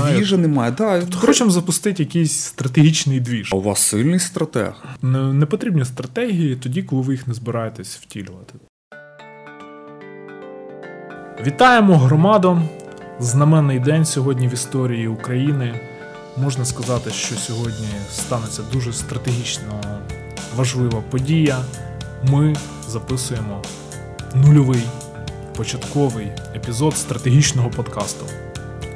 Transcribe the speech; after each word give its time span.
Двіжа 0.00 0.36
немає. 0.36 0.74
Да. 0.78 1.02
Хочемо 1.14 1.50
запустити 1.50 2.02
якийсь 2.02 2.32
стратегічний 2.32 3.20
двіж. 3.20 3.50
А 3.52 3.56
у 3.56 3.60
вас 3.60 3.80
сильний 3.80 4.18
стратег. 4.18 4.72
Не, 5.02 5.32
не 5.32 5.46
потрібні 5.46 5.84
стратегії 5.84 6.56
тоді, 6.56 6.82
коли 6.82 7.02
ви 7.02 7.12
їх 7.12 7.26
не 7.28 7.34
збираєтесь 7.34 7.96
втілювати. 7.96 8.54
Вітаємо 11.46 11.98
громаду! 11.98 12.62
Знаменний 13.20 13.78
день 13.78 14.04
сьогодні 14.04 14.48
в 14.48 14.54
історії 14.54 15.08
України. 15.08 15.80
Можна 16.36 16.64
сказати, 16.64 17.10
що 17.10 17.34
сьогодні 17.34 17.88
станеться 18.12 18.62
дуже 18.72 18.92
стратегічно 18.92 19.80
важлива 20.56 21.02
подія. 21.10 21.64
Ми 22.30 22.56
записуємо 22.88 23.62
нульовий 24.34 24.82
початковий 25.56 26.32
епізод 26.54 26.96
стратегічного 26.96 27.70
подкасту. 27.70 28.26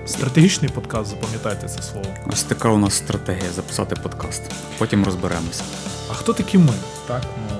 Стратегічний 0.07 0.71
подкаст, 0.71 1.11
запам'ятайте 1.11 1.69
це 1.69 1.83
слово. 1.83 2.07
Ось 2.27 2.43
така 2.43 2.69
у 2.69 2.79
нас 2.79 2.95
стратегія 2.95 3.51
записати 3.51 3.97
подкаст. 4.03 4.43
Потім 4.79 5.05
розберемося. 5.05 5.65
А 6.11 6.15
хто 6.15 6.33
такі 6.33 6.59
ми? 6.59 6.73
Так? 7.07 7.23
Ну, 7.51 7.57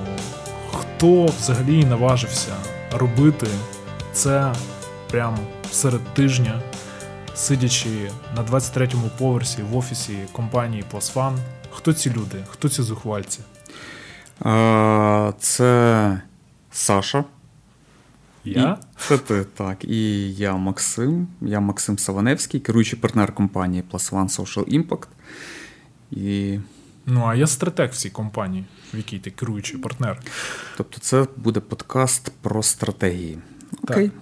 Хто 0.79 1.25
взагалі 1.25 1.85
наважився 1.85 2.55
робити 2.91 3.47
це 4.13 4.53
прямо 5.11 5.37
серед 5.71 6.13
тижня, 6.13 6.61
сидячи 7.35 8.11
на 8.35 8.43
23-му 8.43 9.09
поверсі 9.17 9.61
в 9.61 9.77
офісі 9.77 10.17
компанії 10.31 10.83
Plus 10.93 11.37
Хто 11.71 11.93
ці 11.93 12.09
люди? 12.09 12.43
Хто 12.49 12.69
ці 12.69 12.81
зухвальці? 12.81 13.39
Це 15.39 16.21
Саша. 16.71 17.23
Я? 18.45 18.77
І, 18.81 18.85
це 18.97 19.17
ти, 19.17 19.43
так. 19.43 19.85
І 19.85 20.33
я 20.33 20.55
Максим. 20.55 21.27
Я 21.41 21.59
Максим 21.59 21.97
Саваневський, 21.97 22.59
керуючий 22.59 22.99
партнер 22.99 23.35
компанії 23.35 23.83
Plus 23.91 24.13
One 24.13 24.39
Social 24.39 24.79
Impact. 24.79 25.07
І... 26.11 26.59
Ну, 27.05 27.25
а 27.25 27.35
я 27.35 27.47
стратег 27.47 27.91
в 27.91 27.95
цій 27.95 28.09
компанії, 28.09 28.65
в 28.93 28.97
якій 28.97 29.19
ти 29.19 29.31
керуючий 29.31 29.79
партнер. 29.79 30.19
Тобто, 30.77 30.99
це 30.99 31.27
буде 31.37 31.59
подкаст 31.59 32.31
про 32.41 32.63
стратегії. 32.63 33.39
Окей. 33.83 34.09
Так. 34.09 34.19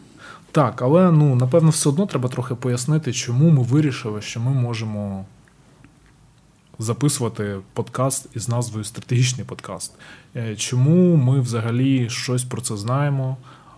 Так, 0.54 0.82
але 0.82 1.12
ну, 1.12 1.36
напевно, 1.36 1.70
все 1.70 1.90
одно 1.90 2.06
треба 2.06 2.30
трохи 2.30 2.56
пояснити, 2.56 3.14
чому 3.14 3.50
ми 3.50 3.64
вирішили, 3.64 4.22
що 4.22 4.40
ми 4.40 4.52
можемо 4.52 5.26
записувати 6.80 7.60
подкаст 7.74 8.28
із 8.36 8.50
назвою 8.50 8.84
Стратегічний 8.84 9.46
подкаст. 9.46 9.92
Е, 10.36 10.56
чому 10.56 11.16
ми 11.16 11.40
взагалі 11.40 12.10
щось 12.10 12.44
про 12.44 12.62
це 12.62 12.78
знаємо, 12.78 13.38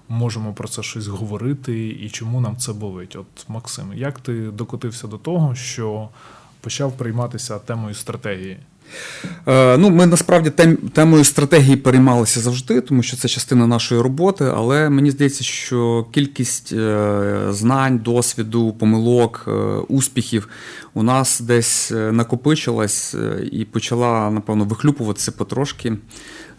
можемо 0.10 0.54
про 0.54 0.68
це 0.68 0.84
щось 0.84 1.08
говорити, 1.08 1.88
і 1.88 2.10
чому 2.10 2.42
нам 2.42 2.58
це 2.58 2.74
болить? 2.74 3.16
От, 3.16 3.50
Максим, 3.50 3.94
як 3.96 4.20
ти 4.20 4.34
докотився 4.34 5.08
до 5.08 5.18
того, 5.18 5.56
що 5.56 6.10
почав 6.62 6.98
прийматися 6.98 7.60
темою 7.60 7.96
стратегії? 7.96 8.58
Е, 9.48 9.78
ну, 9.78 9.90
Ми 9.90 10.06
насправді 10.06 10.50
тем, 10.50 10.78
темою 10.78 11.24
стратегії 11.24 11.76
переймалися 11.76 12.40
завжди, 12.40 12.82
тому 12.82 13.04
що 13.04 13.18
це 13.18 13.28
частина 13.28 13.68
нашої 13.68 14.02
роботи. 14.02 14.52
Але 14.56 14.90
мені 14.90 15.12
здається, 15.12 15.44
що 15.44 16.06
кількість 16.12 16.74
е, 16.74 17.40
знань, 17.50 17.98
досвіду, 17.98 18.74
помилок, 18.74 19.46
е, 19.48 19.52
успіхів 19.88 20.48
у 20.94 21.04
нас 21.04 21.40
десь 21.40 21.92
накопичилась 21.92 23.16
і 23.52 23.66
почала, 23.66 24.30
напевно, 24.30 24.66
вихлюпуватися 24.66 25.32
потрошки 25.32 25.94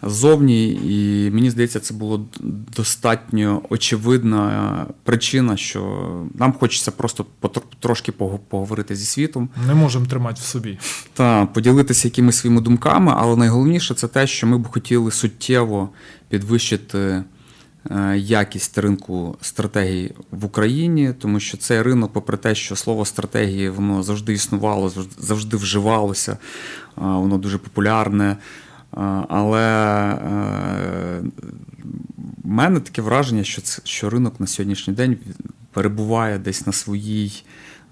ззовні, 0.03 0.69
і 0.71 1.29
мені 1.31 1.49
здається, 1.49 1.79
це 1.79 1.93
було 1.93 2.25
достатньо 2.75 3.61
очевидна 3.69 4.85
причина, 5.03 5.57
що 5.57 6.07
нам 6.33 6.53
хочеться 6.53 6.91
просто 6.91 7.25
трошки 7.79 8.11
поговорити 8.49 8.95
зі 8.95 9.05
світом. 9.05 9.49
Не 9.67 9.73
можемо 9.73 10.05
тримати 10.05 10.41
в 10.41 10.45
собі. 10.45 10.79
Та 11.13 11.45
поділитися 11.45 12.07
якимись 12.07 12.35
своїми 12.35 12.61
думками, 12.61 13.13
але 13.17 13.35
найголовніше 13.35 13.93
це 13.93 14.07
те, 14.07 14.27
що 14.27 14.47
ми 14.47 14.57
б 14.57 14.67
хотіли 14.67 15.11
суттєво 15.11 15.89
підвищити. 16.29 17.23
Е, 17.91 18.17
якість 18.17 18.77
ринку 18.77 19.37
стратегій 19.41 20.11
в 20.31 20.45
Україні, 20.45 21.13
тому 21.19 21.39
що 21.39 21.57
цей 21.57 21.81
ринок, 21.81 22.13
попри 22.13 22.37
те, 22.37 22.55
що 22.55 22.75
слово 22.75 23.05
стратегії 23.05 23.69
воно 23.69 24.03
завжди 24.03 24.33
існувало, 24.33 24.91
завжди 25.17 25.57
вживалося, 25.57 26.37
воно 26.95 27.37
дуже 27.37 27.57
популярне. 27.57 28.37
Але 29.29 29.63
е, 30.13 31.21
в 32.43 32.47
мене 32.47 32.79
таке 32.79 33.01
враження, 33.01 33.43
що 33.43 33.61
що 33.83 34.09
ринок 34.09 34.39
на 34.39 34.47
сьогоднішній 34.47 34.93
день 34.93 35.17
перебуває 35.71 36.39
десь 36.39 36.67
на 36.67 36.73
своїй 36.73 37.43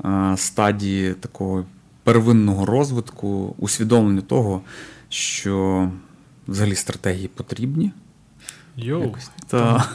е, 0.05 0.33
стадії 0.37 1.13
такого 1.13 1.65
первинного 2.03 2.65
розвитку, 2.65 3.55
усвідомлення 3.59 4.21
того, 4.21 4.61
що 5.09 5.89
взагалі 6.47 6.75
стратегії 6.75 7.27
потрібні. 7.27 7.91
Йоу. 8.77 9.15
Та... 9.47 9.85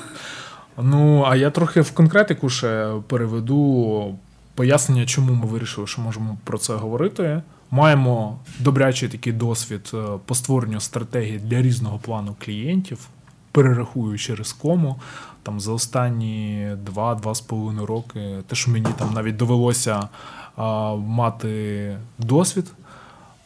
Ну, 0.82 1.24
а 1.26 1.36
я 1.36 1.50
трохи 1.50 1.80
в 1.80 1.90
конкретику 1.90 2.48
ще 2.48 2.94
переведу 3.08 4.18
пояснення, 4.54 5.06
чому 5.06 5.32
ми 5.32 5.46
вирішили, 5.46 5.86
що 5.86 6.02
можемо 6.02 6.38
про 6.44 6.58
це 6.58 6.74
говорити. 6.74 7.42
Маємо 7.70 8.38
добрячий 8.58 9.08
такий 9.08 9.32
досвід 9.32 9.90
е, 9.94 10.04
по 10.24 10.34
створенню 10.34 10.80
стратегії 10.80 11.38
для 11.38 11.62
різного 11.62 11.98
плану 11.98 12.36
клієнтів, 12.44 13.08
перерахую 13.52 14.18
через 14.18 14.52
кому. 14.52 14.96
Там 15.42 15.60
за 15.60 15.72
останні 15.72 16.68
2-2,5 16.94 17.84
роки, 17.86 18.36
те, 18.46 18.56
що 18.56 18.70
мені 18.70 18.88
там 18.98 19.12
навіть 19.14 19.36
довелося 19.36 20.08
а, 20.56 20.94
мати 20.94 21.96
досвід 22.18 22.72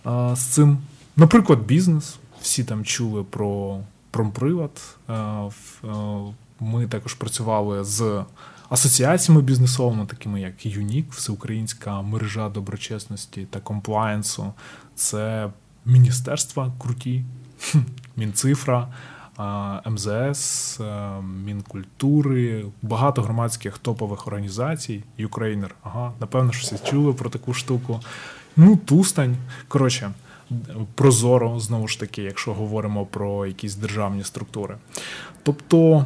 а, 0.05 0.37
з 0.37 0.45
цим. 0.45 0.79
Наприклад, 1.17 1.59
бізнес. 1.59 2.17
Всі 2.41 2.65
там 2.65 2.85
чули 2.85 3.25
про 3.25 3.79
промпривод. 4.11 4.71
А, 5.09 5.49
ми 6.61 6.87
також 6.87 7.15
працювали 7.15 7.85
з 7.85 8.25
асоціаціями 8.69 9.43
бізнесовими, 9.43 10.07
такими 10.07 10.41
як 10.41 10.67
UNIC, 10.67 11.13
Всеукраїнська 11.13 12.03
мережа 12.03 12.49
доброчесності 12.49 13.47
та 13.51 13.61
комплаєнсу. 13.61 14.53
Це 14.95 15.51
міністерства 15.85 16.73
круті, 16.79 17.25
Мінцифра, 18.17 18.89
МЗС, 19.87 20.81
Мінкультури, 21.45 22.65
багато 22.83 23.23
громадських 23.23 23.79
топових 23.79 24.27
організацій, 24.27 25.05
Ukraїner. 25.19 25.75
Ага, 25.83 26.13
напевно, 26.21 26.53
що 26.53 26.77
всі 26.77 26.91
чули 26.91 27.13
про 27.13 27.31
таку 27.31 27.55
штуку. 27.55 28.01
Ну, 28.57 28.77
Тустань. 28.77 29.37
Коротше, 29.69 30.11
прозоро, 30.95 31.61
знову 31.61 31.89
ж 31.89 32.01
таки, 32.01 32.23
якщо 32.23 32.55
говоримо 32.55 33.07
про 33.07 33.47
якісь 33.47 33.75
державні 33.75 34.25
структури. 34.25 34.77
Тобто 35.43 36.05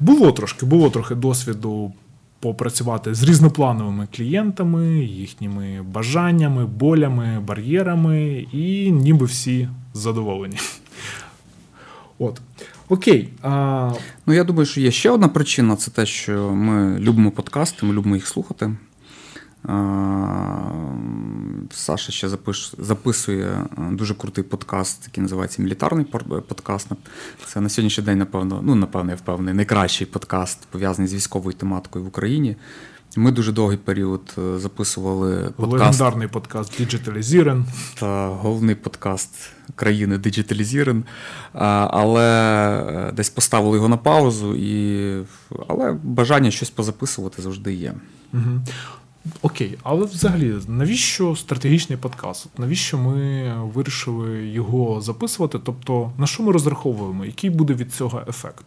було 0.00 0.32
трошки, 0.32 0.66
було 0.66 0.90
трохи 0.90 1.14
досвіду 1.14 1.92
попрацювати 2.40 3.14
з 3.14 3.22
різноплановими 3.22 4.08
клієнтами, 4.16 4.98
їхніми 4.98 5.82
бажаннями, 5.82 6.66
болями, 6.66 7.40
бар'єрами, 7.40 8.46
і 8.52 8.90
ніби 8.90 9.26
всі 9.26 9.68
задоволені. 9.94 10.56
От. 12.18 12.40
Окей. 12.88 13.28
А... 13.42 13.92
Ну, 14.26 14.34
я 14.34 14.44
думаю, 14.44 14.66
що 14.66 14.80
є 14.80 14.90
ще 14.90 15.10
одна 15.10 15.28
причина 15.28 15.76
це 15.76 15.90
те, 15.90 16.06
що 16.06 16.50
ми 16.50 16.98
любимо 16.98 17.30
подкасти, 17.30 17.86
ми 17.86 17.94
любимо 17.94 18.14
їх 18.14 18.26
слухати. 18.26 18.70
Саша 21.70 22.12
ще 22.12 22.28
записує 22.78 23.46
е, 23.46 23.66
дуже 23.92 24.14
крутий 24.14 24.44
подкаст, 24.44 25.02
який 25.06 25.22
називається 25.22 25.62
Мілітарний 25.62 26.06
подкаст. 26.48 26.88
Це 27.46 27.60
на 27.60 27.68
сьогоднішній 27.68 28.04
день, 28.04 28.18
напевно, 28.18 28.60
ну, 28.62 28.74
напевно, 28.74 29.10
я 29.10 29.16
впевнений, 29.16 29.54
найкращий 29.54 30.06
подкаст 30.06 30.66
пов'язаний 30.70 31.08
з 31.08 31.14
військовою 31.14 31.56
тематикою 31.56 32.04
в 32.04 32.08
Україні. 32.08 32.56
Ми 33.16 33.32
дуже 33.32 33.52
довгий 33.52 33.78
період 33.78 34.34
е, 34.38 34.58
записували 34.58 35.52
подкаст. 35.56 35.72
Легендарний 35.72 36.28
подкаст 36.28 36.80
Digitalizeren. 36.80 37.64
Та 38.00 38.28
головний 38.28 38.74
подкаст 38.74 39.30
країни 39.74 40.16
Digitalizeren. 40.16 41.02
Але 41.52 42.26
е, 43.08 43.12
десь 43.12 43.30
поставили 43.30 43.76
його 43.76 43.88
на 43.88 43.96
паузу, 43.96 44.54
і... 44.54 45.24
але 45.68 45.92
бажання 46.02 46.50
щось 46.50 46.70
позаписувати 46.70 47.42
завжди 47.42 47.74
є. 47.74 47.94
Угу. 48.32 48.60
Окей, 49.42 49.78
але 49.82 50.04
взагалі, 50.04 50.54
навіщо 50.68 51.36
стратегічний 51.36 51.98
подкаст? 51.98 52.46
Навіщо 52.58 52.98
ми 52.98 53.54
вирішили 53.74 54.46
його 54.48 55.00
записувати? 55.00 55.58
Тобто, 55.64 56.12
на 56.18 56.26
що 56.26 56.42
ми 56.42 56.52
розраховуємо? 56.52 57.24
Який 57.24 57.50
буде 57.50 57.74
від 57.74 57.94
цього 57.94 58.22
ефект? 58.28 58.64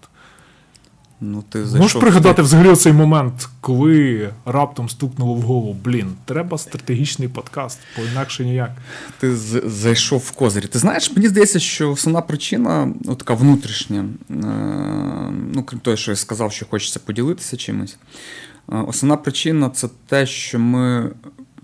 Ну, 1.21 1.43
ти 1.49 1.59
Можеш 1.59 1.93
пригадати 1.93 2.41
взагалі 2.41 2.75
цей 2.75 2.93
момент, 2.93 3.49
коли 3.61 4.29
раптом 4.45 4.89
стукнуло 4.89 5.33
в 5.33 5.41
голову, 5.41 5.77
блін, 5.83 6.13
треба 6.25 6.57
стратегічний 6.57 7.27
подкаст, 7.27 7.79
бо 7.97 8.03
інакше 8.11 8.45
ніяк. 8.45 8.71
Ти 9.19 9.35
зайшов 9.65 10.19
в 10.19 10.31
козирі. 10.31 10.67
Ти 10.67 10.79
знаєш, 10.79 11.11
мені 11.15 11.27
здається, 11.27 11.59
що 11.59 11.91
основна 11.91 12.21
причина, 12.21 12.93
ну, 13.01 13.15
така 13.15 13.33
внутрішня, 13.33 14.05
е, 14.29 14.33
ну, 15.53 15.63
крім 15.65 15.79
того, 15.79 15.97
що 15.97 16.11
я 16.11 16.15
сказав, 16.15 16.51
що 16.51 16.65
хочеться 16.65 16.99
поділитися 16.99 17.57
чимось. 17.57 17.97
Основна 18.67 19.17
причина 19.17 19.69
це 19.69 19.89
те, 20.07 20.25
що 20.25 20.59
ми 20.59 21.11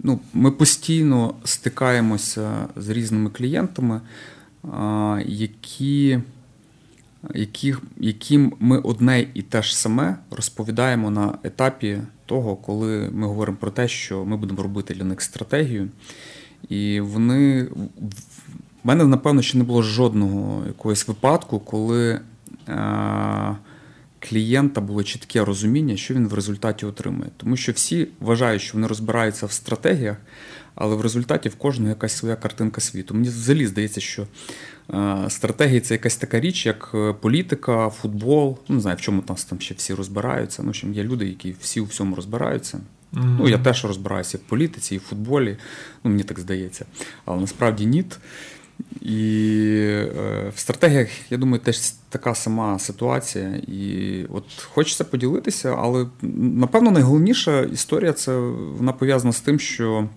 ну, 0.04 0.19
ми 0.34 0.51
постійно 0.51 1.34
стикаємося 1.44 2.68
з 2.75 2.90
різними 2.90 3.30
клієнтами, 3.30 4.01
які, 5.25 6.19
яких, 7.34 7.81
яким 7.98 8.54
ми 8.60 8.80
одне 8.80 9.25
і 9.34 9.42
те 9.42 9.62
ж 9.62 9.78
саме 9.78 10.16
розповідаємо 10.31 11.12
на 11.12 11.38
етапі 11.44 11.98
того, 12.25 12.56
коли 12.56 13.10
ми 13.13 13.28
говоримо 13.28 13.57
про 13.57 13.72
те, 13.72 13.88
що 13.88 14.25
ми 14.25 14.38
будемо 14.38 14.63
робити 14.63 14.94
для 14.94 15.04
них 15.04 15.22
стратегію. 15.22 15.90
І 16.69 17.00
вони 17.00 17.63
в 18.84 18.88
мене, 18.88 19.06
напевно, 19.06 19.42
ще 19.42 19.57
не 19.57 19.63
було 19.63 19.81
жодного 19.81 20.63
якогось 20.68 21.07
випадку, 21.07 21.60
коли 21.60 22.12
е, 22.12 22.22
клієнта 24.19 24.81
було 24.81 25.04
чітке 25.04 25.45
розуміння, 25.45 25.98
що 25.98 26.13
він 26.13 26.27
в 26.27 26.33
результаті 26.33 26.86
отримує. 26.86 27.30
Тому 27.38 27.57
що 27.57 27.71
всі 27.71 28.07
вважають, 28.19 28.62
що 28.62 28.74
вони 28.74 28.88
розбираються 28.88 29.45
в 29.45 29.51
стратегіях, 29.51 30.18
але 30.75 30.95
в 30.95 31.01
результаті 31.01 31.50
в 31.50 31.56
кожного 31.56 31.89
якась 31.89 32.18
своя 32.18 32.36
картинка 32.36 32.81
світу. 32.81 33.13
Мені 33.13 33.27
взагалі 33.27 33.68
здається, 33.68 34.01
що 34.01 34.27
е, 34.94 35.25
стратегії 35.30 35.80
це 35.80 35.94
якась 35.94 36.18
така 36.18 36.39
річ, 36.39 36.66
як 36.66 36.92
е, 36.94 37.13
політика, 37.13 37.89
футбол. 37.89 38.57
Ну, 38.69 38.75
не 38.75 38.81
знаю, 38.81 38.98
в 38.98 39.01
чому 39.01 39.21
там, 39.21 39.36
там 39.50 39.60
ще 39.60 39.74
всі 39.74 39.94
розбираються. 39.94 40.63
Ну, 40.63 40.74
що 40.74 40.88
є 40.88 41.04
люди, 41.04 41.25
які 41.25 41.56
всі 41.62 41.80
у 41.80 41.86
всьому 41.86 42.15
розбираються. 42.15 42.77
Mm-hmm. 43.13 43.38
Ну, 43.39 43.50
я 43.50 43.57
теж 43.57 43.86
розбираюся 43.86 44.38
в 44.38 44.42
політиці, 44.42 44.95
і 44.95 44.98
в 44.98 45.01
футболі, 45.01 45.57
ну, 46.04 46.12
мені 46.12 46.24
так 46.24 46.39
здається. 46.39 46.86
Але 47.25 47.42
насправді 47.42 47.86
ні. 47.86 48.06
І 49.02 49.72
е, 49.81 50.52
в 50.56 50.60
стратегіях, 50.60 51.10
я 51.31 51.38
думаю, 51.38 51.60
теж 51.60 51.80
така 52.10 52.36
сама 52.36 52.80
ситуація. 52.80 53.48
І 53.68 54.26
от 54.30 54.44
хочеться 54.62 55.04
поділитися, 55.04 55.76
але 55.80 56.06
напевно 56.22 56.92
найголовніша 56.92 57.62
історія 57.62 58.14
це 58.14 58.38
вона 58.78 58.92
пов'язана 58.92 59.34
з 59.34 59.40
тим, 59.40 59.60
що 59.60 60.00
е, 60.00 60.08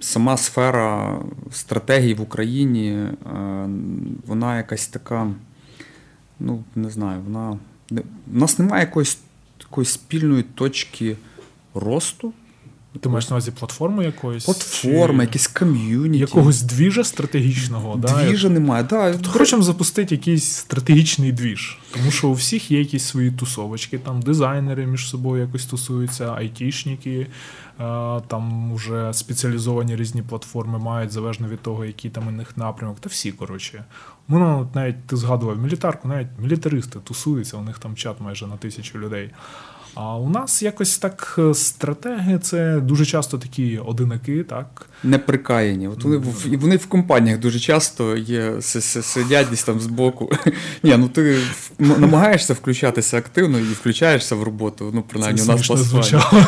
сама 0.00 0.36
сфера 0.36 1.18
стратегії 1.52 2.14
в 2.14 2.20
Україні, 2.20 2.90
е, 2.90 3.14
вона 4.26 4.56
якась 4.56 4.86
така, 4.86 5.30
ну, 6.40 6.64
не 6.74 6.90
знаю, 6.90 7.20
вона. 7.24 7.58
У 8.34 8.38
нас 8.38 8.58
немає 8.58 8.84
якоїсь 8.84 9.18
такої 9.58 9.86
спільної 9.86 10.42
точки 10.42 11.16
росту. 11.74 12.32
Ти 13.00 13.08
маєш 13.08 13.30
на 13.30 13.36
увазі 13.36 13.50
платформу 13.50 14.02
якоїсь? 14.02 14.44
Платформа, 14.44 15.22
якийсь 15.22 15.46
ком'юніті. 15.46 16.20
Якогось 16.20 16.62
двіжа 16.62 17.04
стратегічного. 17.04 17.96
Двіжа 17.96 18.48
да? 18.48 18.54
немає. 18.54 18.82
Да. 18.90 19.14
Хочемо 19.26 19.62
запустити 19.62 20.14
якийсь 20.14 20.44
стратегічний 20.44 21.32
двіж. 21.32 21.78
Тому 21.94 22.10
що 22.10 22.28
у 22.28 22.32
всіх 22.32 22.70
є 22.70 22.78
якісь 22.78 23.04
свої 23.04 23.30
тусовочки, 23.30 23.98
там 23.98 24.22
дизайнери 24.22 24.86
між 24.86 25.08
собою 25.08 25.42
якось 25.42 25.66
тусуються, 25.66 26.34
айтішники, 26.34 27.20
е, 27.20 27.26
там 28.26 28.74
вже 28.74 29.12
спеціалізовані 29.12 29.96
різні 29.96 30.22
платформи 30.22 30.78
мають, 30.78 31.12
залежно 31.12 31.48
від 31.48 31.60
того, 31.60 31.84
який 31.84 32.10
там 32.10 32.28
у 32.28 32.30
них 32.30 32.56
напрямок. 32.56 33.00
Та 33.00 33.08
всі, 33.08 33.32
коротше. 33.32 33.84
Ми 34.28 34.66
навіть 34.74 35.06
ти 35.06 35.16
згадував 35.16 35.58
мілітарку, 35.58 36.08
навіть 36.08 36.28
мілітаристи 36.42 36.98
тусуються, 37.04 37.56
у 37.56 37.62
них 37.62 37.78
там 37.78 37.96
чат 37.96 38.20
майже 38.20 38.46
на 38.46 38.56
тисячу 38.56 38.98
людей. 38.98 39.30
А 39.98 40.16
у 40.16 40.28
нас 40.28 40.62
якось 40.62 40.98
так 40.98 41.36
е, 41.38 41.54
стратеги 41.54 42.38
це 42.38 42.80
дуже 42.80 43.06
часто 43.06 43.38
такі 43.38 43.78
одинаки, 43.78 44.44
так? 44.44 44.88
Неприкаяні. 45.04 45.88
От 45.88 46.04
вони 46.04 46.16
mm. 46.16 46.58
вони 46.58 46.76
в 46.76 46.86
компаніях 46.86 47.38
дуже 47.38 47.60
часто 47.60 48.16
є, 48.16 48.52
сидять 48.60 49.46
десь 49.50 49.64
там 49.64 49.80
збоку. 49.80 50.30
Ні, 50.82 50.96
ну 50.96 51.08
ти 51.08 51.38
намагаєшся 51.78 52.54
включатися 52.54 53.18
активно 53.18 53.58
і 53.58 53.62
включаєшся 53.62 54.34
в 54.34 54.42
роботу. 54.42 54.90
Ну, 54.94 55.04
принаймні, 55.08 55.40
це 55.40 55.52
у 55.52 55.56
нас 55.56 55.66
звучало. 55.66 56.24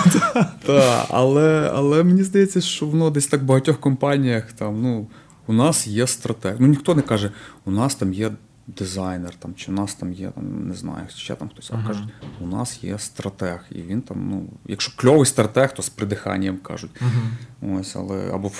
Так, 0.66 1.06
але 1.08 1.72
але 1.74 2.04
мені 2.04 2.22
здається, 2.22 2.60
що 2.60 2.86
воно 2.86 3.10
десь 3.10 3.26
так 3.26 3.42
в 3.42 3.44
багатьох 3.44 3.80
компаніях 3.80 4.52
там, 4.52 4.82
ну, 4.82 5.06
у 5.46 5.52
нас 5.52 5.86
є 5.86 6.06
стратег. 6.06 6.56
Ну 6.58 6.66
ніхто 6.66 6.94
не 6.94 7.02
каже, 7.02 7.30
у 7.64 7.70
нас 7.70 7.94
там 7.94 8.12
є 8.12 8.30
дизайнер, 8.76 9.34
там, 9.34 9.54
чи 9.54 9.70
у 9.72 9.74
нас 9.74 9.94
там 9.94 10.12
є, 10.12 10.30
там, 10.30 10.68
не 10.68 10.74
знаю, 10.74 11.06
ще 11.16 11.34
там 11.34 11.48
хтось 11.48 11.70
uh-huh. 11.70 11.86
каже, 11.86 12.08
у 12.40 12.46
нас 12.46 12.84
є 12.84 12.98
стратег. 12.98 13.64
І 13.70 13.82
він 13.82 14.02
там, 14.02 14.28
ну, 14.30 14.46
якщо 14.66 14.92
кльовий 14.96 15.26
стратег, 15.26 15.74
то 15.74 15.82
з 15.82 15.88
придиханням 15.88 16.56
кажуть. 16.56 16.90
Uh-huh. 17.00 17.80
Ось, 17.80 17.96
але, 17.96 18.30
Або 18.34 18.50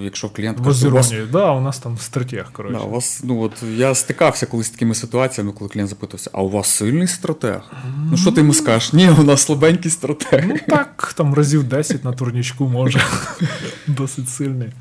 якщо 0.00 0.30
клієнт 0.30 0.60
каже, 0.60 0.88
у 0.88 0.90
вас... 0.90 1.12
да, 1.32 1.52
у 1.52 1.60
нас 1.60 1.78
там 1.78 1.98
стратег, 1.98 2.52
коротше. 2.52 2.78
Да, 2.78 2.84
у 2.84 2.90
вас, 2.90 3.20
ну, 3.24 3.40
от, 3.40 3.62
Я 3.62 3.94
стикався 3.94 4.46
колись 4.46 4.66
з 4.66 4.70
такими 4.70 4.94
ситуаціями, 4.94 5.52
коли 5.52 5.70
клієнт 5.70 5.90
запитався, 5.90 6.30
а 6.32 6.42
у 6.42 6.48
вас 6.48 6.68
сильний 6.68 7.06
стратег? 7.06 7.56
Uh-huh. 7.56 8.08
Ну, 8.10 8.16
що 8.16 8.32
ти 8.32 8.40
йому 8.40 8.54
скажеш? 8.54 8.92
Ні, 8.92 9.10
у 9.10 9.22
нас 9.22 9.42
слабенький 9.42 9.90
стратег. 9.90 10.44
Ну 10.48 10.56
так, 10.68 11.14
там 11.16 11.34
разів 11.34 11.64
10 11.64 12.04
на 12.04 12.12
турнічку 12.12 12.68
може. 12.68 13.00
Досить 13.86 14.28
сильний. 14.28 14.72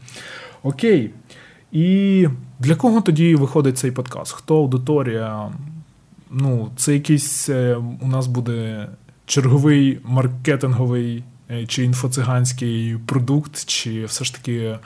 Окей. 0.63 1.11
І 1.73 2.27
для 2.59 2.75
кого 2.75 3.01
тоді 3.01 3.35
виходить 3.35 3.77
цей 3.77 3.91
подкаст? 3.91 4.31
Хто 4.31 4.57
аудиторія? 4.57 5.51
Ну, 6.31 6.71
це 6.75 6.93
якийсь 6.93 7.49
е, 7.49 7.77
у 8.01 8.07
нас 8.07 8.27
буде 8.27 8.87
черговий 9.25 9.99
маркетинговий 10.03 11.23
е, 11.51 11.65
чи 11.65 11.83
інфоциганський 11.83 12.97
продукт, 13.05 13.65
чи 13.65 14.05
все 14.05 14.23
ж 14.25 14.35
таки. 14.35 14.55
Е, 14.55 14.79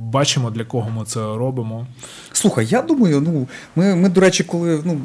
бачимо, 0.00 0.50
для 0.50 0.64
кого 0.64 0.90
ми 0.90 1.04
це 1.04 1.20
робимо. 1.20 1.86
Слухай, 2.32 2.66
я 2.66 2.82
думаю, 2.82 3.20
ну 3.20 3.48
ми, 3.76 3.94
ми 3.94 4.08
до 4.08 4.20
речі, 4.20 4.44
коли 4.44 4.82
ну, 4.84 5.00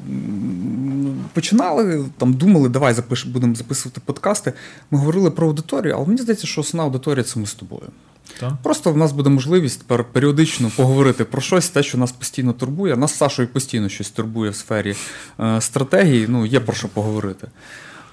починали, 1.33 2.05
там 2.17 2.33
думали, 2.33 2.69
давай 2.69 2.93
запиш, 2.93 3.25
будемо 3.25 3.55
записувати 3.55 4.01
подкасти. 4.05 4.53
Ми 4.91 4.99
говорили 4.99 5.31
про 5.31 5.47
аудиторію, 5.47 5.95
але 5.95 6.05
мені 6.05 6.21
здається, 6.21 6.47
що 6.47 6.61
основна 6.61 6.83
аудиторія 6.83 7.23
це 7.23 7.39
ми 7.39 7.45
з 7.45 7.53
тобою. 7.53 7.89
Просто 8.63 8.91
в 8.91 8.97
нас 8.97 9.11
буде 9.11 9.29
можливість 9.29 9.83
періодично 10.11 10.71
поговорити 10.75 11.25
про 11.25 11.41
щось, 11.41 11.69
те, 11.69 11.83
що 11.83 11.97
нас 11.97 12.11
постійно 12.11 12.53
турбує. 12.53 12.97
Нас 12.97 13.11
з 13.11 13.17
Сашою 13.17 13.47
постійно 13.47 13.89
щось 13.89 14.09
турбує 14.09 14.51
в 14.51 14.55
сфері 14.55 14.95
е, 15.39 15.61
стратегії. 15.61 16.25
Ну, 16.29 16.45
є 16.45 16.59
про 16.59 16.73
що 16.73 16.87
поговорити. 16.87 17.47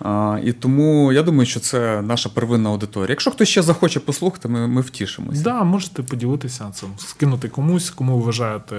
А, 0.00 0.38
І 0.44 0.52
тому 0.52 1.12
я 1.12 1.22
думаю, 1.22 1.46
що 1.46 1.60
це 1.60 2.02
наша 2.02 2.28
первинна 2.28 2.70
аудиторія. 2.70 3.10
Якщо 3.10 3.30
хтось 3.30 3.48
ще 3.48 3.62
захоче 3.62 4.00
послухати, 4.00 4.48
ми 4.48 4.66
ми 4.66 4.80
втішимося. 4.80 5.44
Так, 5.44 5.54
да, 5.54 5.64
можете 5.64 6.02
поділитися 6.02 6.70
цим, 6.70 6.88
скинути 6.98 7.48
комусь, 7.48 7.90
кому 7.90 8.18
вважаєте 8.20 8.76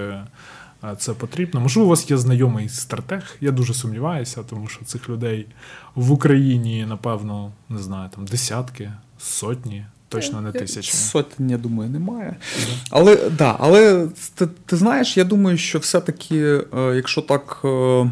е, 0.84 0.96
це 0.98 1.14
потрібно. 1.14 1.60
Можливо, 1.60 1.86
у 1.86 1.90
вас 1.90 2.12
є 2.12 2.18
знайомий 2.18 2.70
стратег. 2.70 3.36
Я 3.42 3.52
дуже 3.52 3.74
сумніваюся, 3.74 4.44
тому 4.50 4.68
що 4.68 4.86
цих 4.86 5.10
людей 5.10 5.48
в 5.96 6.12
Україні, 6.12 6.86
напевно, 6.86 7.52
не 7.70 7.80
знаю, 7.80 8.10
там 8.16 8.26
десятки, 8.26 8.92
сотні. 9.20 9.86
Точно 10.10 10.42
не 10.42 10.52
тисячі. 10.52 10.98
Сотень, 10.98 11.50
я 11.50 11.58
думаю, 11.58 11.90
немає. 11.90 12.36
Але 12.90 13.30
да, 13.30 13.56
але 13.60 14.08
ти, 14.36 14.48
ти 14.66 14.76
знаєш, 14.76 15.18
я 15.18 15.24
думаю, 15.24 15.58
що 15.58 15.80
все-таки, 15.80 16.62
е, 16.78 16.96
якщо 16.96 17.22
так 17.22 17.62
е, 17.66 18.12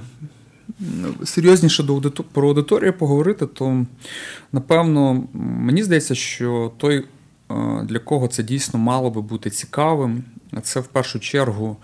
серйозніше 1.25 1.84
до 1.84 1.94
аудитор... 1.94 2.25
про 2.34 2.48
аудиторію 2.48 2.94
поговорити, 2.94 3.46
то 3.46 3.86
напевно 4.51 5.24
мені 5.34 5.84
здається, 5.84 6.16
що 6.16 6.72
той, 6.77 6.98
е, 7.51 7.84
для 7.84 8.00
кого 8.00 8.27
це 8.27 8.44
дійсно 8.44 8.80
мало 8.80 9.10
би 9.10 9.22
бути 9.22 9.50
цікавим, 9.50 10.24
це 10.63 10.80
в 10.80 10.88
першу 10.88 11.20
чергу, 11.20 11.77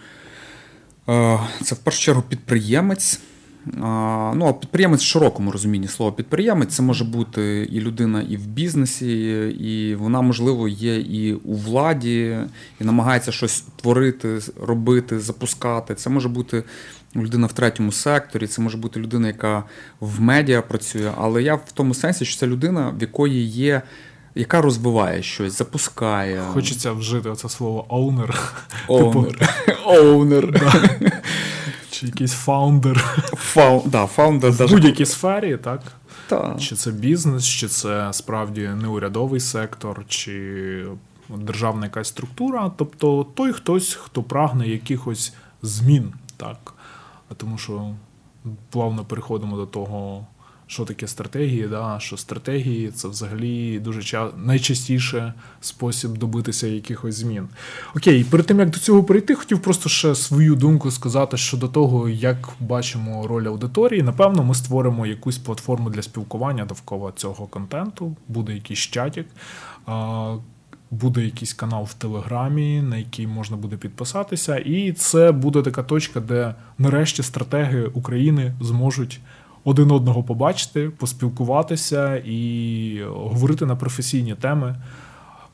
це 1.63 1.75
в 1.75 1.77
першу 1.77 2.01
чергу 2.01 2.23
підприємець. 2.29 3.19
Ну, 3.65 4.45
а 4.47 4.53
підприємець 4.53 5.01
в 5.01 5.05
широкому 5.05 5.51
розумінні 5.51 5.87
слова 5.87 6.11
підприємець 6.11 6.75
це 6.75 6.83
може 6.83 7.03
бути 7.03 7.67
і 7.71 7.79
людина 7.79 8.21
і 8.21 8.37
в 8.37 8.47
бізнесі, 8.47 9.11
і 9.59 9.95
вона, 9.95 10.21
можливо, 10.21 10.67
є 10.67 10.95
і 10.95 11.33
у 11.33 11.53
владі, 11.55 12.37
і 12.81 12.83
намагається 12.83 13.31
щось 13.31 13.63
творити, 13.75 14.39
робити, 14.61 15.19
запускати. 15.19 15.95
Це 15.95 16.09
може 16.09 16.29
бути 16.29 16.63
людина 17.15 17.47
в 17.47 17.53
третьому 17.53 17.91
секторі, 17.91 18.47
це 18.47 18.61
може 18.61 18.77
бути 18.77 18.99
людина, 18.99 19.27
яка 19.27 19.63
в 19.99 20.21
медіа 20.21 20.61
працює. 20.61 21.11
Але 21.17 21.43
я 21.43 21.55
в 21.55 21.71
тому 21.73 21.93
сенсі, 21.93 22.25
що 22.25 22.39
це 22.39 22.47
людина, 22.47 22.93
в 22.97 23.01
якої 23.01 23.45
є. 23.45 23.81
Яка 24.35 24.61
розвиває 24.61 25.23
щось, 25.23 25.57
запускає. 25.57 26.41
Хочеться 26.53 26.91
вжити 26.91 27.33
це 27.35 27.49
слово 27.49 27.85
owner. 27.89 28.35
Owner. 28.87 29.49
Owner. 29.87 31.11
Чи 32.03 32.07
якийсь 32.07 32.33
founder. 32.33 32.97
Фау... 33.35 33.83
Да, 33.85 34.05
founder 34.05 34.51
В 34.51 34.69
будь-якій 34.69 35.05
сфері, 35.05 35.57
так? 35.57 35.81
Так. 36.27 36.61
Чи 36.61 36.75
це 36.75 36.91
бізнес, 36.91 37.45
чи 37.47 37.67
це 37.67 38.13
справді 38.13 38.69
неурядовий 38.81 39.39
сектор, 39.39 40.05
чи 40.07 40.85
державна 41.29 41.85
якась 41.85 42.07
структура. 42.07 42.71
Тобто 42.77 43.25
той 43.33 43.53
хтось, 43.53 43.93
хто 43.93 44.23
прагне 44.23 44.67
якихось 44.67 45.33
змін, 45.61 46.13
так. 46.37 46.73
Тому 47.37 47.57
що 47.57 47.95
плавно 48.69 49.05
переходимо 49.05 49.57
до 49.57 49.65
того, 49.65 50.27
що 50.73 50.85
таке 50.85 51.07
стратегії, 51.07 51.67
да, 51.67 51.99
що 51.99 52.17
стратегії 52.17 52.91
це 52.91 53.07
взагалі 53.07 53.79
дуже 53.79 54.03
ча... 54.03 54.29
найчастіше 54.37 55.33
спосіб 55.61 56.17
добитися 56.17 56.67
якихось 56.67 57.15
змін. 57.15 57.47
Окей, 57.95 58.23
перед 58.23 58.45
тим 58.45 58.59
як 58.59 58.69
до 58.69 58.79
цього 58.79 59.03
перейти, 59.03 59.35
хотів 59.35 59.59
просто 59.59 59.89
ще 59.89 60.15
свою 60.15 60.55
думку 60.55 60.91
сказати 60.91 61.37
щодо 61.37 61.67
того, 61.67 62.09
як 62.09 62.49
бачимо 62.59 63.27
роль 63.27 63.45
аудиторії. 63.45 64.03
Напевно, 64.03 64.43
ми 64.43 64.55
створимо 64.55 65.05
якусь 65.05 65.37
платформу 65.37 65.89
для 65.89 66.01
спілкування 66.01 66.65
довкола 66.65 67.11
цього 67.15 67.47
контенту, 67.47 68.15
буде 68.27 68.53
якийсь 68.53 68.79
чатик. 68.79 69.27
Буде 70.91 71.25
якийсь 71.25 71.53
канал 71.53 71.83
в 71.83 71.93
Телеграмі, 71.93 72.81
на 72.81 72.97
який 72.97 73.27
можна 73.27 73.57
буде 73.57 73.77
підписатися, 73.77 74.57
і 74.57 74.91
це 74.91 75.31
буде 75.31 75.61
така 75.61 75.83
точка, 75.83 76.19
де 76.19 76.55
нарешті 76.77 77.23
стратеги 77.23 77.85
України 77.85 78.53
зможуть 78.61 79.19
один 79.63 79.91
одного 79.91 80.23
побачити, 80.23 80.89
поспілкуватися 80.89 82.15
і 82.15 83.03
говорити 83.07 83.65
на 83.65 83.75
професійні 83.75 84.35
теми. 84.35 84.75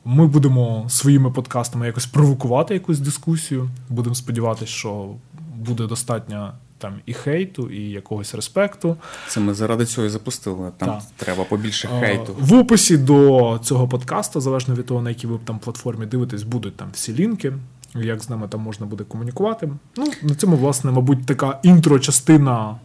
Ми 0.04 0.26
будемо 0.26 0.86
своїми 0.88 1.30
подкастами 1.30 1.86
якось 1.86 2.06
провокувати 2.06 2.74
якусь 2.74 2.98
дискусію. 2.98 3.70
Будемо 3.88 4.14
сподіватися, 4.14 4.72
що 4.72 5.08
буде 5.56 5.86
достатньо 5.86 6.52
там 6.78 6.94
і 7.06 7.12
хейту, 7.12 7.70
і 7.70 7.90
якогось 7.90 8.34
респекту. 8.34 8.96
Це 9.28 9.40
ми 9.40 9.54
заради 9.54 9.86
цього 9.86 10.06
і 10.06 10.10
запустили. 10.10 10.72
Там 10.76 10.88
так. 10.88 11.02
треба 11.16 11.44
побільше 11.44 11.88
хейту. 11.88 12.36
В 12.38 12.54
описі 12.54 12.96
до 12.96 13.60
цього 13.62 13.88
подкасту, 13.88 14.40
залежно 14.40 14.74
від 14.74 14.86
того, 14.86 15.02
на 15.02 15.10
якій 15.10 15.26
ви 15.26 15.38
там 15.44 15.58
платформі 15.58 16.06
дивитесь, 16.06 16.42
будуть 16.42 16.76
там 16.76 16.88
всі 16.92 17.14
лінки. 17.14 17.52
Як 17.94 18.22
з 18.22 18.30
нами 18.30 18.48
там 18.48 18.60
можна 18.60 18.86
буде 18.86 19.04
комунікувати. 19.04 19.70
Ну, 19.96 20.06
на 20.22 20.34
цьому, 20.34 20.56
власне, 20.56 20.90
мабуть, 20.90 21.26
така 21.26 21.58
інтро-частина 21.62 22.76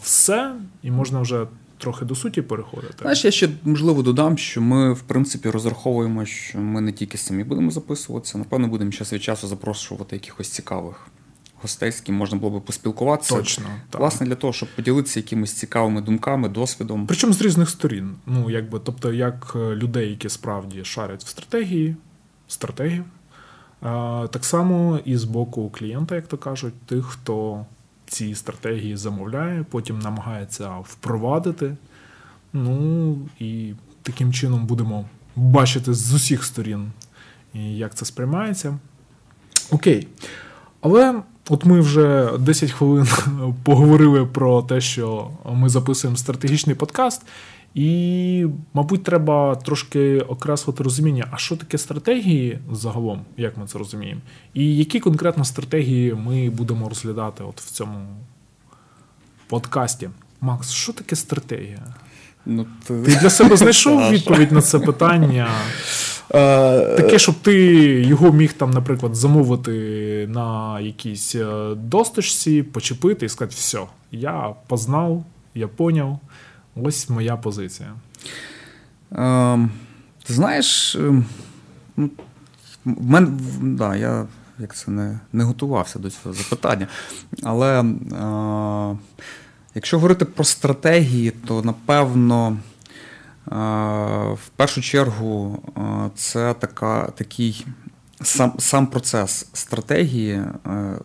все, 0.00 0.54
і 0.82 0.90
можна 0.90 1.20
вже 1.20 1.46
трохи 1.78 2.04
до 2.04 2.14
суті 2.14 2.42
переходити. 2.42 2.94
Знаєш, 3.00 3.24
я 3.24 3.30
ще 3.30 3.48
можливо 3.64 4.02
додам, 4.02 4.38
що 4.38 4.60
ми, 4.60 4.92
в 4.92 5.00
принципі, 5.00 5.50
розраховуємо, 5.50 6.24
що 6.24 6.58
ми 6.58 6.80
не 6.80 6.92
тільки 6.92 7.18
самі 7.18 7.44
будемо 7.44 7.70
записуватися, 7.70 8.38
напевно, 8.38 8.68
будемо 8.68 8.92
час 8.92 9.12
від 9.12 9.22
часу 9.22 9.46
запрошувати 9.46 10.16
якихось 10.16 10.48
цікавих 10.48 11.08
гостей, 11.62 11.92
з 11.92 12.00
ким 12.00 12.14
можна 12.14 12.38
було 12.38 12.52
би 12.52 12.60
поспілкуватися. 12.60 13.36
Точно. 13.36 13.64
Так. 13.90 14.00
Власне, 14.00 14.26
для 14.26 14.34
того, 14.34 14.52
щоб 14.52 14.68
поділитися 14.76 15.20
якимись 15.20 15.52
цікавими 15.52 16.00
думками, 16.00 16.48
досвідом. 16.48 17.06
Причому 17.06 17.32
з 17.32 17.42
різних 17.42 17.70
сторін. 17.70 18.14
Ну, 18.26 18.50
якби, 18.50 18.80
тобто, 18.84 19.12
як 19.12 19.52
е, 19.56 19.58
людей, 19.58 20.10
які 20.10 20.28
справді 20.28 20.84
шарять 20.84 21.24
в 21.24 21.28
стратегії, 21.28 21.96
стратегії. 22.48 23.02
Так 24.30 24.44
само 24.44 25.00
і 25.04 25.16
з 25.16 25.24
боку 25.24 25.70
клієнта, 25.70 26.14
як 26.14 26.26
то 26.26 26.38
кажуть, 26.38 26.74
тих, 26.86 27.04
хто 27.04 27.66
ці 28.08 28.34
стратегії 28.34 28.96
замовляє, 28.96 29.64
потім 29.70 29.98
намагається 29.98 30.70
впровадити. 30.84 31.76
Ну 32.52 33.18
і 33.38 33.72
таким 34.02 34.32
чином 34.32 34.66
будемо 34.66 35.04
бачити 35.36 35.94
з 35.94 36.14
усіх 36.14 36.44
сторін, 36.44 36.92
як 37.54 37.94
це 37.94 38.04
сприймається. 38.04 38.78
Окей. 39.70 40.08
Але 40.80 41.22
от 41.48 41.64
ми 41.64 41.80
вже 41.80 42.38
10 42.38 42.70
хвилин 42.70 43.06
поговорили 43.64 44.26
про 44.26 44.62
те, 44.62 44.80
що 44.80 45.30
ми 45.52 45.68
записуємо 45.68 46.16
стратегічний 46.16 46.76
подкаст. 46.76 47.22
І, 47.74 48.46
мабуть, 48.74 49.02
треба 49.02 49.56
трошки 49.56 50.20
окреслити 50.20 50.82
розуміння, 50.82 51.28
а 51.30 51.36
що 51.36 51.56
таке 51.56 51.78
стратегії 51.78 52.58
загалом, 52.72 53.20
як 53.36 53.56
ми 53.56 53.66
це 53.66 53.78
розуміємо, 53.78 54.20
і 54.54 54.76
які 54.76 55.00
конкретно 55.00 55.44
стратегії 55.44 56.14
ми 56.14 56.50
будемо 56.50 56.88
розглядати 56.88 57.44
от 57.44 57.60
в 57.60 57.70
цьому 57.70 58.06
подкасті. 59.48 60.10
Макс, 60.40 60.70
що 60.70 60.92
таке 60.92 61.16
стратегія? 61.16 61.82
Ну, 62.46 62.66
ти... 62.86 63.02
ти 63.02 63.16
для 63.16 63.30
себе 63.30 63.56
знайшов 63.56 64.10
відповідь 64.10 64.52
на 64.52 64.62
це 64.62 64.78
питання? 64.78 65.48
Таке, 66.96 67.18
щоб 67.18 67.34
ти 67.34 67.54
його 68.02 68.32
міг 68.32 68.52
там, 68.52 68.70
наприклад, 68.70 69.14
замовити 69.14 69.72
на 70.30 70.80
якійсь 70.80 71.34
е, 71.34 71.74
досточці, 71.74 72.62
почепити 72.62 73.26
і 73.26 73.28
сказати, 73.28 73.54
все, 73.58 73.80
я 74.12 74.54
познав, 74.66 75.24
я 75.54 75.68
поняв. 75.68 76.18
Ось 76.82 77.08
моя 77.08 77.36
позиція. 77.36 77.94
Е, 79.12 79.68
Ти 80.24 80.34
знаєш, 80.34 80.96
ем, 80.96 81.24
ну, 81.96 82.10
в 82.84 83.10
мене, 83.10 83.28
да, 83.62 83.96
я 83.96 84.26
як 84.58 84.76
це 84.76 84.90
не 84.90 85.20
не 85.32 85.44
готувався 85.44 85.98
до 85.98 86.10
цього 86.10 86.34
запитання. 86.34 86.86
Але 87.42 87.80
е, 87.80 88.96
якщо 89.74 89.96
говорити 89.96 90.24
про 90.24 90.44
стратегії, 90.44 91.30
то 91.30 91.62
напевно. 91.62 92.56
Е, 93.52 93.54
в 94.34 94.48
першу 94.56 94.82
чергу 94.82 95.62
е, 95.76 96.10
це 96.14 96.54
така, 96.54 97.06
такий 97.06 97.66
сам 98.22 98.52
сам 98.58 98.86
процес 98.86 99.46
стратегії, 99.52 100.32
е, 100.32 100.52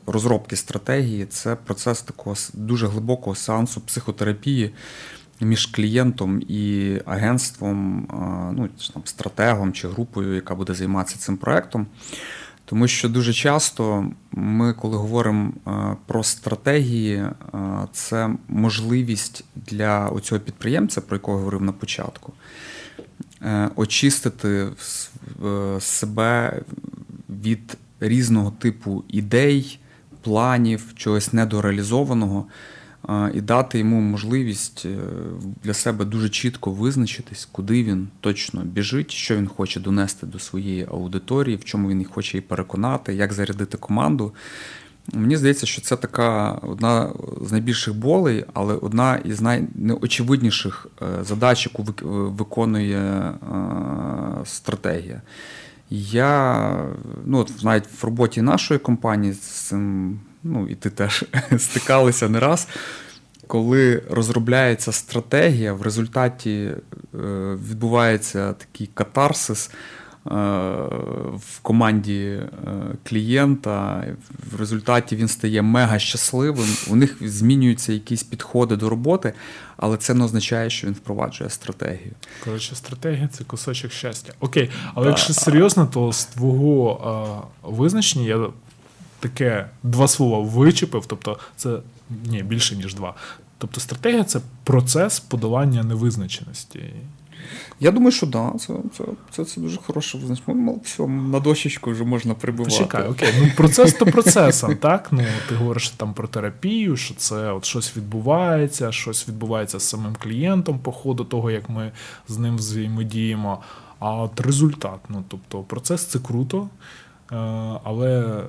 розробки 0.08 0.56
стратегії 0.56 1.26
це 1.26 1.56
процес 1.56 2.02
такого 2.02 2.36
дуже 2.54 2.88
глибокого 2.88 3.36
сеансу 3.36 3.82
психотерапії, 3.82 4.74
між 5.42 5.66
клієнтом 5.66 6.42
і 6.48 6.98
агентством, 7.06 8.08
ну, 8.58 8.70
там, 8.94 9.02
стратегом 9.06 9.74
чи 9.74 9.88
групою, 9.88 10.36
яка 10.36 10.56
буде 10.56 10.74
займатися 10.74 11.18
цим 11.18 11.38
проектом. 11.38 11.88
Тому 12.66 12.88
що 12.88 13.10
дуже 13.10 13.34
часто 13.34 14.06
ми, 14.32 14.74
коли 14.74 14.98
говоримо 14.98 15.52
про 16.06 16.24
стратегії, 16.24 17.26
це 17.92 18.30
можливість 18.48 19.46
для 19.56 20.12
цього 20.22 20.42
підприємця, 20.42 21.02
про 21.02 21.16
якого 21.16 21.38
говорив 21.38 21.62
на 21.62 21.72
початку, 21.72 22.34
е, 23.42 23.70
очистити 23.76 24.68
себе 25.80 26.62
від 27.30 27.78
різного 28.00 28.52
типу 28.52 29.04
ідей, 29.08 29.80
планів, 30.22 30.94
чогось 30.96 31.34
недореалізованого 31.34 32.46
і 33.34 33.42
дати 33.42 33.80
йому 33.80 34.02
можливість 34.02 34.86
е, 34.86 34.98
для 35.64 35.74
себе 35.74 36.06
дуже 36.06 36.30
чітко 36.30 36.72
визначитись, 36.72 37.48
куди 37.52 37.84
він 37.84 38.08
точно 38.20 38.62
біжить, 38.64 39.12
що 39.12 39.36
він 39.36 39.48
хоче 39.48 39.80
донести 39.80 40.26
до 40.26 40.40
своєї 40.40 40.88
аудиторії, 40.92 41.56
в 41.58 41.64
чому 41.64 41.90
він 41.90 42.06
хоче 42.06 42.38
її 42.38 42.48
переконати, 42.48 43.14
як 43.14 43.34
зарядити 43.34 43.78
команду. 43.78 44.34
Мені 45.14 45.38
здається, 45.38 45.66
що 45.66 45.82
це 45.82 45.96
така 45.96 46.52
одна 46.52 47.14
з 47.42 47.52
найбільших 47.52 47.96
болей, 47.96 48.46
але 48.54 48.74
одна 48.74 49.16
із 49.16 49.42
найнеочевидніших 49.42 50.88
е, 51.02 51.24
задач, 51.24 51.66
яку 51.66 51.94
виконує 52.30 53.00
е, 53.00 53.36
стратегія. 54.46 55.22
Я 55.90 56.72
ну, 57.26 57.38
от 57.38 57.64
навіть 57.64 57.84
в 58.02 58.06
роботі 58.06 58.42
нашої 58.42 58.80
компанії 58.80 59.34
з 59.34 59.40
цим 59.40 60.20
ну 60.44 60.68
і 60.68 60.76
ти 60.76 60.90
теж 60.90 61.26
стикалися 61.58 62.30
не 62.30 62.40
раз, 62.40 62.68
коли 63.48 64.04
розробляється 64.10 64.92
стратегія, 64.92 65.74
в 65.74 65.82
результаті 65.82 66.52
е, 66.52 66.78
відбувається 67.70 68.54
такий 68.54 68.90
катарсис. 68.94 69.72
Е, 70.28 70.32
в 71.36 71.60
команді 71.62 72.24
е, 72.24 72.50
клієнта, 73.04 74.06
в 74.52 74.60
результаті 74.60 75.16
він 75.16 75.28
стає 75.28 75.62
мега 75.62 76.00
щасливим. 76.00 76.68
У 76.90 76.96
них 76.96 77.18
змінюються 77.22 77.94
якісь 77.94 78.24
підходи 78.24 78.76
до 78.76 78.90
роботи, 78.90 79.34
але 79.78 79.98
це 79.98 80.14
не 80.14 80.24
означає, 80.24 80.70
що 80.70 80.88
він 80.88 80.94
впроваджує 80.94 81.50
стратегію. 81.50 82.12
Коротше, 82.44 82.76
стратегія 82.76 83.28
це 83.28 83.44
кусочок 83.44 83.92
щастя. 83.92 84.34
Окей, 84.40 84.70
але 84.94 85.08
якщо 85.08 85.34
серйозно, 85.34 85.86
то 85.86 86.14
з 86.14 86.26
твого 86.26 87.48
визначення 87.64 88.26
я 88.26 88.48
таке 89.24 89.70
два 89.84 90.08
слова 90.08 90.40
вичепив, 90.40 91.06
тобто 91.06 91.40
це 91.56 91.78
ні, 92.26 92.44
більше, 92.44 92.76
ніж 92.76 92.96
два. 92.96 93.14
Тобто 93.58 93.80
стратегія 93.80 94.24
це 94.24 94.40
процес 94.64 95.20
подолання 95.20 95.84
невизначеності. 95.84 96.84
Я 97.80 97.92
думаю, 97.92 98.12
що 98.12 98.26
да, 98.26 98.54
це 98.60 98.74
це, 98.98 99.04
це, 99.32 99.46
це 99.46 99.62
дуже 99.62 99.78
хороше 99.78 100.18
визначення. 100.18 100.76
Все, 100.84 101.08
на 101.08 101.40
дощечку 101.40 101.92
вже 101.92 102.04
можна 102.04 102.34
прибувати. 102.34 102.76
Чекай, 102.76 103.08
окей, 103.08 103.34
ну 103.42 103.48
процес 103.56 103.94
то 103.94 104.06
процесом, 104.06 104.76
так? 104.76 105.08
Ну, 105.12 105.24
Ти 105.50 105.56
говориш 105.56 105.90
там 105.90 106.14
про 106.14 106.28
терапію, 106.28 106.98
що 106.98 107.16
це 107.16 107.52
от 107.52 107.66
щось 107.66 107.98
відбувається, 107.98 108.92
щось 108.92 109.28
відбувається 109.28 109.80
з 109.80 109.84
самим 109.84 110.16
клієнтом 110.24 110.80
по 110.80 110.92
ходу 110.92 111.24
того, 111.24 111.52
як 111.52 111.70
ми 111.70 111.92
з 112.28 112.38
ним 112.38 112.56
взаємодіємо. 112.56 113.62
А 114.00 114.16
от 114.16 114.42
результат, 114.42 115.00
ну 115.10 115.24
тобто 115.28 115.60
процес 115.60 116.06
це 116.06 116.20
круто, 116.20 116.70
е, 117.32 117.36
але 117.84 118.44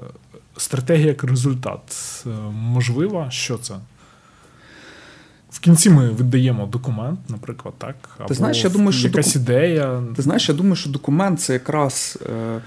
стратегія 0.56 1.06
як 1.06 1.24
результат 1.24 1.80
е, 2.26 2.30
можлива, 2.52 3.30
що 3.30 3.58
це? 3.58 3.74
В 5.50 5.60
кінці 5.60 5.90
ми 5.90 6.10
видаємо 6.10 6.66
документ, 6.66 7.20
наприклад, 7.28 7.74
так. 7.78 7.96
Або 8.18 8.28
ти 8.28 8.34
знаєш, 8.34 8.64
я 8.64 8.70
думаю, 8.70 8.92
що 8.92 9.08
якась 9.08 9.34
доку... 9.34 9.38
ідея. 9.38 10.02
Ти 10.16 10.22
знаєш, 10.22 10.48
я 10.48 10.54
думаю, 10.54 10.76
що 10.76 10.90
документ 10.90 11.40
це 11.40 11.52
якраз. 11.52 12.18
Е, 12.26 12.60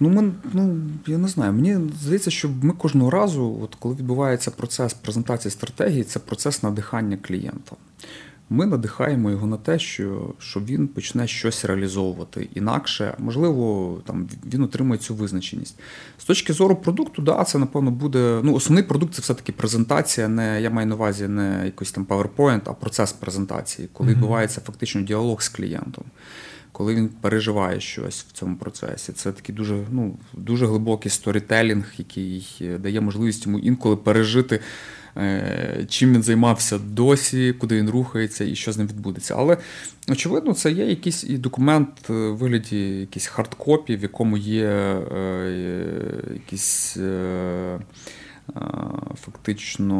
ну, 0.00 0.08
ми, 0.08 0.32
ну, 0.52 0.76
я 1.06 1.18
не 1.18 1.28
знаю, 1.28 1.52
мені 1.52 1.78
здається, 2.02 2.30
що 2.30 2.50
ми 2.62 2.72
кожного 2.72 3.10
разу, 3.10 3.58
от 3.62 3.74
коли 3.74 3.94
відбувається 3.94 4.50
процес 4.50 4.94
презентації 4.94 5.52
стратегії, 5.52 6.04
це 6.04 6.18
процес 6.18 6.62
надихання 6.62 7.18
клієнта. 7.22 7.76
Ми 8.50 8.66
надихаємо 8.66 9.30
його 9.30 9.46
на 9.46 9.56
те, 9.56 9.78
що 9.78 10.34
що 10.38 10.60
він 10.60 10.88
почне 10.88 11.26
щось 11.26 11.64
реалізовувати 11.64 12.48
інакше, 12.54 13.14
можливо, 13.18 13.98
там 14.06 14.28
він 14.54 14.62
отримує 14.62 14.98
цю 14.98 15.14
визначеність. 15.14 15.78
З 16.18 16.24
точки 16.24 16.52
зору 16.52 16.76
продукту, 16.76 17.22
да, 17.22 17.44
це 17.44 17.58
напевно 17.58 17.90
буде. 17.90 18.40
Ну, 18.42 18.54
основний 18.54 18.84
продукт 18.84 19.14
це 19.14 19.22
все-таки 19.22 19.52
презентація. 19.52 20.28
Не 20.28 20.62
я 20.62 20.70
маю 20.70 20.86
на 20.86 20.94
увазі 20.94 21.28
не 21.28 21.62
якийсь 21.64 21.92
там 21.92 22.04
PowerPoint, 22.04 22.60
а 22.64 22.72
процес 22.72 23.12
презентації, 23.12 23.88
коли 23.92 24.10
mm-hmm. 24.10 24.14
відбувається 24.14 24.60
фактично 24.60 25.02
діалог 25.02 25.42
з 25.42 25.48
клієнтом. 25.48 26.04
Коли 26.72 26.94
він 26.94 27.08
переживає 27.08 27.80
щось 27.80 28.26
в 28.28 28.32
цьому 28.32 28.56
процесі, 28.56 29.12
це 29.12 29.32
такий 29.32 29.54
дуже 29.54 29.84
ну, 29.90 30.16
дуже 30.32 30.66
глибокий 30.66 31.10
сторітелінг, 31.10 31.92
який 31.98 32.46
дає 32.78 33.00
можливість 33.00 33.46
йому 33.46 33.58
інколи 33.58 33.96
пережити 33.96 34.60
чим 35.88 36.14
він 36.14 36.22
займався 36.22 36.78
досі, 36.78 37.52
куди 37.52 37.76
він 37.76 37.90
рухається 37.90 38.44
і 38.44 38.54
що 38.54 38.72
з 38.72 38.78
ним 38.78 38.86
відбудеться. 38.86 39.34
Але, 39.38 39.56
очевидно, 40.08 40.54
це 40.54 40.72
є 40.72 40.86
якийсь 40.86 41.24
і 41.24 41.38
документ 41.38 41.88
в 42.08 42.30
вигляді 42.30 42.78
якийсь 43.00 43.26
hard 43.26 43.57
copy, 43.57 43.96
в 43.96 44.02
якому 44.02 44.36
є 44.36 44.66
е, 44.66 46.32
якісь. 46.34 46.96
Е, 46.96 47.78
фактично 49.20 49.94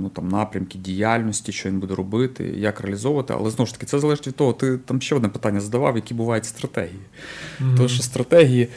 ну, 0.00 0.08
там, 0.08 0.28
напрямки 0.28 0.78
діяльності, 0.78 1.52
що 1.52 1.68
він 1.68 1.80
буде 1.80 1.94
робити, 1.94 2.54
як 2.56 2.80
реалізовувати. 2.80 3.34
Але 3.36 3.50
знову 3.50 3.66
ж 3.66 3.72
таки, 3.72 3.86
це 3.86 3.98
залежить 3.98 4.26
від 4.26 4.36
того, 4.36 4.52
ти 4.52 4.78
там 4.78 5.00
ще 5.00 5.14
одне 5.14 5.28
питання 5.28 5.60
задавав, 5.60 5.96
які 5.96 6.14
бувають 6.14 6.44
стратегії. 6.44 7.00
Mm-hmm. 7.60 7.76
Тому 7.76 7.88
що 7.88 8.02
стратегії 8.02 8.68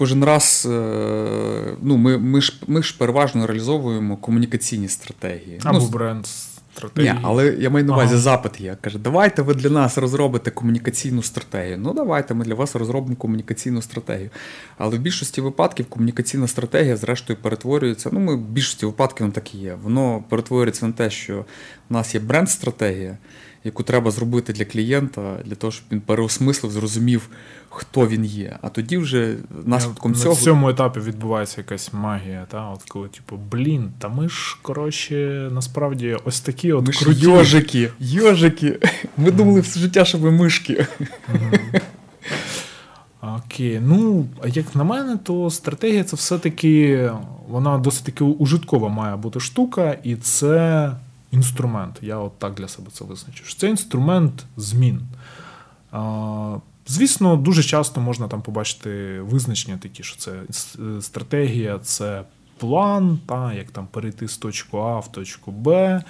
кожен 0.00 0.24
раз 0.24 0.68
е, 0.70 1.76
ну, 1.82 1.96
ми 1.96 2.18
ми, 2.18 2.40
ж 2.40 2.60
ми 2.66 2.82
ж 2.82 2.98
переважно 2.98 3.46
реалізовуємо 3.46 4.16
комунікаційні 4.16 4.88
стратегії. 4.88 5.60
Або 5.64 5.78
ну, 5.78 5.88
бренд 5.88 6.26
стратегії. 6.26 7.12
Ні, 7.12 7.20
Але 7.22 7.46
я 7.46 7.70
маю 7.70 7.84
на 7.84 7.92
увазі 7.92 8.12
ага. 8.12 8.20
запит 8.20 8.60
є. 8.60 8.76
Каже, 8.80 8.98
давайте 8.98 9.42
ви 9.42 9.54
для 9.54 9.70
нас 9.70 9.98
розробите 9.98 10.50
комунікаційну 10.50 11.22
стратегію. 11.22 11.78
Ну, 11.78 11.92
давайте 11.94 12.34
ми 12.34 12.44
для 12.44 12.54
вас 12.54 12.76
розробимо 12.76 13.16
комунікаційну 13.16 13.82
стратегію. 13.82 14.30
Але 14.78 14.96
в 14.96 15.00
більшості 15.00 15.40
випадків 15.40 15.86
комунікаційна 15.86 16.46
стратегія, 16.46 16.96
зрештою, 16.96 17.38
перетворюється. 17.42 18.10
Ну, 18.12 18.20
ми 18.20 18.34
в 18.34 18.40
більшості 18.40 18.86
випадків 18.86 19.26
воно 19.26 19.32
так 19.32 19.54
і 19.54 19.58
є. 19.58 19.78
Воно 19.82 20.24
перетворюється 20.28 20.86
на 20.86 20.92
те, 20.92 21.10
що 21.10 21.44
в 21.90 21.92
нас 21.92 22.14
є 22.14 22.20
бренд-стратегія 22.20 23.18
яку 23.64 23.82
треба 23.82 24.10
зробити 24.10 24.52
для 24.52 24.64
клієнта, 24.64 25.36
для 25.44 25.54
того, 25.54 25.70
щоб 25.70 25.84
він 25.92 26.00
переосмислив, 26.00 26.72
зрозумів, 26.72 27.28
хто 27.68 28.06
він 28.06 28.24
є. 28.24 28.58
А 28.62 28.68
тоді 28.68 28.98
вже 28.98 29.36
наслідком 29.64 30.12
на 30.12 30.18
цього. 30.18 30.34
На 30.34 30.40
цьому 30.40 30.68
етапі 30.68 31.00
відбувається 31.00 31.60
якась 31.60 31.92
магія. 31.92 32.46
Та? 32.50 32.70
От 32.70 32.82
коли, 32.82 33.08
типу, 33.08 33.36
блін, 33.50 33.92
та 33.98 34.08
ми 34.08 34.28
ж 34.28 34.58
коротше, 34.62 35.48
насправді 35.52 36.16
ось 36.24 36.40
такі 36.40 36.72
от 36.72 36.86
ми 36.86 36.92
круті. 36.92 37.20
Йожики, 37.20 37.90
йожики. 37.98 38.78
Ми 39.16 39.30
думали 39.30 39.60
все 39.60 39.80
життя, 39.80 40.04
що 40.04 40.18
ви 40.18 40.30
мишки. 40.30 40.86
Окей, 43.22 43.80
ну 43.84 44.26
як 44.46 44.74
на 44.74 44.84
мене, 44.84 45.16
то 45.16 45.50
стратегія 45.50 46.04
це 46.04 46.16
все-таки 46.16 47.10
вона 47.48 47.78
досить 47.78 48.04
таки 48.04 48.24
ужиткова 48.24 48.88
має 48.88 49.16
бути 49.16 49.40
штука, 49.40 49.96
і 50.02 50.16
це 50.16 50.90
інструмент. 51.30 51.98
Я 52.02 52.16
от 52.16 52.38
так 52.38 52.54
для 52.54 52.68
себе 52.68 52.88
це 52.92 53.04
визначу. 53.04 53.44
Це 53.56 53.68
інструмент 53.68 54.44
змін. 54.56 55.00
Звісно, 56.86 57.36
дуже 57.36 57.62
часто 57.62 58.00
можна 58.00 58.28
там 58.28 58.42
побачити 58.42 59.20
визначення 59.20 59.78
такі, 59.78 60.02
що 60.02 60.16
це 60.16 60.32
стратегія, 61.00 61.78
це 61.78 62.22
план, 62.58 63.18
та, 63.26 63.52
як 63.52 63.70
там 63.70 63.86
перейти 63.90 64.28
з 64.28 64.38
точки 64.38 64.76
А 64.76 64.98
в 64.98 65.12
точку 65.12 65.50
Б, 65.50 66.02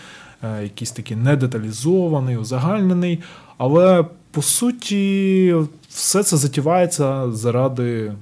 е, 0.42 0.62
якийсь 0.62 0.90
такий 0.90 1.16
недеталізований, 1.16 2.36
узагальнений. 2.36 3.20
Але 3.58 4.04
по 4.30 4.42
суті, 4.42 5.54
все 5.88 6.22
це 6.22 6.36
затівається 6.36 7.32
заради 7.32 8.12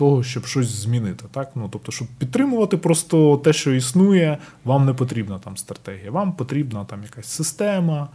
того, 0.00 0.22
щоб 0.22 0.46
щось 0.46 0.68
змінити. 0.68 1.24
Так? 1.30 1.50
Ну, 1.54 1.68
Тобто, 1.72 1.92
щоб 1.92 2.08
підтримувати 2.18 2.76
просто 2.76 3.36
те, 3.36 3.52
що 3.52 3.74
існує, 3.74 4.38
вам 4.64 4.86
не 4.86 4.94
потрібна 4.94 5.38
там 5.38 5.56
стратегія. 5.56 6.10
Вам 6.10 6.32
потрібна 6.32 6.84
там 6.84 7.02
якась 7.02 7.26
система, 7.26 8.08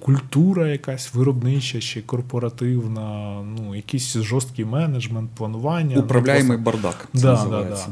культура 0.00 0.68
якась 0.68 1.14
виробнича 1.14 1.80
чи 1.80 2.02
корпоративна, 2.02 3.38
ну, 3.42 3.74
якийсь 3.74 4.16
жорсткий 4.16 4.64
менеджмент, 4.64 5.30
планування. 5.30 5.98
Управляємий 5.98 6.56
ну, 6.56 6.64
бардак. 6.64 7.08
Це 7.14 7.20
да, 7.20 7.46
да, 7.50 7.62
да. 7.62 7.86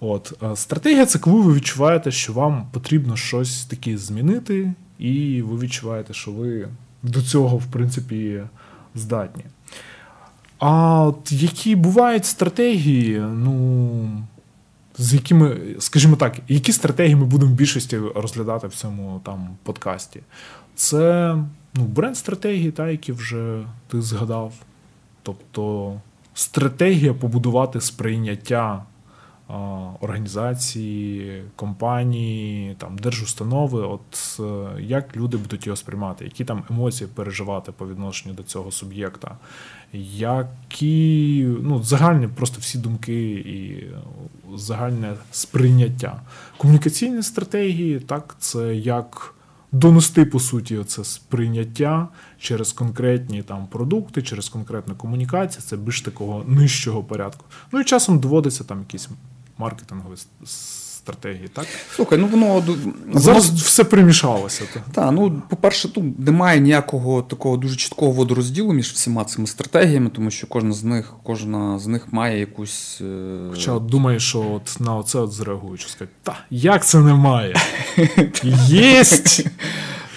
От, 0.00 0.32
е, 0.42 0.56
Стратегія 0.56 1.06
це 1.06 1.18
коли 1.18 1.40
ви 1.40 1.54
відчуваєте, 1.54 2.10
що 2.10 2.32
вам 2.32 2.66
потрібно 2.72 3.16
щось 3.16 3.64
таке 3.64 3.98
змінити, 3.98 4.72
і 4.98 5.42
ви 5.42 5.58
відчуваєте, 5.58 6.14
що 6.14 6.30
ви 6.30 6.68
до 7.02 7.22
цього, 7.22 7.56
в 7.56 7.66
принципі, 7.66 8.42
здатні. 8.94 9.44
А 10.58 11.12
які 11.30 11.76
бувають 11.76 12.24
стратегії, 12.24 13.18
ну, 13.18 14.26
з 14.98 15.14
якими, 15.14 15.56
скажімо 15.78 16.16
так, 16.16 16.38
які 16.48 16.72
стратегії 16.72 17.16
ми 17.16 17.24
будемо 17.24 17.52
в 17.52 17.54
більшості 17.54 17.98
розглядати 18.14 18.66
в 18.66 18.74
цьому 18.74 19.20
там 19.24 19.48
подкасті? 19.62 20.20
Це 20.74 21.36
ну, 21.74 21.84
бренд 21.84 22.16
стратегії, 22.16 22.70
та, 22.70 22.90
які 22.90 23.12
вже 23.12 23.64
ти 23.88 24.02
згадав. 24.02 24.52
Тобто 25.22 25.94
стратегія 26.34 27.14
побудувати 27.14 27.80
сприйняття 27.80 28.82
організації, 30.00 31.42
компанії, 31.56 32.74
там, 32.78 32.98
держустанови, 32.98 33.82
от 33.82 34.40
е, 34.40 34.82
як 34.82 35.16
люди 35.16 35.36
будуть 35.36 35.66
його 35.66 35.76
сприймати, 35.76 36.24
які 36.24 36.44
там 36.44 36.64
емоції 36.70 37.10
переживати 37.14 37.72
по 37.72 37.88
відношенню 37.88 38.34
до 38.34 38.42
цього 38.42 38.70
суб'єкта, 38.70 39.36
які 39.92 41.46
ну, 41.62 41.82
загальні 41.82 42.28
просто 42.28 42.60
всі 42.60 42.78
думки 42.78 43.30
і 43.32 43.86
загальне 44.56 45.14
сприйняття. 45.32 46.20
Комунікаційні 46.56 47.22
стратегії, 47.22 48.00
так, 48.00 48.36
це 48.38 48.74
як. 48.74 49.32
Донести, 49.72 50.24
по 50.24 50.40
суті, 50.40 50.84
це 50.86 51.04
сприйняття 51.04 52.08
через 52.38 52.72
конкретні 52.72 53.42
там 53.42 53.66
продукти, 53.66 54.22
через 54.22 54.48
конкретну 54.48 54.94
комунікацію, 54.94 55.62
це 55.62 55.76
більш 55.76 56.00
такого 56.00 56.44
нижчого 56.46 57.04
порядку. 57.04 57.44
Ну 57.72 57.80
і 57.80 57.84
часом 57.84 58.18
доводиться 58.18 58.64
там 58.64 58.78
якісь 58.78 59.08
маркетингові 59.58 60.16
стратегії, 61.06 61.48
так? 61.52 61.66
Слухай, 61.94 62.18
ну 62.18 62.26
воно 62.26 62.64
зараз 63.14 63.46
воно... 63.46 63.58
все 63.58 63.84
примішалося. 63.84 64.64
Так, 64.92 65.12
ну 65.12 65.42
по-перше, 65.48 65.88
тут 65.88 66.18
немає 66.18 66.60
ніякого 66.60 67.22
такого 67.22 67.56
дуже 67.56 67.76
чіткого 67.76 68.10
водорозділу 68.10 68.72
між 68.72 68.92
всіма 68.92 69.24
цими 69.24 69.46
стратегіями, 69.46 70.10
тому 70.10 70.30
що 70.30 70.46
кожна 70.46 70.72
з 70.72 70.84
них 70.84 71.14
кожна 71.22 71.78
з 71.78 71.86
них 71.86 72.12
має 72.12 72.40
якусь. 72.40 72.98
Е, 73.00 73.38
Хоча 73.50 73.72
от 73.72 73.86
думаю, 73.86 74.20
що 74.20 74.40
от 74.40 74.80
на 74.80 74.96
оце 74.96 75.18
от 75.18 75.32
зреагують, 75.32 75.80
що 75.80 75.90
сказати, 75.90 76.12
та 76.22 76.36
як 76.50 76.86
це 76.86 77.00
немає? 77.00 77.56
Єсть! 78.68 79.46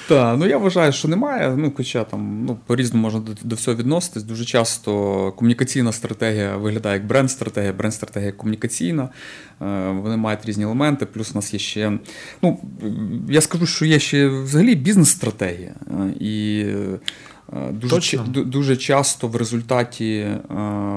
Так, 0.09 0.37
ну 0.39 0.47
я 0.47 0.57
вважаю, 0.57 0.91
що 0.91 1.07
немає. 1.07 1.55
Ну, 1.57 1.73
хоча 1.77 2.03
там 2.03 2.45
ну, 2.47 2.57
по-різному 2.65 3.03
можна 3.03 3.19
до, 3.19 3.31
до 3.43 3.55
всього 3.55 3.77
відноситись. 3.77 4.23
Дуже 4.23 4.45
часто 4.45 5.31
комунікаційна 5.31 5.91
стратегія 5.91 6.57
виглядає 6.57 6.95
як 6.95 7.07
бренд-стратегія, 7.07 7.73
бренд-стратегія 7.73 8.31
комунікаційна. 8.31 9.09
Е, 9.61 9.89
вони 9.89 10.17
мають 10.17 10.45
різні 10.45 10.63
елементи. 10.63 11.05
Плюс 11.05 11.31
у 11.31 11.35
нас 11.35 11.53
є 11.53 11.59
ще. 11.59 11.99
Ну, 12.41 12.59
я 13.29 13.41
скажу, 13.41 13.65
що 13.65 13.85
є 13.85 13.99
ще 13.99 14.27
взагалі 14.27 14.75
бізнес-стратегія. 14.75 15.75
Е, 15.87 16.13
і 16.19 16.65
Е, 17.53 17.71
дуже 17.71 18.17
дуже 18.27 18.77
часто 18.77 19.27
в 19.27 19.35
результаті 19.35 20.15
е, 20.15 20.39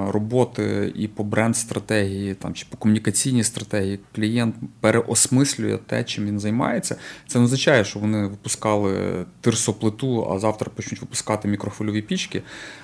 роботи 0.08 0.92
і 0.96 1.08
по 1.08 1.24
бренд-стратегії 1.24 2.34
там, 2.34 2.54
чи 2.54 2.66
по 2.70 2.76
комунікаційній 2.76 3.44
стратегії 3.44 4.00
клієнт 4.14 4.54
переосмислює 4.80 5.78
те, 5.86 6.04
чим 6.04 6.26
він 6.26 6.40
займається. 6.40 6.96
Це 7.26 7.38
не 7.38 7.44
означає, 7.44 7.84
що 7.84 7.98
вони 7.98 8.26
випускали 8.26 9.24
тирсоплиту, 9.40 10.30
а 10.30 10.38
завтра 10.38 10.70
почнуть 10.74 11.00
випускати 11.00 11.48
мікрохвильові 11.48 12.02
пічки. 12.02 12.42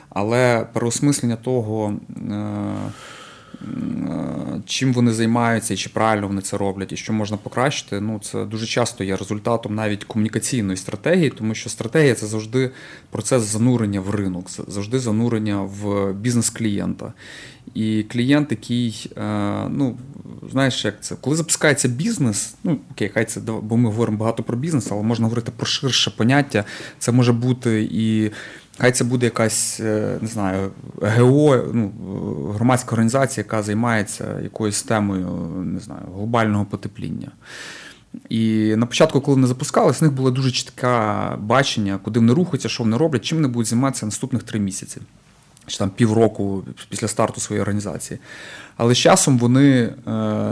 Але 0.09 0.67
переосмислення 0.73 1.37
того. 1.37 1.95
Е, 3.63 4.61
чим 4.67 4.93
вони 4.93 5.13
займаються 5.13 5.75
і 5.75 5.77
чи 5.77 5.91
правильно 5.91 6.29
вони 6.29 6.41
це 6.41 6.57
роблять, 6.57 6.93
і 6.93 6.97
що 6.97 7.13
можна 7.13 7.37
покращити, 7.37 8.01
ну 8.01 8.19
це 8.23 8.45
дуже 8.45 8.67
часто 8.67 9.05
є 9.05 9.17
результатом 9.17 9.75
навіть 9.75 10.05
комунікаційної 10.05 10.77
стратегії, 10.77 11.31
тому 11.31 11.55
що 11.55 11.71
стратегія 11.71 12.15
це 12.15 12.27
завжди 12.27 12.71
процес 13.11 13.43
занурення 13.43 14.01
в 14.01 14.11
ринок, 14.11 14.51
завжди 14.69 14.99
занурення 14.99 15.61
в 15.61 16.13
бізнес 16.13 16.51
клієнта. 16.51 17.13
І 17.75 18.03
клієнт, 18.03 18.51
який, 18.51 19.11
е, 19.17 19.23
ну 19.69 19.99
знаєш, 20.51 20.85
як 20.85 21.03
це, 21.03 21.17
коли 21.21 21.37
запускається 21.37 21.89
бізнес, 21.89 22.55
ну 22.65 22.79
окей, 22.91 23.11
хай 23.15 23.25
це 23.25 23.41
бо 23.41 23.77
ми 23.77 23.89
говоримо 23.89 24.19
багато 24.19 24.43
про 24.43 24.57
бізнес, 24.57 24.89
але 24.91 25.03
можна 25.03 25.25
говорити 25.25 25.53
про 25.57 25.67
ширше 25.67 26.11
поняття. 26.11 26.65
Це 26.99 27.13
може 27.13 27.33
бути 27.33 27.89
і. 27.93 28.31
Хай 28.79 28.93
це 28.93 29.05
буде 29.05 29.27
якась, 29.27 29.81
е, 29.81 30.19
не 30.21 30.29
знаю, 30.29 30.71
ГО, 31.01 31.65
ну, 31.73 31.93
громадська 32.55 32.93
організація, 32.93 33.45
яка 33.45 33.63
займається 33.63 34.41
якоюсь 34.43 34.83
темою, 34.83 35.29
не 35.65 35.81
знаю, 35.81 36.03
глобального 36.15 36.65
потепління. 36.65 37.31
І 38.29 38.75
на 38.77 38.87
початку, 38.87 39.21
коли 39.21 39.35
вони 39.35 39.47
запускалися, 39.47 40.01
в 40.01 40.03
них 40.03 40.13
було 40.13 40.31
дуже 40.31 40.51
чітке 40.51 41.13
бачення, 41.39 41.99
куди 42.03 42.21
вони 42.21 42.33
рухаються, 42.33 42.69
що 42.69 42.83
вони 42.83 42.97
роблять, 42.97 43.25
чим 43.25 43.39
вони 43.39 43.49
будуть 43.49 43.67
займатися 43.67 44.07
наступних 44.07 44.43
три 44.43 44.61
місяці, 44.61 45.01
чи 45.69 45.79
там 45.79 45.91
півроку 45.91 46.65
після 46.89 47.09
старту 47.09 47.41
своєї 47.41 47.63
організації. 47.63 48.21
Але 48.77 48.95
з 48.95 48.99
часом 48.99 49.39
вони 49.39 49.81
е, 49.81 49.93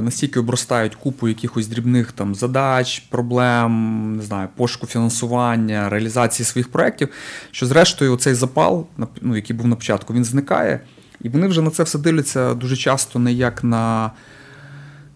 настільки 0.01 0.41
обростають 0.41 0.95
купу 0.95 1.29
якихось 1.29 1.67
дрібних 1.67 2.13
там 2.13 2.35
задач, 2.35 2.99
проблем, 2.99 4.17
не 4.17 4.23
знаю, 4.23 4.49
пошуку 4.57 4.87
фінансування, 4.87 5.89
реалізації 5.89 6.47
своїх 6.47 6.69
проєктів, 6.69 7.09
що 7.51 7.67
зрештою 7.67 8.17
цей 8.17 8.35
запал, 8.35 8.87
ну, 9.21 9.37
який 9.37 9.57
був 9.57 9.67
на 9.67 9.77
початку, 9.77 10.15
він 10.15 10.25
зникає. 10.25 10.81
І 11.21 11.29
вони 11.29 11.47
вже 11.47 11.63
на 11.63 11.71
це 11.71 11.83
все 11.83 11.99
дивляться 11.99 12.55
дуже 12.55 12.77
часто 12.77 13.19
не 13.19 13.33
як 13.33 13.65
на 13.65 14.11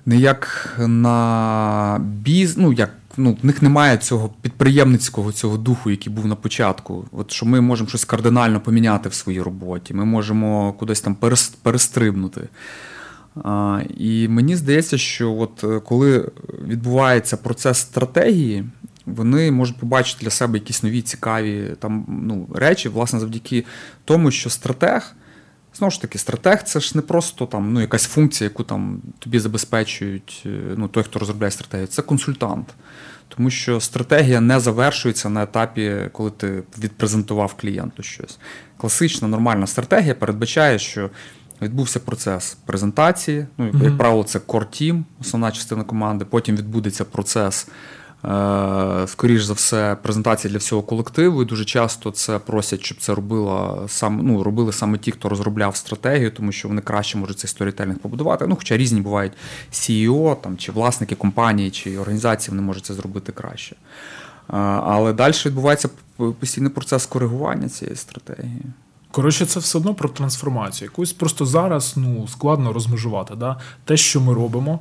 не 0.06 0.16
як 0.16 0.74
на 0.78 2.00
біз, 2.00 2.56
ну 2.56 2.72
як 2.72 2.90
ну, 3.20 3.36
в 3.42 3.46
них 3.46 3.62
немає 3.62 3.96
цього 3.96 4.30
підприємницького 4.42 5.32
цього 5.32 5.56
духу, 5.56 5.90
який 5.90 6.12
був 6.12 6.26
на 6.26 6.34
початку. 6.34 7.04
От 7.12 7.30
що 7.30 7.46
ми 7.46 7.60
можемо 7.60 7.88
щось 7.88 8.04
кардинально 8.04 8.60
поміняти 8.60 9.08
в 9.08 9.14
своїй 9.14 9.42
роботі, 9.42 9.94
ми 9.94 10.04
можемо 10.04 10.72
кудись 10.72 11.00
там 11.00 11.16
перестрибнути. 11.62 12.48
А, 13.44 13.80
І 13.98 14.28
мені 14.28 14.56
здається, 14.56 14.98
що 14.98 15.32
от 15.32 15.64
е, 15.64 15.80
коли 15.80 16.30
відбувається 16.66 17.36
процес 17.36 17.78
стратегії, 17.78 18.64
вони 19.06 19.50
можуть 19.50 19.76
побачити 19.76 20.24
для 20.24 20.30
себе 20.30 20.58
якісь 20.58 20.82
нові 20.82 21.02
цікаві 21.02 21.76
там 21.78 22.04
ну, 22.08 22.48
речі, 22.54 22.88
власне, 22.88 23.20
завдяки 23.20 23.64
тому, 24.04 24.30
що 24.30 24.50
стратег. 24.50 25.14
Знову 25.74 25.90
ж 25.90 26.00
таки, 26.00 26.18
стратег 26.18 26.62
це 26.62 26.80
ж 26.80 26.92
не 26.94 27.02
просто 27.02 27.46
там 27.46 27.72
ну, 27.72 27.80
якась 27.80 28.04
функція, 28.04 28.50
яку 28.50 28.64
там 28.64 29.02
тобі 29.18 29.38
забезпечують 29.38 30.42
е, 30.46 30.48
ну, 30.76 30.88
той, 30.88 31.02
хто 31.02 31.18
розробляє 31.18 31.50
стратегію, 31.50 31.86
це 31.86 32.02
консультант. 32.02 32.74
Тому 33.28 33.50
що 33.50 33.80
стратегія 33.80 34.40
не 34.40 34.60
завершується 34.60 35.28
на 35.28 35.42
етапі, 35.42 36.08
коли 36.12 36.30
ти 36.30 36.62
відпрезентував 36.78 37.54
клієнту 37.54 38.02
щось. 38.02 38.38
Класична 38.76 39.28
нормальна 39.28 39.66
стратегія 39.66 40.14
передбачає, 40.14 40.78
що 40.78 41.10
відбувся 41.62 42.00
процес 42.00 42.56
презентації. 42.66 43.46
Ну, 43.58 43.66
як 43.66 43.74
mm-hmm. 43.74 43.96
правило, 43.96 44.24
це 44.24 44.38
core 44.38 44.66
team, 44.66 45.02
основна 45.20 45.52
частина 45.52 45.84
команди. 45.84 46.24
Потім 46.24 46.56
відбудеться 46.56 47.04
процес 47.04 47.68
скоріш 49.06 49.42
за 49.42 49.52
все, 49.52 49.96
презентація 50.02 50.50
для 50.50 50.58
всього 50.58 50.82
колективу. 50.82 51.42
І 51.42 51.44
дуже 51.44 51.64
часто 51.64 52.10
це 52.10 52.38
просять, 52.38 52.84
щоб 52.84 52.98
це 52.98 53.14
робила 53.14 53.88
сам, 53.88 54.20
ну, 54.22 54.42
робили 54.42 54.72
саме 54.72 54.98
ті, 54.98 55.10
хто 55.10 55.28
розробляв 55.28 55.76
стратегію, 55.76 56.30
тому 56.30 56.52
що 56.52 56.68
вони 56.68 56.80
краще 56.80 57.18
можуть 57.18 57.38
цей 57.38 57.48
сторітельних 57.48 57.98
побудувати. 57.98 58.46
Ну, 58.46 58.56
Хоча 58.56 58.76
різні 58.76 59.00
бувають 59.00 59.32
CEO, 59.72 60.36
там, 60.40 60.56
чи 60.56 60.72
власники 60.72 61.14
компанії, 61.14 61.70
чи 61.70 61.98
організації, 61.98 62.50
вони 62.50 62.62
можуть 62.62 62.84
це 62.84 62.94
зробити 62.94 63.32
краще. 63.32 63.76
Е, 63.76 64.56
але 64.84 65.12
далі 65.12 65.34
відбувається 65.46 65.88
постійний 66.40 66.70
процес 66.70 67.06
коригування 67.06 67.68
цієї 67.68 67.96
стратегії. 67.96 68.62
Коротше, 69.10 69.46
це 69.46 69.60
все 69.60 69.78
одно 69.78 69.94
про 69.94 70.08
трансформацію. 70.08 70.90
Якусь 70.92 71.12
просто 71.12 71.46
зараз 71.46 71.94
ну, 71.96 72.28
складно 72.28 72.72
розмежувати. 72.72 73.34
Да? 73.36 73.56
Те, 73.84 73.96
що 73.96 74.20
ми 74.20 74.34
робимо, 74.34 74.78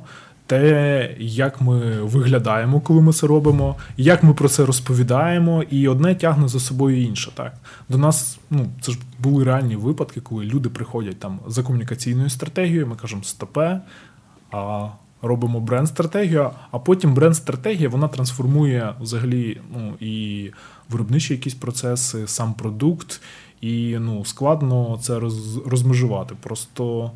те, 0.50 1.14
як 1.18 1.60
ми 1.60 2.02
виглядаємо, 2.02 2.80
коли 2.80 3.00
ми 3.00 3.12
це 3.12 3.26
робимо, 3.26 3.76
як 3.96 4.22
ми 4.22 4.34
про 4.34 4.48
це 4.48 4.66
розповідаємо, 4.66 5.62
і 5.62 5.88
одне 5.88 6.14
тягне 6.14 6.48
за 6.48 6.60
собою 6.60 7.02
інше. 7.02 7.30
Так 7.34 7.54
до 7.88 7.98
нас, 7.98 8.38
ну 8.50 8.66
це 8.80 8.92
ж 8.92 8.98
були 9.18 9.44
реальні 9.44 9.76
випадки, 9.76 10.20
коли 10.20 10.44
люди 10.44 10.68
приходять 10.68 11.18
там 11.18 11.40
за 11.46 11.62
комунікаційною 11.62 12.30
стратегією. 12.30 12.86
Ми 12.86 12.96
кажемо 12.96 13.22
стопе, 13.22 13.80
а 14.52 14.88
робимо 15.22 15.60
бренд-стратегію. 15.60 16.50
А 16.70 16.78
потім 16.78 17.14
бренд-стратегія 17.14 17.88
вона 17.88 18.08
трансформує 18.08 18.94
взагалі 19.00 19.60
ну 19.72 19.94
і 20.00 20.50
виробничі 20.88 21.34
якісь 21.34 21.54
процеси, 21.54 22.26
сам 22.26 22.54
продукт, 22.54 23.22
і 23.60 23.96
ну 24.00 24.24
складно 24.24 24.98
це 25.02 25.18
роз, 25.18 25.56
розмежувати. 25.66 26.34
Просто. 26.40 27.10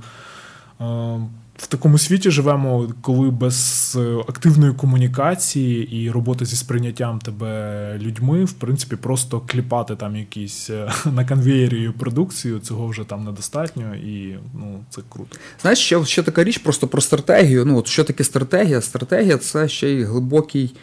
Е, 0.80 1.18
в 1.56 1.66
такому 1.66 1.98
світі 1.98 2.30
живемо, 2.30 2.88
коли 3.00 3.30
без 3.30 3.92
е, 4.00 4.16
активної 4.28 4.72
комунікації 4.72 6.02
і 6.02 6.10
роботи 6.10 6.44
зі 6.44 6.56
сприйняттям 6.56 7.18
тебе 7.18 7.98
людьми, 7.98 8.44
в 8.44 8.52
принципі, 8.52 8.96
просто 8.96 9.40
кліпати 9.40 9.96
там 9.96 10.16
якісь 10.16 10.70
е, 10.70 10.92
на 11.12 11.24
конвеєрі 11.24 11.90
продукцію, 11.98 12.58
цього 12.58 12.86
вже 12.86 13.04
там 13.04 13.24
недостатньо, 13.24 13.94
і 13.94 14.38
ну 14.54 14.84
це 14.90 15.02
круто. 15.08 15.36
Знаєш, 15.60 15.78
ще 15.78 16.04
ще 16.04 16.22
така 16.22 16.44
річ 16.44 16.58
просто 16.58 16.86
про 16.88 17.00
стратегію. 17.00 17.64
Ну 17.64 17.78
от 17.78 17.86
що 17.86 18.04
таке 18.04 18.24
стратегія? 18.24 18.80
Стратегія 18.80 19.38
це 19.38 19.68
ще 19.68 19.90
й 19.90 20.04
глибокий 20.04 20.74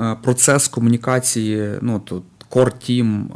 е, 0.00 0.16
процес 0.22 0.68
комунікації. 0.68 1.78
Ну 1.82 1.98
тут. 1.98 2.22
Core 2.50 2.90
team 2.90 3.26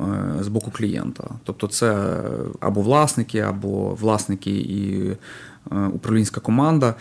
з 0.43 0.49
боку 0.49 0.71
клієнта. 0.71 1.25
Тобто 1.45 1.67
це 1.67 2.21
або 2.61 2.81
власники, 2.81 3.39
або 3.39 3.95
власники 3.95 4.51
і 4.51 5.13
управлінська 5.71 6.41
команда. 6.41 6.95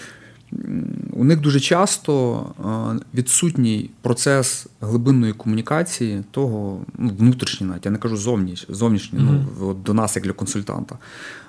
У 1.11 1.23
них 1.23 1.39
дуже 1.39 1.59
часто 1.59 2.45
е, 2.59 3.05
відсутній 3.13 3.89
процес 4.01 4.67
глибинної 4.81 5.33
комунікації, 5.33 6.23
того 6.31 6.79
ну, 6.97 7.11
внутрішній, 7.17 7.67
навіть 7.67 7.85
я 7.85 7.91
не 7.91 7.97
кажу 7.97 8.17
зовніш, 8.17 8.65
зовнішній, 8.69 9.19
mm-hmm. 9.19 9.45
ну, 9.59 9.73
до 9.73 9.93
нас, 9.93 10.15
як 10.15 10.25
для 10.25 10.33
консультанта, 10.33 10.97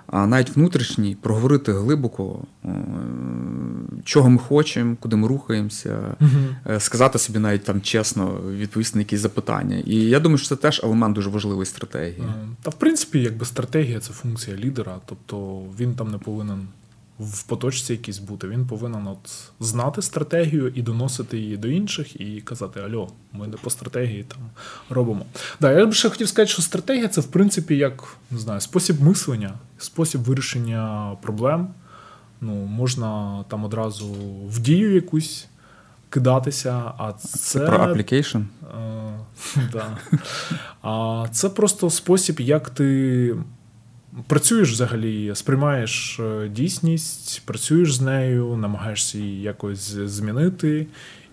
а 0.07 0.27
навіть 0.27 0.57
внутрішній 0.57 1.17
проговорити 1.21 1.73
глибоко, 1.73 2.39
е, 2.65 2.69
чого 4.05 4.31
ми 4.31 4.39
хочемо, 4.39 4.97
куди 5.01 5.17
ми 5.17 5.29
рухаємося, 5.29 6.17
mm-hmm. 6.21 6.81
сказати 6.81 7.19
собі 7.19 7.39
навіть 7.39 7.65
там 7.65 7.81
чесно, 7.81 8.41
відповісти 8.51 8.99
на 8.99 9.01
якісь 9.01 9.21
запитання. 9.21 9.77
І 9.87 9.97
я 9.97 10.21
думаю, 10.21 10.39
що 10.39 10.49
це 10.49 10.57
теж 10.57 10.81
елемент 10.85 11.15
дуже 11.15 11.31
важливої 11.31 11.67
стратегії. 11.67 12.25
Та 12.63 12.71
в 12.71 12.75
принципі, 12.75 13.21
якби 13.21 13.47
стратегія 13.47 14.01
це 14.01 14.13
функція 14.13 14.57
лідера, 14.57 14.97
тобто 15.07 15.63
він 15.79 15.95
там 15.95 16.11
не 16.11 16.19
повинен 16.19 16.67
в 17.19 17.43
поточці 17.43 17.93
якійсь 17.93 18.19
бути. 18.19 18.49
Він 18.49 18.67
повинен 18.67 19.07
от 19.07 19.53
знати 19.61 20.03
стратегію 20.03 20.69
і 20.69 20.83
доносити 20.83 21.39
її 21.39 21.57
до 21.57 21.69
інших, 21.69 22.21
і 22.21 22.41
казати: 22.41 22.81
Альо, 22.81 23.09
ми 23.33 23.47
не 23.47 23.57
по 23.57 23.71
стратегії 23.71 24.25
там 24.25 24.39
робимо. 24.91 25.27
Да, 25.61 25.73
я 25.73 25.87
б 25.87 25.95
ще 25.95 26.11
хотів 26.11 26.29
сказати, 26.29 26.53
що 26.53 26.63
стратегія 26.63 27.09
це 27.09 27.21
в 27.21 27.27
принципі 27.27 27.77
як 27.77 28.17
не 28.31 28.39
знаю, 28.39 28.61
спосіб 28.61 29.03
мислення, 29.03 29.55
спосіб 29.79 30.21
вирішення 30.21 31.17
проблем. 31.23 31.69
Ну, 32.41 32.53
Можна 32.53 33.45
там 33.49 33.65
одразу 33.65 34.07
в 34.49 34.59
дію 34.59 34.95
якусь 34.95 35.47
кидатися. 36.11 36.93
А 36.99 37.13
це, 37.13 37.61
про 37.61 37.79
application? 37.79 38.45
да. 39.73 39.99
А 40.83 41.27
це 41.33 41.49
просто 41.49 41.91
спосіб, 41.91 42.41
як 42.41 42.71
ти 42.71 43.37
Працюєш 44.27 44.73
взагалі, 44.73 45.35
сприймаєш 45.35 46.21
е, 46.21 46.49
дійсність, 46.49 47.43
працюєш 47.45 47.95
з 47.95 48.01
нею, 48.01 48.57
намагаєшся 48.57 49.19
її 49.19 49.43
якось 49.43 49.91
змінити. 49.91 50.87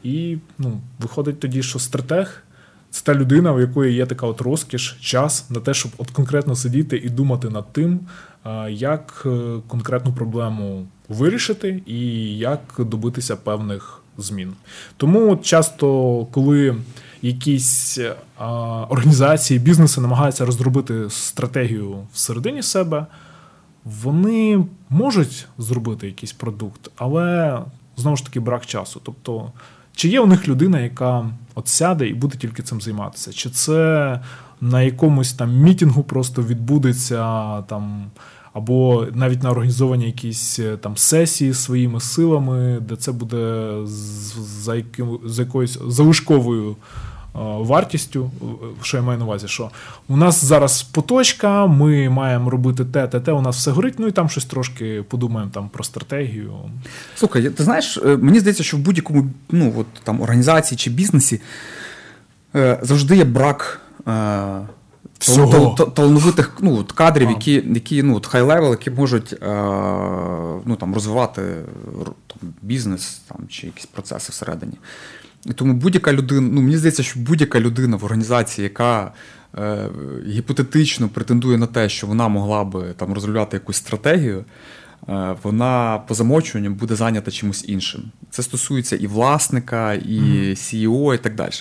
І 0.04 0.38
ну, 0.58 0.82
виходить 1.00 1.40
тоді, 1.40 1.64
що 1.64 1.80
стратег 1.80 2.44
це 2.90 3.04
та 3.04 3.16
людина, 3.16 3.54
у 3.54 3.60
якої 3.60 3.96
є 3.96 4.06
така 4.06 4.28
от 4.28 4.42
розкіш, 4.42 4.98
час 5.02 5.50
на 5.50 5.60
те, 5.60 5.74
щоб 5.74 5.92
от 5.98 6.12
конкретно 6.12 6.56
сидіти 6.56 6.98
і 6.98 7.10
думати 7.10 7.50
над 7.50 7.74
тим, 7.74 8.00
як 8.70 9.24
е, 9.26 9.60
конкретну 9.68 10.14
проблему 10.14 10.88
вирішити 11.10 11.84
і 11.86 12.38
як 12.38 12.60
добитися 12.80 13.36
певних 13.36 14.02
змін. 14.18 14.54
Тому 14.98 15.32
от 15.32 15.46
часто, 15.46 15.88
коли 16.32 16.76
якісь 17.22 18.00
а, 18.38 18.48
організації, 18.90 19.60
бізнеси 19.60 20.02
намагаються 20.02 20.46
розробити 20.46 21.10
стратегію 21.10 21.98
всередині 22.14 22.64
себе, 22.64 23.06
вони 23.86 24.66
можуть 24.90 25.48
зробити 25.58 26.08
якийсь 26.08 26.34
продукт, 26.34 26.92
але 26.96 27.60
знову 27.98 28.18
ж 28.18 28.26
таки 28.26 28.40
брак 28.40 28.66
часу. 28.66 29.02
Тобто, 29.04 29.52
чи 29.96 30.10
є 30.10 30.20
у 30.20 30.26
них 30.26 30.48
людина, 30.48 30.80
яка 30.80 31.30
от 31.56 31.68
сяде 31.68 32.08
і 32.08 32.14
буде 32.14 32.38
тільки 32.38 32.64
цим 32.64 32.82
займатися? 32.82 33.34
Чи 33.34 33.50
це 33.50 34.20
на 34.62 34.82
якомусь 34.82 35.34
там 35.34 35.58
мітінгу 35.58 36.04
просто 36.04 36.42
відбудеться 36.42 37.62
там. 37.62 38.12
Або 38.54 39.08
навіть 39.14 39.44
на 39.44 39.52
організовані 39.52 40.06
якісь 40.06 40.60
там 40.82 40.98
сесії 40.98 41.54
своїми 41.54 42.00
силами, 42.00 42.80
де 42.80 42.96
це 42.96 43.12
буде 43.12 43.74
за 44.64 44.76
яким 44.76 45.20
за 45.26 45.42
якоюсь 45.42 45.80
залишковою 45.88 46.76
Е, 46.76 47.11
вартістю, 47.34 48.32
е, 48.42 48.46
що 48.82 48.98
я 48.98 49.04
маю 49.04 49.20
на 49.20 49.26
увазі, 49.26 49.48
що 49.48 49.72
у 50.08 50.18
нас 50.18 50.46
зараз 50.46 50.84
поточка, 50.84 51.68
ми 51.68 52.10
маємо 52.10 52.50
робити 52.50 52.86
те, 52.86 53.08
те, 53.08 53.20
те, 53.20 53.32
у 53.32 53.42
нас 53.42 53.58
все 53.58 53.72
горить, 53.72 53.96
ну 53.98 54.08
і 54.08 54.12
там 54.12 54.30
щось 54.30 54.46
трошки 54.46 55.04
подумаємо 55.10 55.52
там 55.54 55.70
про 55.70 55.84
стратегію. 55.84 56.54
Слухай, 57.16 57.50
ти 57.50 57.64
знаєш, 57.64 57.98
е, 57.98 58.18
мені 58.18 58.40
здається, 58.40 58.64
що 58.64 58.78
в 58.78 58.80
будь-якому 58.80 59.28
ну, 59.50 59.74
от, 59.78 59.88
там, 60.04 60.22
організації 60.22 60.78
чи 60.78 60.90
бізнесі 60.90 61.42
завжди 62.82 63.18
є 63.18 63.24
брак. 63.24 63.82
Всього. 65.20 65.76
Талановитих 65.76 66.52
ну, 66.62 66.86
кадрів, 66.96 67.28
а. 67.28 67.32
які 67.32 67.64
які 67.76 68.04
ну, 68.04 68.22
high-level, 68.28 68.72
які 68.72 68.92
можуть 68.92 69.34
е, 69.34 69.38
ну, 70.66 70.76
там, 70.80 70.94
розвивати 70.94 71.42
там, 72.28 72.54
бізнес 72.62 73.22
там, 73.28 73.48
чи 73.50 73.68
якісь 73.68 73.86
процеси 73.86 74.32
всередині. 74.32 74.74
І 75.46 75.54
тому 75.54 75.74
будь-яка 75.74 76.14
людина, 76.14 76.50
ну 76.52 76.62
мені 76.62 76.78
здається, 76.78 77.04
що 77.04 77.20
будь-яка 77.20 77.60
людина 77.60 77.98
в 77.98 78.06
організації, 78.06 78.64
яка 78.64 79.12
е, 79.58 79.90
гіпотетично 80.28 81.10
претендує 81.10 81.58
на 81.58 81.68
те, 81.68 81.90
що 81.90 82.08
вона 82.08 82.28
могла 82.28 82.64
би 82.64 82.94
там 82.98 83.14
розробляти 83.14 83.58
якусь 83.58 83.78
стратегію, 83.78 84.46
е, 85.10 85.36
вона 85.44 86.02
по 86.08 86.14
замовчуванню 86.14 86.72
буде 86.72 86.96
зайнята 86.96 87.32
чимось 87.32 87.66
іншим. 87.68 88.12
Це 88.30 88.44
стосується 88.44 88.96
і 88.96 89.08
власника, 89.08 89.94
і 89.94 90.22
CEO, 90.54 91.16
і 91.16 91.18
так 91.18 91.36
далі. 91.36 91.52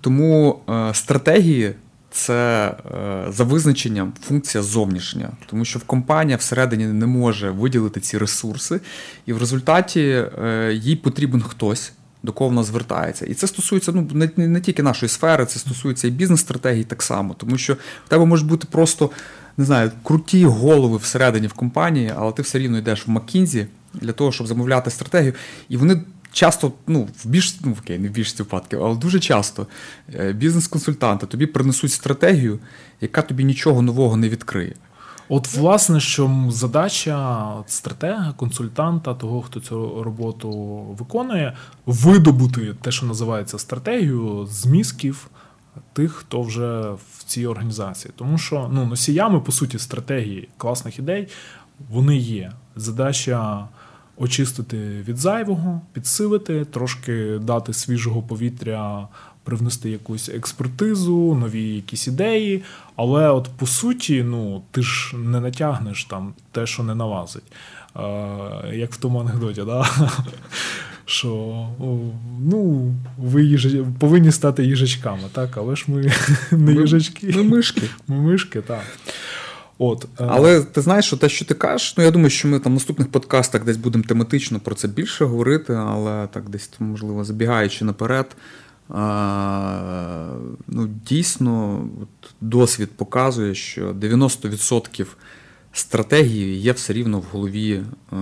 Тому 0.00 0.60
е, 0.68 0.94
стратегії 0.94 1.74
це 2.10 2.68
е, 2.94 3.24
за 3.32 3.44
визначенням 3.44 4.12
функція 4.22 4.62
зовнішня, 4.62 5.30
тому 5.46 5.64
що 5.64 5.78
в 5.78 5.84
компанія 5.84 6.36
всередині 6.36 6.86
не 6.86 7.06
може 7.06 7.50
виділити 7.50 8.00
ці 8.00 8.18
ресурси, 8.18 8.80
і 9.26 9.32
в 9.32 9.38
результаті 9.38 10.00
е, 10.00 10.72
їй 10.74 10.96
потрібен 10.96 11.42
хтось. 11.42 11.92
До 12.24 12.32
кого 12.32 12.50
вона 12.50 12.62
звертається. 12.62 13.26
І 13.26 13.34
це 13.34 13.46
стосується 13.46 13.92
ну, 13.92 14.08
не, 14.12 14.30
не, 14.36 14.60
тільки 14.60 14.82
нашої 14.82 15.10
сфери, 15.10 15.46
це 15.46 15.58
стосується 15.58 16.08
і 16.08 16.10
бізнес-стратегії 16.10 16.84
так 16.84 17.02
само. 17.02 17.34
Тому 17.34 17.58
що 17.58 17.74
в 17.74 18.08
тебе 18.08 18.24
можуть 18.24 18.46
бути 18.46 18.66
просто 18.70 19.10
не 19.56 19.64
знаю, 19.64 19.90
круті 20.02 20.44
голови 20.44 20.96
всередині 20.96 21.46
в 21.46 21.52
компанії, 21.52 22.12
але 22.16 22.32
ти 22.32 22.42
все 22.42 22.58
рівно 22.58 22.78
йдеш 22.78 23.06
в 23.06 23.10
Маккінзі 23.10 23.66
для 23.94 24.12
того, 24.12 24.32
щоб 24.32 24.46
замовляти 24.46 24.90
стратегію. 24.90 25.34
І 25.68 25.76
вони 25.76 26.02
часто, 26.32 26.72
ну, 26.86 27.08
в 27.24 27.28
більш, 27.28 27.60
ну, 27.60 27.76
окей, 27.80 27.98
не 27.98 28.08
в 28.08 28.10
більшості 28.10 28.42
випадків, 28.42 28.84
але 28.84 28.96
дуже 28.96 29.20
часто 29.20 29.66
е, 30.14 30.32
бізнес-консультанти 30.32 31.26
тобі 31.26 31.46
принесуть 31.46 31.92
стратегію, 31.92 32.58
яка 33.00 33.22
тобі 33.22 33.44
нічого 33.44 33.82
нового 33.82 34.16
не 34.16 34.28
відкриє. 34.28 34.74
От, 35.28 35.54
власне, 35.54 36.00
що 36.00 36.44
задача 36.50 37.48
стратега, 37.66 38.32
консультанта, 38.32 39.14
того, 39.14 39.42
хто 39.42 39.60
цю 39.60 40.02
роботу 40.02 40.50
виконує, 40.98 41.56
видобути 41.86 42.74
те, 42.82 42.90
що 42.90 43.06
називається 43.06 43.58
стратегію, 43.58 44.46
з 44.50 44.66
мізків 44.66 45.30
тих, 45.92 46.12
хто 46.12 46.42
вже 46.42 46.80
в 46.90 47.24
цій 47.26 47.46
організації. 47.46 48.12
Тому 48.16 48.38
що 48.38 48.70
ну, 48.72 48.86
носіями, 48.86 49.40
по 49.40 49.52
суті, 49.52 49.78
стратегії 49.78 50.48
класних 50.56 50.98
ідей, 50.98 51.28
вони 51.90 52.16
є. 52.16 52.52
Задача 52.76 53.68
очистити 54.16 54.76
від 55.08 55.16
зайвого, 55.16 55.80
підсилити, 55.92 56.64
трошки 56.64 57.38
дати 57.42 57.72
свіжого 57.72 58.22
повітря, 58.22 59.08
привнести 59.44 59.90
якусь 59.90 60.28
експертизу, 60.28 61.34
нові 61.34 61.62
якісь 61.62 62.06
ідеї. 62.06 62.62
Але 62.96 63.30
от 63.30 63.48
по 63.56 63.66
суті, 63.66 64.22
ну 64.22 64.62
ти 64.70 64.82
ж 64.82 65.16
не 65.16 65.40
натягнеш 65.40 66.04
там 66.04 66.34
те, 66.52 66.66
що 66.66 66.82
не 66.82 66.94
налазить. 66.94 67.42
Е, 67.96 68.00
Як 68.72 68.92
в 68.92 68.96
тому 68.96 69.20
анекдоті, 69.20 69.62
да? 69.62 69.90
що 71.04 71.28
ну, 72.40 72.92
ви 73.18 73.44
їж... 73.44 73.76
повинні 73.98 74.32
стати 74.32 74.64
їжачками, 74.64 75.22
так? 75.32 75.56
але 75.56 75.76
ж 75.76 75.84
ми 75.88 76.12
не 76.50 76.72
їжачки. 76.72 77.32
Ми 77.36 77.42
мишки. 77.42 77.82
Ми 78.08 78.16
мишки, 78.16 78.60
так. 78.60 78.82
От, 79.78 80.06
е, 80.20 80.26
Але 80.28 80.60
ти 80.62 80.80
знаєш, 80.80 81.04
що 81.04 81.16
те, 81.16 81.28
що 81.28 81.44
ти 81.44 81.54
кажеш, 81.54 81.94
ну 81.96 82.04
я 82.04 82.10
думаю, 82.10 82.30
що 82.30 82.48
ми 82.48 82.58
там 82.58 82.72
в 82.72 82.74
наступних 82.74 83.08
подкастах 83.08 83.64
десь 83.64 83.76
будемо 83.76 84.04
тематично 84.04 84.60
про 84.60 84.74
це 84.74 84.88
більше 84.88 85.24
говорити, 85.24 85.72
але 85.72 86.26
так 86.26 86.48
десь, 86.48 86.70
можливо, 86.78 87.24
забігаючи 87.24 87.84
наперед. 87.84 88.36
Ну, 90.68 90.88
Дійсно, 91.06 91.84
от, 92.02 92.34
досвід 92.40 92.90
показує, 92.96 93.54
що 93.54 93.92
90% 93.92 95.06
стратегії 95.74 96.60
є 96.60 96.72
все 96.72 96.92
рівно 96.92 97.18
в 97.18 97.24
голові, 97.32 97.72
е, 97.72 98.16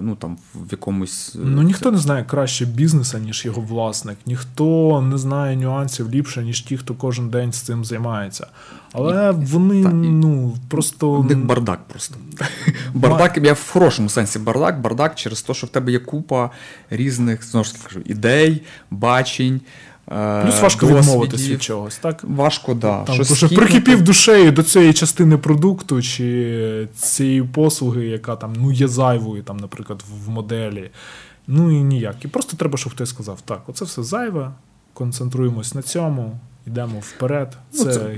ну 0.00 0.16
там 0.16 0.38
в 0.54 0.72
якомусь. 0.72 1.36
Е, 1.36 1.38
ну 1.44 1.62
ніхто 1.62 1.90
не 1.90 1.98
знає 1.98 2.24
краще 2.24 2.66
бізнеса, 2.66 3.18
ніж 3.18 3.44
його 3.44 3.62
власник, 3.62 4.18
ніхто 4.26 5.00
не 5.10 5.18
знає 5.18 5.56
нюансів 5.56 6.10
ліпше, 6.10 6.42
ніж 6.42 6.60
ті, 6.60 6.76
хто 6.76 6.94
кожен 6.94 7.28
день 7.28 7.52
з 7.52 7.60
цим 7.60 7.84
займається. 7.84 8.46
Але 8.92 9.34
і, 9.42 9.44
вони 9.44 9.82
та, 9.82 9.90
ну 9.92 10.56
просто. 10.68 11.26
Них 11.28 11.44
бардак 11.44 11.80
просто. 11.88 12.16
Бардак, 12.94 13.38
я 13.44 13.52
в 13.52 13.70
хорошому 13.72 14.08
сенсі 14.08 14.38
бардак, 14.38 14.80
бардак 14.80 15.14
через 15.14 15.42
те, 15.42 15.54
що 15.54 15.66
в 15.66 15.70
тебе 15.70 15.92
є 15.92 15.98
купа 15.98 16.50
різних 16.90 17.44
знову 17.44 17.64
ж 17.64 17.74
таки 17.74 18.00
ідей, 18.04 18.62
бачень. 18.90 19.60
Е, 20.10 20.42
Плюс 20.44 20.60
важко 20.60 20.86
відмовитись 20.86 21.48
від 21.48 21.62
чогось, 21.62 21.96
так? 21.96 22.24
Важко, 22.24 22.74
да. 22.74 23.04
Там, 23.04 23.24
Що 23.24 23.48
прикипів 23.48 24.02
душею 24.02 24.52
до 24.52 24.62
цієї 24.62 24.92
частини 24.92 25.36
продукту 25.36 26.02
чи 26.02 26.88
цієї 26.94 27.42
послуги, 27.42 28.06
яка 28.06 28.36
там 28.36 28.52
ну, 28.58 28.72
є 28.72 28.88
зайвою, 28.88 29.42
там, 29.42 29.56
наприклад, 29.56 30.04
в 30.24 30.28
моделі. 30.28 30.90
Ну 31.46 31.70
і 31.70 31.82
ніяк. 31.82 32.24
І 32.24 32.28
просто 32.28 32.56
треба, 32.56 32.78
щоб 32.78 32.92
хтось 32.92 33.08
сказав: 33.08 33.40
так, 33.40 33.62
оце 33.66 33.84
все 33.84 34.02
зайве, 34.02 34.50
концентруємось 34.94 35.74
на 35.74 35.82
цьому, 35.82 36.38
йдемо 36.66 37.00
вперед. 37.00 37.56
Це, 37.70 37.84
ну, 37.84 37.92
це 37.92 38.16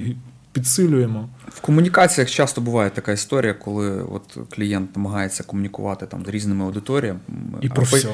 підсилюємо. 0.53 1.29
В 1.49 1.61
комунікаціях 1.61 2.31
часто 2.31 2.61
буває 2.61 2.91
така 2.91 3.13
історія, 3.13 3.55
коли 3.55 4.03
от 4.03 4.39
клієнт 4.51 4.97
намагається 4.97 5.43
комунікувати 5.43 6.07
там 6.07 6.25
з 6.27 6.29
різними 6.29 6.65
аудиторіями 6.65 7.21
і 7.61 7.69
про 7.69 7.83
все. 7.83 8.09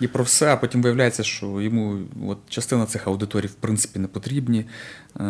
І 0.00 0.06
про 0.06 0.24
все, 0.24 0.52
а 0.52 0.56
потім 0.56 0.82
виявляється, 0.82 1.22
що 1.22 1.60
йому 1.60 1.98
от 2.26 2.38
частина 2.48 2.86
цих 2.86 3.06
аудиторій 3.06 3.46
в 3.46 3.54
принципі 3.54 3.98
не 3.98 4.08
потрібні, 4.08 4.58
е, 4.58 5.22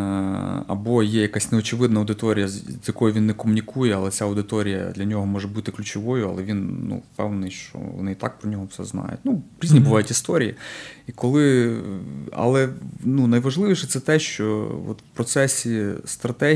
або 0.66 1.02
є 1.02 1.22
якась 1.22 1.52
неочевидна 1.52 2.00
аудиторія, 2.00 2.48
з 2.48 2.62
якою 2.86 3.14
він 3.14 3.26
не 3.26 3.32
комунікує, 3.32 3.94
але 3.94 4.10
ця 4.10 4.24
аудиторія 4.24 4.92
для 4.96 5.04
нього 5.04 5.26
може 5.26 5.48
бути 5.48 5.72
ключовою, 5.72 6.28
але 6.28 6.42
він 6.42 6.86
ну, 6.88 7.02
впевнений, 7.12 7.50
що 7.50 7.78
вони 7.78 8.12
і 8.12 8.14
так 8.14 8.38
про 8.38 8.50
нього 8.50 8.68
все 8.70 8.84
знають. 8.84 9.20
Ну, 9.24 9.42
різні 9.60 9.80
mm-hmm. 9.80 9.84
бувають 9.84 10.10
історії. 10.10 10.54
І 11.06 11.12
коли, 11.12 11.76
Але 12.32 12.68
ну, 13.04 13.26
найважливіше 13.26 13.86
це 13.86 14.00
те, 14.00 14.18
що 14.18 14.78
от 14.88 14.98
в 14.98 15.16
процесі 15.16 15.86
стратегії. 16.04 16.53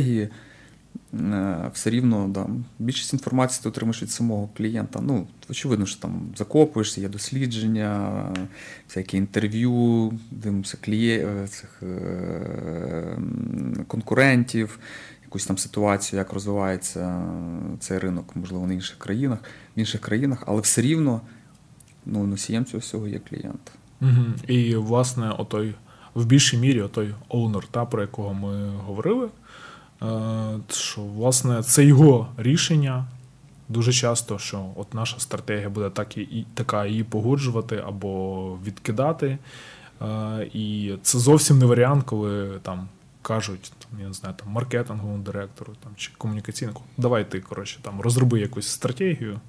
Е, 1.14 1.70
все 1.72 1.90
рівно 1.90 2.28
да, 2.28 2.46
більшість 2.78 3.12
інформації 3.12 3.62
ти 3.62 3.68
отримаєш 3.68 4.02
від 4.02 4.10
самого 4.10 4.48
клієнта. 4.56 5.00
Ну, 5.00 5.26
очевидно, 5.50 5.86
що 5.86 6.00
там 6.00 6.32
закопуєшся, 6.36 7.00
є 7.00 7.08
дослідження, 7.08 8.24
всякі 8.88 9.16
інтерв'ю, 9.16 10.12
дивимося 10.30 10.78
кліє... 10.80 11.46
цих 11.48 11.82
е, 11.82 13.18
конкурентів, 13.86 14.78
якусь 15.22 15.46
там 15.46 15.58
ситуацію, 15.58 16.18
як 16.18 16.32
розвивається 16.32 17.22
цей 17.78 17.98
ринок, 17.98 18.36
можливо, 18.36 18.66
на 18.66 18.74
інших 18.74 18.98
країнах, 18.98 19.38
в 19.76 19.78
інших 19.78 20.00
країнах, 20.00 20.44
але 20.46 20.60
все 20.60 20.82
рівно 20.82 21.20
ну, 22.06 22.26
носієм 22.26 22.64
цього 22.64 22.80
всього 22.80 23.08
є 23.08 23.18
клієнт. 23.30 23.72
Угу. 24.00 24.24
І, 24.48 24.76
власне, 24.76 25.30
отой 25.30 25.74
в 26.14 26.26
більшій 26.26 26.56
мірі 26.56 26.82
отой 26.82 27.14
оунер, 27.28 27.66
та, 27.70 27.84
про 27.84 28.02
якого 28.02 28.34
ми 28.34 28.68
говорили. 28.68 29.28
Е, 30.02 30.58
що 30.70 31.00
власне 31.00 31.62
це 31.62 31.84
його 31.84 32.28
рішення. 32.36 33.06
Дуже 33.68 33.92
часто, 33.92 34.38
що 34.38 34.66
от 34.76 34.94
наша 34.94 35.18
стратегія 35.18 35.68
буде 35.68 35.90
так 35.90 36.18
і 36.18 36.46
така 36.54 36.86
її 36.86 37.04
погоджувати 37.04 37.82
або 37.86 38.58
відкидати. 38.64 39.38
Е, 40.02 40.48
і 40.52 40.94
це 41.02 41.18
зовсім 41.18 41.58
не 41.58 41.66
варіант, 41.66 42.04
коли 42.06 42.58
там 42.62 42.88
кажуть, 43.22 43.72
там, 43.78 44.00
я 44.00 44.06
не 44.06 44.12
знаю, 44.12 44.34
там 44.38 44.52
маркетинговому 44.52 45.22
директору 45.22 45.72
там, 45.82 45.92
чи 45.96 46.10
комунікаційнику, 46.18 46.82
давай 46.96 47.30
ти 47.30 47.40
коротше, 47.40 47.78
там 47.82 48.00
розроби 48.00 48.40
якусь 48.40 48.68
стратегію. 48.68 49.40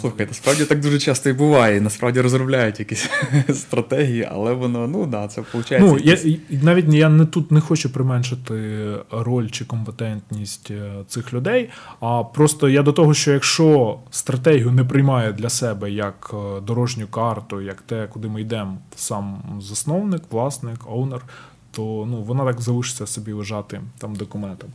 Слухай, 0.00 0.26
насправді 0.26 0.64
так 0.64 0.80
дуже 0.80 0.98
часто 0.98 1.30
і 1.30 1.32
буває. 1.32 1.80
Насправді 1.80 2.20
розробляють 2.20 2.78
якісь 2.78 3.10
стратегії, 3.54 4.28
але 4.32 4.52
воно, 4.52 4.88
ну 4.88 5.06
да, 5.06 5.28
це 5.28 5.40
виходить. 5.40 5.78
Ну, 5.80 5.98
якісь... 5.98 6.24
я, 6.24 6.60
навіть 6.62 6.94
я 6.94 7.08
не 7.08 7.26
тут 7.26 7.52
не 7.52 7.60
хочу 7.60 7.92
применшити 7.92 8.92
роль 9.10 9.48
чи 9.48 9.64
компетентність 9.64 10.70
е, 10.70 10.92
цих 11.08 11.32
людей. 11.32 11.70
А 12.00 12.24
просто 12.24 12.68
я 12.68 12.82
до 12.82 12.92
того, 12.92 13.14
що 13.14 13.32
якщо 13.32 13.98
стратегію 14.10 14.70
не 14.70 14.84
приймає 14.84 15.32
для 15.32 15.48
себе 15.48 15.90
як 15.90 16.34
е, 16.34 16.60
дорожню 16.60 17.06
карту, 17.06 17.60
як 17.60 17.82
те, 17.82 18.06
куди 18.06 18.28
ми 18.28 18.40
йдемо, 18.40 18.78
сам 18.96 19.42
засновник, 19.60 20.22
власник, 20.30 20.78
оунер, 20.86 21.22
то 21.70 22.06
ну, 22.10 22.22
вона 22.22 22.44
так 22.44 22.60
залишиться 22.60 23.06
собі 23.06 23.32
лежати 23.32 23.80
там 23.98 24.14
документом. 24.14 24.70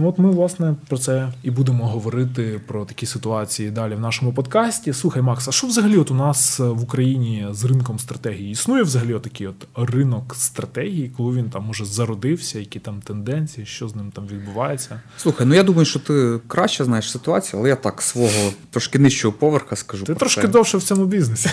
Ну 0.00 0.08
от 0.08 0.18
ми, 0.18 0.30
власне, 0.30 0.74
про 0.88 0.98
це 0.98 1.32
і 1.42 1.50
будемо 1.50 1.86
говорити 1.86 2.60
про 2.66 2.84
такі 2.84 3.06
ситуації 3.06 3.70
далі 3.70 3.94
в 3.94 4.00
нашому 4.00 4.32
подкасті. 4.32 4.92
Слухай, 4.92 5.22
Макс, 5.22 5.48
а 5.48 5.52
що 5.52 5.66
взагалі 5.66 5.96
от 5.96 6.10
у 6.10 6.14
нас 6.14 6.58
в 6.58 6.82
Україні 6.82 7.46
з 7.50 7.64
ринком 7.64 7.98
стратегії? 7.98 8.50
Існує 8.50 8.82
взагалі 8.82 9.14
отакий 9.14 9.46
от 9.46 9.90
ринок 9.90 10.34
стратегії, 10.34 11.12
коли 11.16 11.36
він 11.36 11.50
там 11.50 11.64
може 11.64 11.84
зародився, 11.84 12.58
які 12.58 12.78
там 12.78 13.00
тенденції, 13.00 13.66
що 13.66 13.88
з 13.88 13.94
ним 13.94 14.10
там 14.10 14.26
відбувається? 14.26 15.00
Слухай, 15.16 15.46
ну 15.46 15.54
я 15.54 15.62
думаю, 15.62 15.84
що 15.84 15.98
ти 15.98 16.40
краще 16.46 16.84
знаєш 16.84 17.10
ситуацію, 17.10 17.60
але 17.60 17.68
я 17.68 17.76
так 17.76 18.02
свого 18.02 18.50
трошки 18.70 18.98
нижчого 18.98 19.32
поверха 19.32 19.76
скажу. 19.76 20.04
Ти 20.04 20.14
трошки 20.14 20.42
це. 20.42 20.48
довше 20.48 20.78
в 20.78 20.82
цьому 20.82 21.06
бізнесі. 21.06 21.50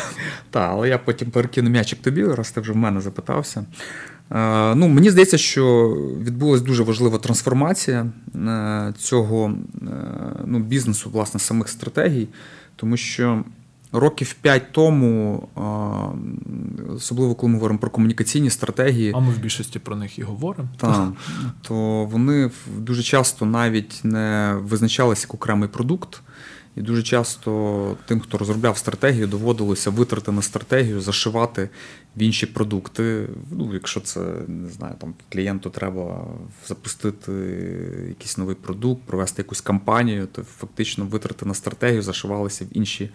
Так, 0.49 0.69
але 0.71 0.89
я 0.89 0.97
потім 0.97 1.31
перекину 1.31 1.69
м'ячик 1.69 1.99
тобі, 2.01 2.25
раз 2.25 2.51
ти 2.51 2.61
вже 2.61 2.71
в 2.71 2.75
мене 2.75 3.01
запитався. 3.01 3.65
Е, 4.31 4.75
ну, 4.75 4.87
Мені 4.87 5.09
здається, 5.09 5.37
що 5.37 5.89
відбулася 6.21 6.63
дуже 6.63 6.83
важлива 6.83 7.17
трансформація 7.17 8.07
е, 8.35 8.93
цього 8.97 9.53
е, 9.81 9.87
ну, 10.45 10.59
бізнесу, 10.59 11.09
власне, 11.13 11.39
самих 11.39 11.69
стратегій, 11.69 12.27
тому 12.75 12.97
що 12.97 13.43
років 13.91 14.33
5 14.41 14.71
тому, 14.71 15.47
особливо 16.95 17.35
коли 17.35 17.49
ми 17.49 17.55
говоримо 17.55 17.79
про 17.79 17.89
комунікаційні 17.89 18.49
стратегії. 18.49 19.11
А 19.15 19.19
ми 19.19 19.31
в 19.31 19.39
більшості 19.39 19.79
про 19.79 19.95
них 19.95 20.19
і 20.19 20.21
говоримо. 20.21 20.69
Так, 20.77 21.11
то 21.61 22.05
вони 22.05 22.51
дуже 22.77 23.03
часто 23.03 23.45
навіть 23.45 24.01
не 24.03 24.57
визначалися 24.61 25.23
як 25.27 25.33
окремий 25.33 25.69
продукт. 25.69 26.21
І 26.75 26.81
дуже 26.81 27.03
часто 27.03 27.97
тим, 28.05 28.19
хто 28.19 28.37
розробляв 28.37 28.77
стратегію, 28.77 29.27
доводилося 29.27 29.89
витрати 29.89 30.31
на 30.31 30.41
стратегію, 30.41 31.01
зашивати 31.01 31.69
в 32.15 32.21
інші 32.21 32.45
продукти. 32.45 33.27
Ну, 33.51 33.73
Якщо 33.73 33.99
це 33.99 34.19
не 34.47 34.69
знаю, 34.69 34.95
там 34.99 35.13
клієнту 35.29 35.69
треба 35.69 36.27
запустити 36.67 37.31
якийсь 38.07 38.37
новий 38.37 38.55
продукт, 38.55 39.03
провести 39.03 39.41
якусь 39.41 39.61
кампанію, 39.61 40.27
то 40.31 40.43
фактично 40.43 41.05
витрати 41.05 41.45
на 41.45 41.53
стратегію 41.53 42.01
зашивалися 42.01 42.65
в 42.65 42.67
інші, 42.77 43.09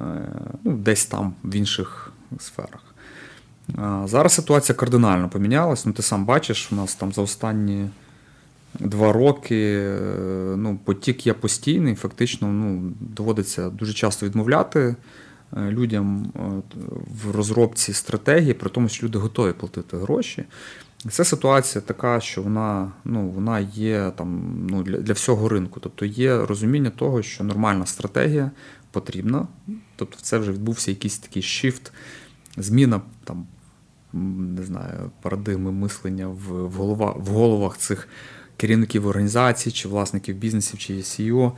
е, 0.00 0.04
ну, 0.64 0.76
десь 0.76 1.06
там, 1.06 1.34
в 1.44 1.54
інших 1.54 2.12
сферах. 2.38 2.84
Зараз 4.04 4.32
ситуація 4.32 4.76
кардинально 4.76 5.28
помінялась. 5.28 5.86
Ну, 5.86 5.92
Ти 5.92 6.02
сам 6.02 6.24
бачиш, 6.24 6.72
у 6.72 6.74
нас 6.74 6.94
там 6.94 7.12
за 7.12 7.22
останні 7.22 7.88
два 8.80 9.12
роки 9.12 9.78
е, 9.78 10.00
ну, 10.56 10.78
потік 10.84 11.26
є 11.26 11.32
постійний, 11.32 11.94
фактично 11.94 12.48
ну, 12.48 12.92
доводиться 13.00 13.70
дуже 13.70 13.92
часто 13.92 14.26
відмовляти 14.26 14.96
е, 15.56 15.70
людям 15.70 16.32
е, 16.36 16.40
в 17.24 17.30
розробці 17.30 17.92
стратегії, 17.92 18.54
при 18.54 18.70
тому, 18.70 18.88
що 18.88 19.06
люди 19.06 19.18
готові 19.18 19.52
платити 19.52 19.96
гроші. 19.96 20.44
Це 21.10 21.24
ситуація 21.24 21.82
така, 21.82 22.20
що 22.20 22.42
вона 22.42 22.92
ну, 23.04 23.28
вона 23.28 23.60
є 23.60 24.12
там, 24.16 24.58
ну, 24.70 24.82
для 24.82 24.98
для 24.98 25.12
всього 25.12 25.48
ринку. 25.48 25.80
Тобто 25.80 26.04
є 26.04 26.46
розуміння 26.46 26.90
того, 26.90 27.22
що 27.22 27.44
нормальна 27.44 27.86
стратегія 27.86 28.50
потрібна. 28.90 29.46
Тобто, 29.96 30.16
це 30.22 30.38
вже 30.38 30.52
відбувся 30.52 30.90
якийсь 30.90 31.18
такий 31.18 31.42
shift, 31.42 31.90
зміна 32.56 33.00
там, 33.24 33.46
не 34.56 34.62
знаю, 34.62 35.10
парадигми 35.22 35.72
мислення 35.72 36.28
в 36.28 36.66
в, 36.66 36.72
голова, 36.72 37.14
в 37.18 37.26
головах 37.26 37.78
цих 37.78 38.08
керівників 38.58 39.06
організацій, 39.06 39.70
чи 39.70 39.88
власників 39.88 40.36
бізнесів, 40.36 40.78
чи 40.78 40.94
CEO. 40.94 41.52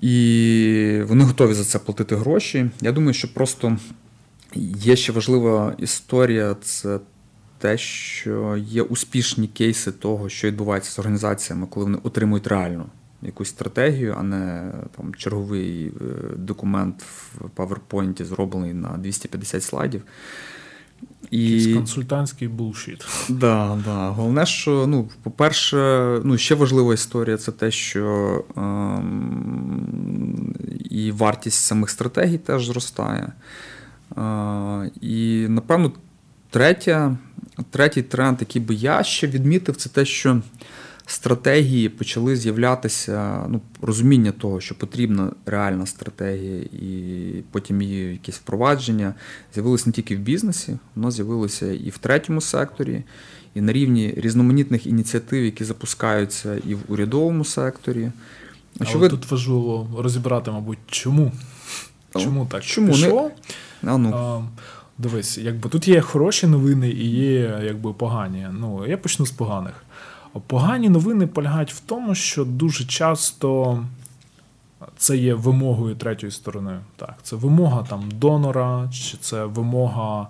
І 0.00 1.00
вони 1.04 1.24
готові 1.24 1.54
за 1.54 1.64
це 1.64 1.78
платити 1.78 2.16
гроші. 2.16 2.70
Я 2.80 2.92
думаю, 2.92 3.14
що 3.14 3.34
просто 3.34 3.78
є 4.76 4.96
ще 4.96 5.12
важлива 5.12 5.74
історія 5.78 6.56
це 6.62 6.98
те, 7.58 7.78
що 7.78 8.56
є 8.56 8.82
успішні 8.82 9.48
кейси 9.48 9.92
того, 9.92 10.28
що 10.28 10.48
відбувається 10.48 10.90
з 10.90 10.98
організаціями, 10.98 11.66
коли 11.70 11.84
вони 11.84 11.98
отримують 12.02 12.46
реальну 12.46 12.86
якусь 13.22 13.48
стратегію, 13.48 14.14
а 14.18 14.22
не 14.22 14.72
там 14.96 15.14
черговий 15.14 15.86
е, 15.86 15.92
документ 16.36 17.02
в 17.02 17.44
PowerPoint, 17.56 18.24
зроблений 18.24 18.74
на 18.74 18.88
250 18.88 19.62
слайдів. 19.62 20.02
І... 21.30 21.74
консультантський 21.74 22.48
булшіт. 22.48 23.06
Да, 23.28 23.78
да. 23.84 24.08
Головне, 24.08 24.46
що, 24.46 24.86
ну, 24.86 25.08
по-перше, 25.22 25.76
ну, 26.24 26.38
ще 26.38 26.54
важлива 26.54 26.94
історія 26.94 27.36
це 27.36 27.52
те, 27.52 27.70
що 27.70 28.44
ем, 28.56 30.54
і 30.90 31.10
вартість 31.10 31.64
самих 31.64 31.90
стратегій 31.90 32.38
теж 32.38 32.66
зростає. 32.66 33.32
Е, 34.18 34.90
і, 35.00 35.46
напевно, 35.48 35.92
третя, 36.50 37.16
третій 37.70 38.02
тренд, 38.02 38.36
який 38.40 38.62
би 38.62 38.74
я 38.74 39.02
ще 39.02 39.26
відмітив, 39.26 39.76
це 39.76 39.88
те, 39.88 40.04
що 40.04 40.40
стратегії 41.06 41.88
почали 41.88 42.36
з'являтися, 42.36 43.46
ну, 43.48 43.60
розуміння 43.82 44.32
того, 44.32 44.60
що 44.60 44.74
потрібна 44.74 45.32
реальна 45.46 45.86
стратегія, 45.86 46.62
і 46.62 47.42
потім 47.50 47.82
її 47.82 48.12
якесь 48.12 48.36
впровадження, 48.36 49.14
з'явилося 49.54 49.84
не 49.86 49.92
тільки 49.92 50.16
в 50.16 50.18
бізнесі, 50.18 50.78
воно 50.94 51.10
з'явилося 51.10 51.72
і 51.72 51.90
в 51.90 51.98
третьому 51.98 52.40
секторі, 52.40 53.04
і 53.54 53.60
на 53.60 53.72
рівні 53.72 54.14
різноманітних 54.16 54.86
ініціатив, 54.86 55.44
які 55.44 55.64
запускаються 55.64 56.56
і 56.66 56.74
в 56.74 56.78
урядовому 56.88 57.44
секторі. 57.44 58.12
Але 58.80 58.96
ви... 58.96 59.08
тут 59.08 59.30
важливо 59.30 59.88
розібрати, 59.98 60.50
мабуть, 60.50 60.78
чому. 60.86 61.32
Чому 62.18 62.46
так? 62.46 62.62
Чому 62.62 62.92
пішло? 62.92 63.30
Не... 63.82 63.92
А, 63.92 63.98
ну. 63.98 64.14
а, 64.14 64.42
Дивись, 64.98 65.38
якби 65.38 65.68
тут 65.68 65.88
є 65.88 66.00
хороші 66.00 66.46
новини 66.46 66.90
і 66.90 67.10
є 67.10 67.60
якби 67.64 67.92
погані. 67.92 68.46
Ну, 68.52 68.86
я 68.86 68.98
почну 68.98 69.26
з 69.26 69.30
поганих. 69.30 69.84
Погані 70.46 70.88
новини 70.88 71.26
полягають 71.26 71.72
в 71.72 71.80
тому, 71.80 72.14
що 72.14 72.44
дуже 72.44 72.84
часто 72.84 73.78
це 74.96 75.16
є 75.16 75.34
вимогою 75.34 75.94
третьої 75.94 76.32
сторони. 76.32 76.78
Так, 76.96 77.14
Це 77.22 77.36
вимога 77.36 77.82
там 77.82 78.10
донора, 78.14 78.88
чи 78.92 79.16
це 79.16 79.44
вимога 79.44 80.20
е, 80.22 80.28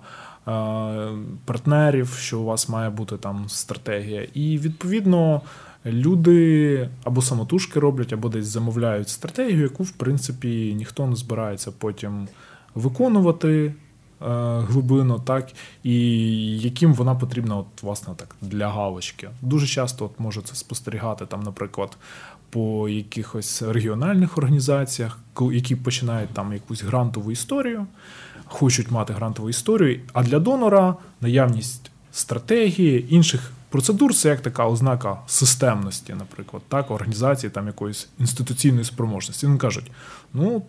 партнерів, 1.45 2.09
що 2.19 2.39
у 2.39 2.45
вас 2.45 2.69
має 2.69 2.89
бути 2.89 3.17
там 3.17 3.45
стратегія. 3.47 4.27
І 4.33 4.57
відповідно 4.57 5.41
люди 5.85 6.89
або 7.03 7.21
самотужки 7.21 7.79
роблять, 7.79 8.13
або 8.13 8.29
десь 8.29 8.45
замовляють 8.45 9.09
стратегію, 9.09 9.61
яку, 9.61 9.83
в 9.83 9.91
принципі, 9.91 10.73
ніхто 10.77 11.07
не 11.07 11.15
збирається 11.15 11.71
потім 11.71 12.27
виконувати. 12.75 13.73
Е, 14.21 14.59
глибину, 14.69 15.19
так 15.19 15.47
і 15.83 15.99
яким 16.59 16.93
вона 16.93 17.15
потрібна, 17.15 17.57
от 17.57 17.65
власне 17.81 18.13
так 18.15 18.35
для 18.41 18.69
галочки. 18.69 19.29
Дуже 19.41 19.67
часто 19.67 20.05
от 20.05 20.19
може 20.19 20.41
це 20.41 20.55
спостерігати 20.55 21.25
там, 21.25 21.43
наприклад, 21.43 21.97
по 22.49 22.89
якихось 22.89 23.61
регіональних 23.61 24.37
організаціях, 24.37 25.19
які 25.51 25.75
починають 25.75 26.29
там 26.29 26.53
якусь 26.53 26.83
грантову 26.83 27.31
історію, 27.31 27.85
хочуть 28.45 28.91
мати 28.91 29.13
грантову 29.13 29.49
історію. 29.49 29.99
А 30.13 30.23
для 30.23 30.39
донора 30.39 30.95
наявність 31.21 31.91
стратегії 32.11 33.15
інших 33.15 33.51
процедур 33.69 34.13
це 34.13 34.29
як 34.29 34.41
така 34.41 34.67
ознака 34.67 35.17
системності, 35.27 36.13
наприклад, 36.13 36.63
так, 36.67 36.91
організації 36.91 37.49
там 37.49 37.67
якоїсь 37.67 38.09
інституційної 38.19 38.85
спроможності. 38.85 39.45
Вони 39.45 39.59
кажуть, 39.59 39.91
ну 40.33 40.61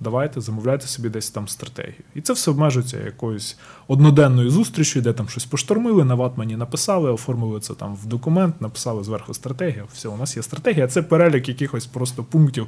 давайте 0.00 0.40
замовляйте 0.40 0.86
собі 0.86 1.08
десь 1.08 1.30
там 1.30 1.48
стратегію. 1.48 2.02
І 2.14 2.20
це 2.20 2.32
все 2.32 2.50
обмежується 2.50 2.98
якоюсь 2.98 3.56
одноденною 3.88 4.50
зустрічю, 4.50 5.00
де 5.00 5.12
там 5.12 5.28
щось 5.28 5.44
поштормили, 5.44 6.04
на 6.04 6.14
ватмані 6.14 6.56
написали, 6.56 7.10
оформили 7.10 7.60
це 7.60 7.74
там 7.74 7.94
в 7.94 8.06
документ, 8.06 8.60
написали 8.60 9.04
зверху 9.04 9.34
стратегію. 9.34 9.84
Все, 9.92 10.08
у 10.08 10.16
нас 10.16 10.36
є 10.36 10.42
стратегія, 10.42 10.88
це 10.88 11.02
перелік 11.02 11.48
якихось 11.48 11.86
просто 11.86 12.24
пунктів. 12.24 12.66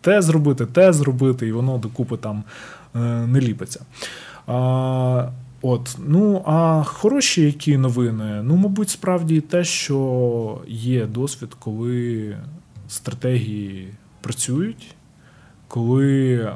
Те 0.00 0.22
зробити, 0.22 0.66
те 0.66 0.92
зробити, 0.92 1.48
і 1.48 1.52
воно 1.52 1.78
докупи 1.78 2.16
там 2.16 2.44
е, 2.94 2.98
не 3.26 3.40
ліпиться. 3.40 3.84
А, 4.46 5.28
От, 5.66 5.96
ну 6.06 6.42
а 6.46 6.82
хороші 6.84 7.42
які 7.42 7.76
новини? 7.76 8.42
Ну, 8.42 8.56
мабуть, 8.56 8.88
справді 8.88 9.40
те, 9.40 9.64
що 9.64 10.58
є 10.68 11.06
досвід, 11.06 11.48
коли 11.58 12.36
стратегії 12.88 13.88
працюють, 14.20 14.94
коли 15.74 16.52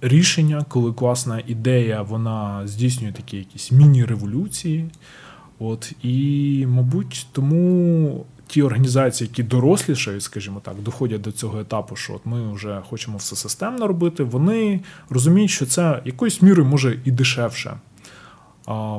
рішення, 0.00 0.64
коли 0.68 0.92
класна 0.92 1.42
ідея, 1.46 2.02
вона 2.02 2.66
здійснює 2.66 3.12
такі 3.12 3.36
якісь 3.36 3.72
міні-революції. 3.72 4.90
От, 5.58 5.92
І, 6.02 6.66
мабуть, 6.68 7.26
тому 7.32 8.24
ті 8.46 8.62
організації, 8.62 9.28
які 9.28 9.42
дорослішають, 9.42 10.22
скажімо 10.22 10.60
так, 10.64 10.74
доходять 10.82 11.20
до 11.20 11.32
цього 11.32 11.60
етапу, 11.60 11.96
що 11.96 12.14
от 12.14 12.26
ми 12.26 12.52
вже 12.52 12.82
хочемо 12.88 13.16
все 13.16 13.36
системно 13.36 13.86
робити, 13.86 14.22
вони 14.22 14.80
розуміють, 15.10 15.50
що 15.50 15.66
це 15.66 16.02
якоюсь 16.04 16.42
мірою 16.42 16.68
може 16.68 17.00
і 17.04 17.10
дешевше. 17.10 17.76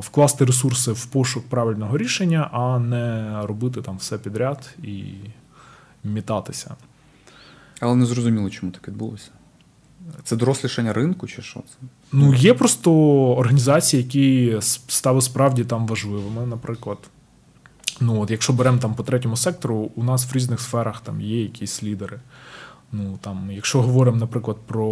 Вкласти 0.00 0.44
ресурси 0.44 0.92
в 0.92 1.06
пошук 1.06 1.48
правильного 1.48 1.98
рішення, 1.98 2.50
а 2.52 2.78
не 2.78 3.36
робити 3.46 3.82
там 3.82 3.96
все 3.96 4.18
підряд 4.18 4.74
і 4.82 5.04
мітатися. 6.04 6.74
Але 7.80 7.94
не 7.94 8.06
зрозуміло, 8.06 8.50
чому 8.50 8.72
так 8.72 8.88
відбулося. 8.88 9.30
Це 10.24 10.36
дорослішання 10.36 10.92
ринку, 10.92 11.26
чи 11.26 11.42
що 11.42 11.60
це? 11.60 11.86
Ну, 12.12 12.34
є 12.34 12.54
просто 12.54 12.92
організації, 13.32 14.02
які 14.02 14.56
стали 14.88 15.20
справді 15.20 15.64
там 15.64 15.86
важливими. 15.86 16.46
Наприклад, 16.46 16.98
ну 18.00 18.20
от 18.20 18.30
якщо 18.30 18.52
беремо 18.52 18.78
там 18.78 18.94
по 18.94 19.02
третьому 19.02 19.36
сектору, 19.36 19.90
у 19.94 20.04
нас 20.04 20.26
в 20.26 20.36
різних 20.36 20.60
сферах 20.60 21.00
там 21.00 21.20
є 21.20 21.42
якісь 21.42 21.82
лідери. 21.82 22.20
Ну 22.92 23.18
там, 23.20 23.50
якщо 23.52 23.82
говоримо, 23.82 24.16
наприклад, 24.16 24.56
про 24.66 24.86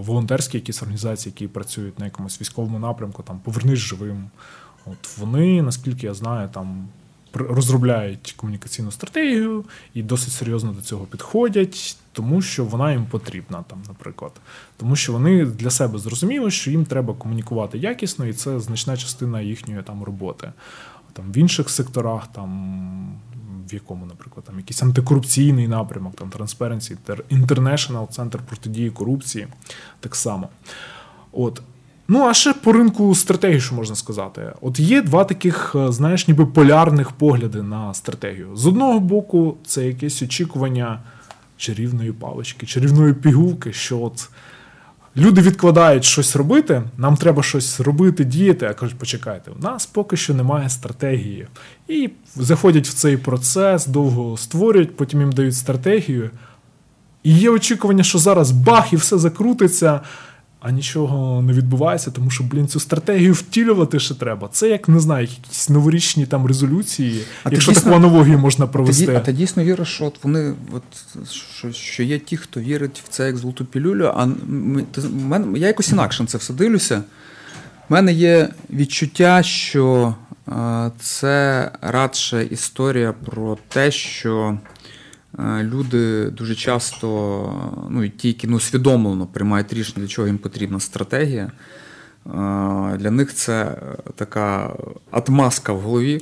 волонтерські 0.00 0.56
якісь 0.58 0.82
організації, 0.82 1.32
які 1.36 1.48
працюють 1.48 1.98
на 1.98 2.04
якомусь 2.04 2.40
військовому 2.40 2.78
напрямку, 2.78 3.22
там 3.22 3.38
повернись 3.38 3.78
живим. 3.78 4.30
От 4.86 5.18
вони, 5.18 5.62
наскільки 5.62 6.06
я 6.06 6.14
знаю, 6.14 6.48
там 6.52 6.88
розробляють 7.34 8.34
комунікаційну 8.36 8.90
стратегію 8.90 9.64
і 9.94 10.02
досить 10.02 10.32
серйозно 10.32 10.72
до 10.72 10.80
цього 10.80 11.04
підходять, 11.04 11.96
тому 12.12 12.42
що 12.42 12.64
вона 12.64 12.92
їм 12.92 13.06
потрібна, 13.06 13.64
там, 13.68 13.82
наприклад. 13.88 14.32
Тому 14.76 14.96
що 14.96 15.12
вони 15.12 15.44
для 15.44 15.70
себе 15.70 15.98
зрозуміли, 15.98 16.50
що 16.50 16.70
їм 16.70 16.84
треба 16.84 17.14
комунікувати 17.14 17.78
якісно, 17.78 18.26
і 18.26 18.32
це 18.32 18.60
значна 18.60 18.96
частина 18.96 19.40
їхньої 19.40 19.82
там 19.82 20.04
роботи. 20.04 20.52
Там 21.12 21.32
В 21.32 21.36
інших 21.36 21.70
секторах, 21.70 22.26
там 22.32 23.20
в 23.70 23.74
якому, 23.74 24.06
наприклад, 24.06 24.46
там 24.46 24.58
якийсь 24.58 24.82
антикорупційний 24.82 25.68
напрямок, 25.68 26.16
там 26.16 26.30
Transparency 26.30 26.96
International, 27.30 28.08
Центр 28.08 28.38
протидії 28.38 28.90
корупції, 28.90 29.46
так 30.00 30.16
само. 30.16 30.48
От. 31.32 31.62
Ну, 32.12 32.26
а 32.26 32.34
ще 32.34 32.52
по 32.52 32.72
ринку 32.72 33.14
стратегії, 33.14 33.60
що 33.60 33.74
можна 33.74 33.96
сказати. 33.96 34.52
От 34.60 34.80
є 34.80 35.02
два 35.02 35.24
таких, 35.24 35.72
е, 35.74 35.92
знаєш, 35.92 36.28
ніби 36.28 36.46
полярних 36.46 37.10
погляди 37.12 37.62
на 37.62 37.94
стратегію. 37.94 38.56
З 38.56 38.66
одного 38.66 39.00
боку, 39.00 39.56
це 39.66 39.86
якесь 39.86 40.22
очікування 40.22 41.00
чарівної 41.56 42.12
палички, 42.12 42.66
чарівної 42.66 43.14
пігулки, 43.14 43.72
що 43.72 44.00
от 44.00 44.28
люди 45.16 45.40
відкладають 45.40 46.04
щось 46.04 46.36
робити, 46.36 46.82
нам 46.98 47.16
треба 47.16 47.42
щось 47.42 47.80
робити, 47.80 48.24
діяти, 48.24 48.66
а 48.66 48.74
кажуть, 48.74 48.98
почекайте, 48.98 49.50
у 49.50 49.62
нас 49.62 49.86
поки 49.86 50.16
що 50.16 50.34
немає 50.34 50.68
стратегії. 50.68 51.46
І 51.88 52.10
заходять 52.36 52.88
в 52.88 52.94
цей 52.94 53.16
процес, 53.16 53.86
довго 53.86 54.36
створюють, 54.36 54.96
потім 54.96 55.20
їм 55.20 55.32
дають 55.32 55.56
стратегію. 55.56 56.30
І 57.22 57.34
є 57.38 57.50
очікування, 57.50 58.02
що 58.02 58.18
зараз 58.18 58.50
бах, 58.50 58.92
і 58.92 58.96
все 58.96 59.18
закрутиться 59.18 60.00
а 60.60 60.70
нічого 60.70 61.42
не 61.42 61.52
відбувається, 61.52 62.10
тому 62.10 62.30
що, 62.30 62.44
блін, 62.44 62.68
цю 62.68 62.80
стратегію 62.80 63.32
втілювати 63.32 64.00
ще 64.00 64.14
треба. 64.14 64.48
Це 64.52 64.68
як 64.68 64.88
не 64.88 65.00
знаю, 65.00 65.26
якісь 65.26 65.68
новорічні 65.68 66.26
там 66.26 66.46
резолюції, 66.46 67.22
а 67.44 67.50
якщо 67.50 67.72
дійсно, 67.72 67.84
таку 67.84 67.96
аналогію 67.96 68.38
можна 68.38 68.66
провести. 68.66 69.06
Ти, 69.06 69.16
а 69.16 69.20
ти 69.20 69.32
дійсно 69.32 69.64
віриш, 69.64 69.88
що 69.88 70.04
от 70.04 70.24
вони 70.24 70.54
от, 70.72 70.82
що, 71.30 71.72
що 71.72 72.02
є 72.02 72.18
ті, 72.18 72.36
хто 72.36 72.60
вірить 72.60 73.02
в 73.06 73.08
це 73.08 73.26
як 73.26 73.36
золоту 73.36 73.64
пілюлю, 73.64 74.12
а 74.16 74.26
ми, 74.46 74.82
ти, 74.82 75.00
мен, 75.00 75.56
я 75.56 75.66
якось 75.66 75.92
інакше 75.92 76.22
на 76.22 76.26
це 76.26 76.38
все 76.38 76.52
дивлюся. 76.52 77.02
У 77.88 77.92
мене 77.92 78.12
є 78.12 78.48
відчуття, 78.70 79.42
що 79.42 80.14
е, 80.48 80.90
це 81.00 81.70
радше 81.80 82.44
історія 82.50 83.14
про 83.26 83.58
те, 83.68 83.90
що. 83.90 84.58
Е, 85.38 85.62
люди 85.62 86.30
дуже 86.30 86.54
часто, 86.54 87.06
ну 87.90 88.04
і 88.04 88.08
ті, 88.08 88.28
які 88.28 88.46
ну, 88.46 88.56
усвідомлено 88.56 89.26
приймають 89.26 89.72
рішення, 89.72 90.00
для 90.00 90.08
чого 90.08 90.28
їм 90.28 90.38
потрібна 90.38 90.80
стратегія. 90.80 91.42
Е, 91.42 91.50
для 92.98 93.10
них 93.10 93.34
це 93.34 93.76
така 94.16 94.76
атмаска 95.10 95.72
в 95.72 95.80
голові. 95.80 96.20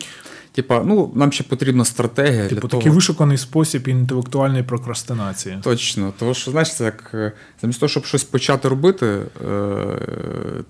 Типа, 0.53 0.83
ну 0.85 1.13
нам 1.15 1.33
ще 1.33 1.45
потрібна 1.45 1.85
стратегія. 1.85 2.49
Типу, 2.49 2.69
такий 2.69 2.85
того... 2.85 2.95
вишуканий 2.95 3.39
спосіб 3.39 3.89
інтелектуальної 3.89 4.63
прокрастинації. 4.63 5.59
Точно, 5.63 6.13
тому 6.19 6.35
що 6.35 6.51
знаєш, 6.51 6.75
це 6.75 6.85
як 6.85 7.11
е, 7.15 7.33
замість 7.63 7.81
того, 7.81 7.91
щоб 7.91 8.05
щось 8.05 8.25
почати 8.25 8.69
робити, 8.69 9.07
е, 9.07 9.23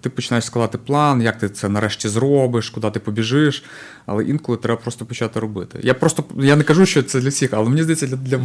ти 0.01 0.11
починаєш 0.11 0.45
складати 0.45 0.79
план, 0.79 1.23
як 1.23 1.39
ти 1.39 1.49
це 1.49 1.69
нарешті 1.69 2.09
зробиш, 2.09 2.71
куди 2.71 2.91
ти 2.91 3.01
побіжиш. 3.01 3.65
Але 4.07 4.25
інколи 4.25 4.59
треба 4.59 4.81
просто 4.81 5.05
почати 5.05 5.41
робити. 5.41 5.79
Я 5.83 5.95
просто 5.95 6.25
я 6.39 6.57
не 6.57 6.63
кажу, 6.63 6.87
що 6.87 7.03
це 7.03 7.21
для 7.21 7.29
всіх, 7.29 7.53
але 7.53 7.69
мені 7.69 7.83
здається, 7.83 8.07
для 8.07 8.17
для 8.17 8.41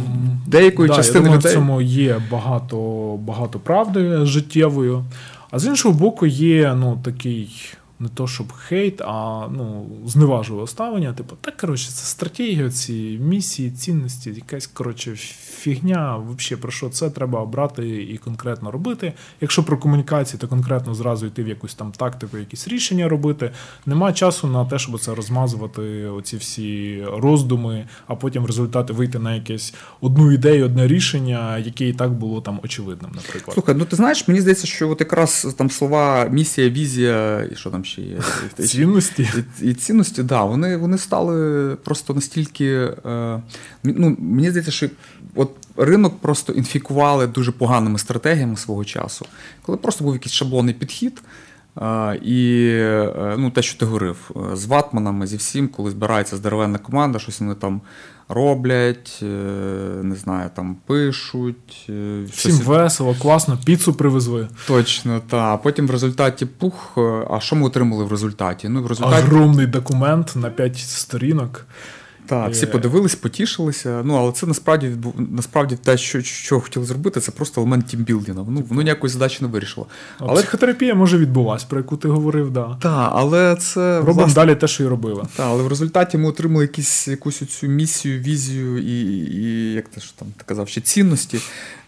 деякої 0.46 0.88
да, 0.88 0.94
частини 0.94 1.18
я 1.18 1.22
думаю, 1.24 1.38
людей. 1.38 1.52
в 1.52 1.54
цьому 1.54 1.80
є 1.80 2.22
багато 2.30 2.76
багато 3.16 3.58
правди 3.58 4.26
життєвою. 4.26 5.04
А 5.50 5.58
з 5.58 5.66
іншого 5.66 5.98
боку, 5.98 6.26
є 6.26 6.74
ну 6.78 7.00
такий 7.04 7.74
не 8.00 8.08
то, 8.08 8.26
щоб 8.26 8.52
хейт, 8.52 9.00
а 9.00 9.48
ну, 9.50 9.86
зневажливе 10.06 10.66
ставлення. 10.66 11.12
Типу, 11.12 11.36
так, 11.40 11.56
коротше, 11.56 11.90
це 11.90 12.06
стратегія, 12.06 12.70
ці 12.70 13.18
місії, 13.22 13.70
цінності, 13.70 14.30
якась 14.30 14.66
коротше, 14.66 15.16
фігня. 15.16 16.16
Взагалі, 16.16 16.62
про 16.62 16.70
що 16.70 16.88
це 16.88 17.10
треба 17.10 17.40
обрати 17.40 18.02
і 18.02 18.18
конкретно 18.18 18.70
робити. 18.70 19.12
Якщо 19.40 19.64
про 19.64 19.78
комунікації, 19.78 20.40
то 20.40 20.48
конкретно 20.48 20.94
зразу 20.94 21.26
йти 21.26 21.42
в 21.42 21.48
якусь 21.48 21.74
там 21.74 21.92
тактику, 21.92 22.38
якісь 22.38 22.68
рішення 22.68 23.08
робити. 23.08 23.50
Нема 23.86 24.12
часу 24.12 24.46
на 24.46 24.64
те, 24.64 24.78
щоб 24.78 25.00
це 25.00 25.14
розмазувати, 25.14 26.06
оці 26.06 26.36
всі 26.36 27.04
роздуми, 27.12 27.86
а 28.06 28.14
потім 28.14 28.42
в 28.42 28.46
результаті 28.46 28.92
вийти 28.92 29.18
на 29.18 29.34
якесь 29.34 29.74
одну 30.00 30.32
ідею, 30.32 30.64
одне 30.64 30.86
рішення, 30.86 31.58
яке 31.58 31.88
і 31.88 31.92
так 31.92 32.12
було 32.12 32.40
там 32.40 32.60
очевидним, 32.64 33.10
наприклад. 33.14 33.54
Слухай, 33.54 33.74
ну 33.78 33.84
ти 33.84 33.96
знаєш, 33.96 34.28
мені 34.28 34.40
здається, 34.40 34.66
що 34.66 34.90
от 34.90 35.00
якраз 35.00 35.54
там 35.58 35.70
слова 35.70 36.24
місія, 36.24 36.70
візія 36.70 37.48
і 37.52 37.56
що 37.56 37.70
там 37.70 37.83
ще 37.84 38.02
є. 38.02 38.18
Цінності. 38.66 39.28
І, 39.62 39.70
і 39.70 39.74
цінності, 39.74 40.16
так, 40.16 40.26
да, 40.26 40.44
вони 40.44 40.76
вони 40.76 40.98
стали 40.98 41.76
просто 41.76 42.14
настільки. 42.14 42.66
Е, 43.06 43.42
ну, 43.84 44.16
Мені 44.18 44.50
здається, 44.50 44.72
що 44.72 44.88
от 45.34 45.50
ринок 45.76 46.20
просто 46.20 46.52
інфікували 46.52 47.26
дуже 47.26 47.52
поганими 47.52 47.98
стратегіями 47.98 48.56
свого 48.56 48.84
часу, 48.84 49.26
коли 49.62 49.78
просто 49.78 50.04
був 50.04 50.12
якийсь 50.12 50.34
шаблонний 50.34 50.74
підхід. 50.74 51.22
Uh, 51.76 52.14
і 52.14 52.70
uh, 52.80 53.34
ну, 53.38 53.50
те, 53.50 53.62
що 53.62 53.78
ти 53.78 53.84
говорив, 53.84 54.30
з 54.52 54.64
ватманами, 54.64 55.26
зі 55.26 55.36
всім, 55.36 55.68
коли 55.68 55.90
збирається 55.90 56.36
здоровенна 56.36 56.78
команда, 56.78 57.18
щось 57.18 57.40
вони 57.40 57.54
там 57.54 57.80
роблять, 58.28 59.18
е, 59.22 59.26
не 60.02 60.16
знаю, 60.16 60.50
там 60.54 60.76
пишуть. 60.86 61.86
Е, 61.88 62.24
Всім 62.30 62.52
щось... 62.52 62.66
весело, 62.66 63.16
класно, 63.22 63.58
піцу 63.64 63.94
привезли. 63.94 64.48
Точно, 64.66 65.20
так. 65.30 65.62
Потім 65.62 65.86
в 65.86 65.90
результаті 65.90 66.46
пух. 66.46 66.92
Е, 66.98 67.26
а 67.30 67.40
що 67.40 67.56
ми 67.56 67.66
отримали 67.66 68.04
в 68.04 68.10
результаті? 68.10 68.68
Ну, 68.68 68.82
в 68.82 68.86
результаті... 68.86 69.26
Огромний 69.26 69.66
документ 69.66 70.32
на 70.36 70.50
5 70.50 70.78
сторінок. 70.78 71.66
Так, 72.26 72.52
всі 72.52 72.66
подивились, 72.66 73.14
потішилися. 73.14 74.02
Ну, 74.04 74.14
але 74.14 74.32
це 74.32 74.46
насправді 74.46 74.92
насправді 75.16 75.76
те, 75.76 75.96
що 75.96 76.22
що 76.22 76.60
хотіли 76.60 76.86
зробити, 76.86 77.20
це 77.20 77.30
просто 77.30 77.60
елемент 77.60 77.86
тімбілдінга. 77.86 78.44
Ну, 78.48 78.64
воно 78.68 78.82
ніякої 78.82 79.10
задачі 79.10 79.38
не 79.40 79.48
вирішило. 79.48 79.86
Але 80.18 80.42
психотерапія 80.42 80.94
може 80.94 81.18
відбулась, 81.18 81.64
про 81.64 81.78
яку 81.78 81.96
ти 81.96 82.08
говорив, 82.08 82.50
да. 82.50 82.78
Так, 82.82 83.10
але 83.14 83.56
це 83.56 83.98
робимо 83.98 84.12
власне... 84.12 84.34
далі 84.34 84.54
те, 84.54 84.68
що 84.68 84.84
і 84.84 84.86
робили. 84.86 85.22
Так, 85.36 85.46
але 85.48 85.62
в 85.62 85.68
результаті 85.68 86.18
ми 86.18 86.28
отримали 86.28 86.64
якісь, 86.64 87.08
якусь 87.08 87.38
цю 87.38 87.66
місію, 87.66 88.20
візію 88.20 88.78
і, 88.78 89.00
і 89.34 89.72
як 89.72 89.88
ти 89.88 90.00
ж 90.00 90.18
там 90.18 90.28
ти 90.36 90.44
казав, 90.46 90.68
ще 90.68 90.80
цінності, 90.80 91.38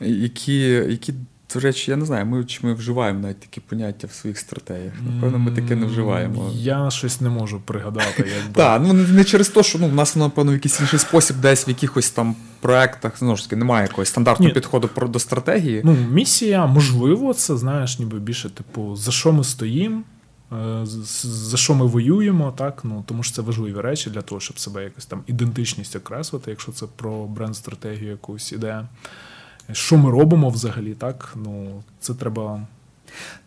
які, 0.00 0.60
які 0.68 1.14
до 1.54 1.60
речі, 1.60 1.90
я 1.90 1.96
не 1.96 2.04
знаю, 2.04 2.26
ми 2.26 2.44
чи 2.44 2.66
ми 2.66 2.74
вживаємо 2.74 3.20
навіть 3.20 3.40
такі 3.40 3.60
поняття 3.60 4.06
в 4.06 4.12
своїх 4.12 4.38
стратегіях. 4.38 4.92
Напевно, 5.14 5.38
ми 5.38 5.50
таке 5.50 5.76
не 5.76 5.86
вживаємо. 5.86 6.50
Я 6.54 6.90
щось 6.90 7.20
не 7.20 7.28
можу 7.28 7.60
пригадати. 7.60 8.26
Так, 8.52 8.82
ну 8.84 8.92
не 8.92 9.24
через 9.24 9.48
те, 9.48 9.62
що 9.62 9.78
ну, 9.78 9.88
в 9.88 9.94
нас, 9.94 10.16
напевно, 10.16 10.52
в 10.52 10.54
якийсь 10.54 10.80
інший 10.80 10.98
спосіб, 10.98 11.36
десь 11.36 11.68
в 11.68 11.68
якихось 11.68 12.10
там 12.10 12.36
проектах 12.60 13.18
знову 13.18 13.36
ж 13.36 13.44
таки 13.44 13.56
немає 13.56 13.86
якогось 13.86 14.08
стандартного 14.08 14.52
підходу 14.52 14.90
до 15.08 15.18
стратегії. 15.18 15.80
Ну, 15.84 15.96
місія, 16.10 16.66
можливо, 16.66 17.34
це 17.34 17.56
знаєш, 17.56 17.98
ніби 17.98 18.18
більше, 18.18 18.50
типу, 18.50 18.96
за 18.96 19.10
що 19.10 19.32
ми 19.32 19.44
стоїмо. 19.44 20.02
Е, 20.52 20.86
за 21.22 21.56
що 21.56 21.74
ми 21.74 21.86
воюємо, 21.86 22.54
так 22.56 22.80
ну 22.84 23.04
тому 23.06 23.22
що 23.22 23.34
це 23.34 23.42
важливі 23.42 23.80
речі 23.80 24.10
для 24.10 24.22
того, 24.22 24.40
щоб 24.40 24.58
себе 24.58 24.84
якось 24.84 25.06
там 25.06 25.22
ідентичність 25.26 25.96
окреслити, 25.96 26.50
якщо 26.50 26.72
це 26.72 26.86
про 26.96 27.26
бренд-стратегію 27.26 28.10
якусь 28.10 28.52
ідея 28.52 28.88
що 29.72 29.96
ми 29.96 30.10
робимо 30.10 30.50
взагалі, 30.50 30.94
так? 30.94 31.34
Ну, 31.44 31.82
це 32.00 32.14
треба. 32.14 32.60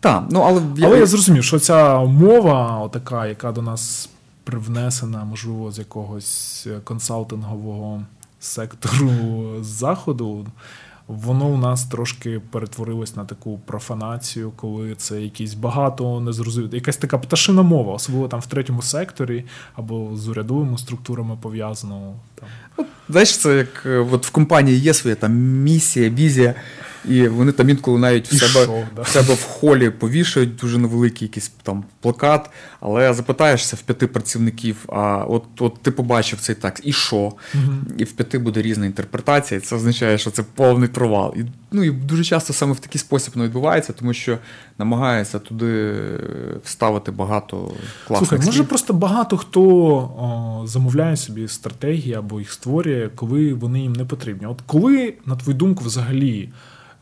Так, 0.00 0.24
ну 0.30 0.40
але 0.40 0.62
але 0.82 0.98
я 0.98 1.06
зрозумів, 1.06 1.44
що 1.44 1.58
ця 1.58 1.98
мова, 1.98 2.78
отака, 2.78 3.26
яка 3.26 3.52
до 3.52 3.62
нас 3.62 4.08
привнесена, 4.44 5.24
можливо, 5.24 5.72
з 5.72 5.78
якогось 5.78 6.66
консалтингового 6.84 8.02
сектору 8.40 9.10
заходу, 9.60 10.46
воно 11.10 11.46
у 11.46 11.56
нас 11.56 11.84
трошки 11.84 12.40
перетворилось 12.50 13.16
на 13.16 13.24
таку 13.24 13.60
профанацію, 13.66 14.52
коли 14.56 14.94
це 14.94 15.22
якісь 15.22 15.54
багато 15.54 16.20
незрозуміло, 16.20 16.70
якась 16.74 16.96
така 16.96 17.18
пташина 17.18 17.62
мова, 17.62 17.92
особливо 17.92 18.28
там 18.28 18.40
в 18.40 18.46
третьому 18.46 18.82
секторі 18.82 19.44
або 19.74 20.16
з 20.16 20.28
урядовими 20.28 20.78
структурами 20.78 21.38
пов'язано. 21.42 22.14
Там. 22.34 22.86
Знаєш, 23.08 23.36
це 23.36 23.56
як 23.56 23.82
е, 23.86 23.98
от 23.98 24.26
в 24.26 24.30
компанії 24.30 24.78
є 24.78 24.94
своя 24.94 25.16
там 25.16 25.32
місія, 25.62 26.10
візія, 26.10 26.54
і 27.08 27.28
вони 27.28 27.52
там 27.52 27.70
інколи 27.70 27.98
навіть 27.98 28.32
в 28.32 28.38
себе 28.38 28.66
шо, 28.66 28.82
да. 28.96 29.02
в 29.02 29.08
себе 29.08 29.34
в 29.34 29.42
холі 29.42 29.90
повішають 29.90 30.56
дуже 30.56 30.78
невеликий 30.78 31.28
якийсь 31.28 31.52
там 31.62 31.84
плакат, 32.00 32.50
але 32.80 33.14
запитаєшся 33.14 33.76
в 33.76 33.82
п'яти 33.82 34.06
працівників, 34.06 34.76
а 34.88 35.24
от 35.28 35.44
от 35.58 35.74
ти 35.82 35.90
побачив 35.90 36.40
цей 36.40 36.54
текст, 36.54 36.82
і 36.86 36.92
що? 36.92 37.16
Угу. 37.16 37.72
І 37.98 38.04
в 38.04 38.12
п'яти 38.12 38.38
буде 38.38 38.62
різна 38.62 38.86
інтерпретація, 38.86 39.58
і 39.58 39.62
це 39.62 39.76
означає, 39.76 40.18
що 40.18 40.30
це 40.30 40.42
повний 40.42 40.88
провал. 40.88 41.34
І 41.36 41.44
ну, 41.72 41.84
і 41.84 41.90
дуже 41.90 42.24
часто 42.24 42.52
саме 42.52 42.72
в 42.72 42.78
такий 42.78 42.98
спосіб 42.98 43.32
воно 43.34 43.44
відбувається, 43.44 43.92
тому 43.92 44.14
що 44.14 44.38
намагається 44.78 45.38
туди 45.38 45.94
вставити 46.64 47.10
багато 47.10 47.72
класних 48.06 48.28
Слухай, 48.28 48.46
може 48.46 48.64
просто 48.64 48.92
багато 48.92 49.36
хто 49.36 49.62
о, 49.62 50.62
замовляє 50.66 51.16
собі 51.16 51.48
стратегії 51.48 52.14
або 52.14 52.40
їх 52.40 52.52
створює, 52.52 53.10
коли 53.14 53.54
вони 53.54 53.80
їм 53.80 53.92
не 53.92 54.04
потрібні. 54.04 54.46
От 54.46 54.58
коли, 54.66 55.14
на 55.26 55.36
твою 55.36 55.58
думку, 55.58 55.84
взагалі. 55.84 56.48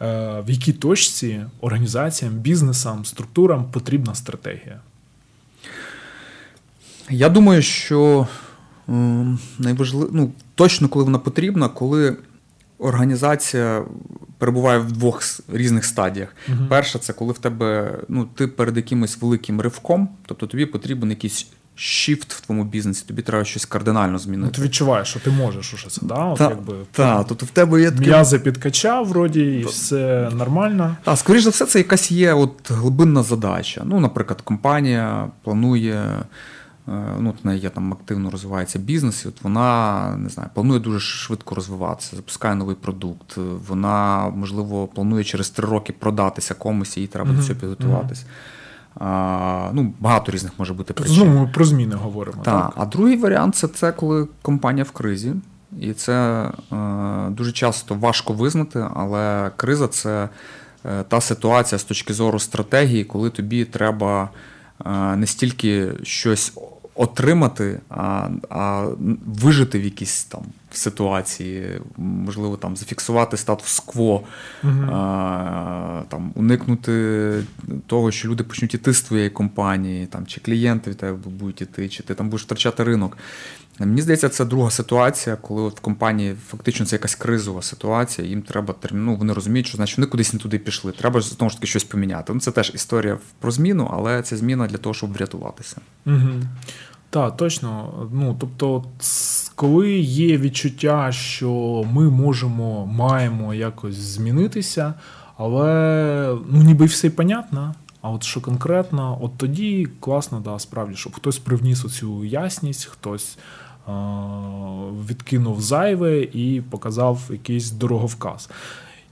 Е, 0.00 0.40
в 0.46 0.50
якій 0.50 0.72
точці 0.72 1.44
організаціям, 1.60 2.34
бізнесам, 2.34 3.04
структурам 3.04 3.64
потрібна 3.70 4.14
стратегія? 4.14 4.80
Я 7.10 7.28
думаю, 7.28 7.62
що 7.62 8.28
найважливіше, 9.58 10.12
ну, 10.12 10.32
точно 10.54 10.88
коли 10.88 11.04
вона 11.04 11.18
потрібна, 11.18 11.68
коли 11.68 12.16
організація 12.78 13.84
перебуває 14.38 14.78
в 14.78 14.92
двох 14.92 15.22
різних 15.52 15.84
стадіях. 15.84 16.36
uh 16.48 16.68
Перша 16.68 16.98
це 16.98 17.12
коли 17.12 17.32
в 17.32 17.38
тебе 17.38 17.98
ну, 18.08 18.24
ти 18.34 18.46
перед 18.46 18.76
якимось 18.76 19.18
великим 19.20 19.60
ривком, 19.60 20.08
тобто 20.26 20.46
тобі 20.46 20.66
потрібен 20.66 21.10
якийсь 21.10 21.46
shift 21.78 22.34
в 22.34 22.40
твоєму 22.40 22.64
бізнесі, 22.64 23.04
тобі 23.06 23.22
треба 23.22 23.44
щось 23.44 23.64
кардинально 23.64 24.18
змінити. 24.18 24.54
Ти 24.54 24.62
відчуваєш, 24.62 25.08
що 25.08 25.20
ти 25.20 25.30
можеш 25.30 25.74
уже 25.74 25.88
це, 25.88 26.00
да? 26.02 26.24
От 26.24 26.38
та, 26.38 26.50
якби 26.50 26.74
та, 26.92 27.24
тобто 27.24 27.46
в 27.46 27.50
тебе 27.50 27.80
є 27.80 27.90
таке... 27.90 28.06
м'язи 28.06 28.38
підкачав, 28.38 29.06
вроді, 29.06 29.40
і 29.40 29.64
все 29.64 30.30
нормально. 30.34 30.96
Так, 31.04 31.18
скоріш 31.18 31.42
за 31.42 31.50
все, 31.50 31.66
це 31.66 31.78
якась 31.78 32.10
є 32.10 32.32
от 32.32 32.70
глибинна 32.70 33.22
задача. 33.22 33.82
Ну, 33.84 34.00
наприклад, 34.00 34.40
компанія 34.40 35.28
планує. 35.42 36.24
Е, 36.88 37.16
ну, 37.18 37.30
от 37.30 37.44
неї 37.44 37.60
є 37.60 37.70
там 37.70 37.92
активно 37.92 38.30
розвивається 38.30 38.78
бізнес, 38.78 39.24
і 39.24 39.28
от 39.28 39.42
вона 39.42 40.16
не 40.16 40.28
знаю, 40.28 40.48
планує 40.54 40.80
дуже 40.80 41.00
швидко 41.00 41.54
розвиватися, 41.54 42.16
запускає 42.16 42.54
новий 42.54 42.76
продукт. 42.76 43.36
Вона, 43.68 44.28
можливо, 44.28 44.86
планує 44.86 45.24
через 45.24 45.50
три 45.50 45.68
роки 45.68 45.92
продатися 45.92 46.54
комусь, 46.54 46.96
і 46.96 47.00
їй 47.00 47.06
треба 47.06 47.32
до 47.32 47.42
цього 47.42 47.60
підготуватись. 47.60 48.24
А, 48.24 48.57
ну, 49.72 49.92
Багато 50.00 50.32
різних 50.32 50.52
може 50.58 50.74
бути 50.74 50.94
причин. 50.94 51.14
Знову 51.14 51.30
ми 51.30 51.46
про 51.46 51.64
зміни 51.64 51.94
говоримо. 51.94 52.42
Так. 52.42 52.64
так. 52.64 52.72
А 52.76 52.86
другий 52.86 53.16
варіант 53.16 53.56
це 53.56 53.68
це 53.68 53.92
коли 53.92 54.26
компанія 54.42 54.84
в 54.84 54.90
кризі. 54.90 55.34
І 55.80 55.92
це 55.92 56.12
е, 56.72 57.30
дуже 57.30 57.52
часто 57.52 57.94
важко 57.94 58.32
визнати, 58.32 58.86
але 58.94 59.50
криза 59.56 59.88
це 59.88 60.28
е, 60.84 61.02
та 61.08 61.20
ситуація 61.20 61.78
з 61.78 61.84
точки 61.84 62.14
зору 62.14 62.38
стратегії, 62.38 63.04
коли 63.04 63.30
тобі 63.30 63.64
треба 63.64 64.30
е, 64.86 65.16
не 65.16 65.26
стільки 65.26 65.92
щось 66.02 66.52
отримати, 66.98 67.80
а 67.88 68.28
а 68.50 68.86
вижити 69.26 69.78
в 69.78 69.84
якійсь 69.84 70.24
там 70.24 70.42
ситуації, 70.70 71.80
можливо, 71.96 72.56
там 72.56 72.76
зафіксувати 72.76 73.36
статус-кво, 73.36 74.22
а, 74.64 76.02
там 76.08 76.32
уникнути 76.34 77.44
того, 77.86 78.10
що 78.10 78.28
люди 78.28 78.44
почнуть 78.44 78.74
іти 78.74 78.92
з 78.92 79.02
твоєї 79.02 79.30
компанії, 79.30 80.06
там, 80.06 80.26
чи 80.26 80.40
клієнти 80.40 80.90
від 80.90 80.96
тебе 80.96 81.18
будуть 81.24 81.62
іти, 81.62 81.88
чи 81.88 82.02
ти 82.02 82.14
там 82.14 82.28
будеш 82.28 82.44
втрачати 82.44 82.84
ринок. 82.84 83.16
Мені 83.80 84.02
здається, 84.02 84.28
це 84.28 84.44
друга 84.44 84.70
ситуація, 84.70 85.36
коли 85.36 85.62
от 85.62 85.76
в 85.78 85.80
компанії 85.80 86.36
фактично 86.48 86.86
це 86.86 86.96
якась 86.96 87.14
кризова 87.14 87.62
ситуація, 87.62 88.28
їм 88.28 88.42
треба 88.42 88.74
ну, 88.92 89.16
вони 89.16 89.32
розуміють, 89.32 89.66
що 89.66 89.76
значить 89.76 89.98
вони 89.98 90.06
кудись 90.06 90.32
не 90.32 90.38
туди 90.38 90.58
пішли. 90.58 90.92
Треба 90.92 91.20
знову 91.20 91.50
ж 91.50 91.56
таки 91.56 91.66
щось 91.66 91.84
поміняти. 91.84 92.32
Ну, 92.34 92.40
Це 92.40 92.50
теж 92.50 92.72
історія 92.74 93.18
про 93.38 93.50
зміну, 93.50 93.90
але 93.92 94.22
це 94.22 94.36
зміна 94.36 94.66
для 94.66 94.78
того, 94.78 94.94
щоб 94.94 95.12
врятуватися. 95.12 95.76
Угу. 96.06 96.30
Так, 97.10 97.36
точно. 97.36 97.92
Ну, 98.12 98.36
тобто, 98.40 98.84
коли 99.54 99.92
є 99.98 100.38
відчуття, 100.38 101.12
що 101.12 101.84
ми 101.92 102.10
можемо, 102.10 102.86
маємо 102.86 103.54
якось 103.54 103.96
змінитися, 103.96 104.94
але 105.36 106.36
ну, 106.50 106.62
ніби 106.62 106.86
все 106.86 107.10
понятно. 107.10 107.74
А 108.02 108.10
от 108.10 108.22
що 108.22 108.40
конкретно, 108.40 109.18
от 109.20 109.36
тоді 109.36 109.88
класно, 110.00 110.40
да, 110.40 110.58
справді, 110.58 110.96
щоб 110.96 111.14
хтось 111.14 111.38
привніс 111.38 111.84
оцю 111.84 112.24
ясність, 112.24 112.84
хтось 112.84 113.38
відкинув 115.10 115.60
зайве 115.60 116.22
і 116.22 116.62
показав 116.70 117.20
якийсь 117.30 117.70
дороговказ. 117.70 118.50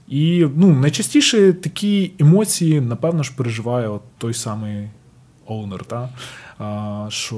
І 0.07 0.47
ну, 0.55 0.67
найчастіше 0.67 1.53
такі 1.53 2.11
емоції, 2.19 2.81
напевно 2.81 3.23
ж, 3.23 3.33
переживає 3.35 3.87
от 3.87 4.01
той 4.17 4.33
самий 4.33 4.89
оунер. 5.45 5.85
Та? 5.85 6.09
що 7.09 7.37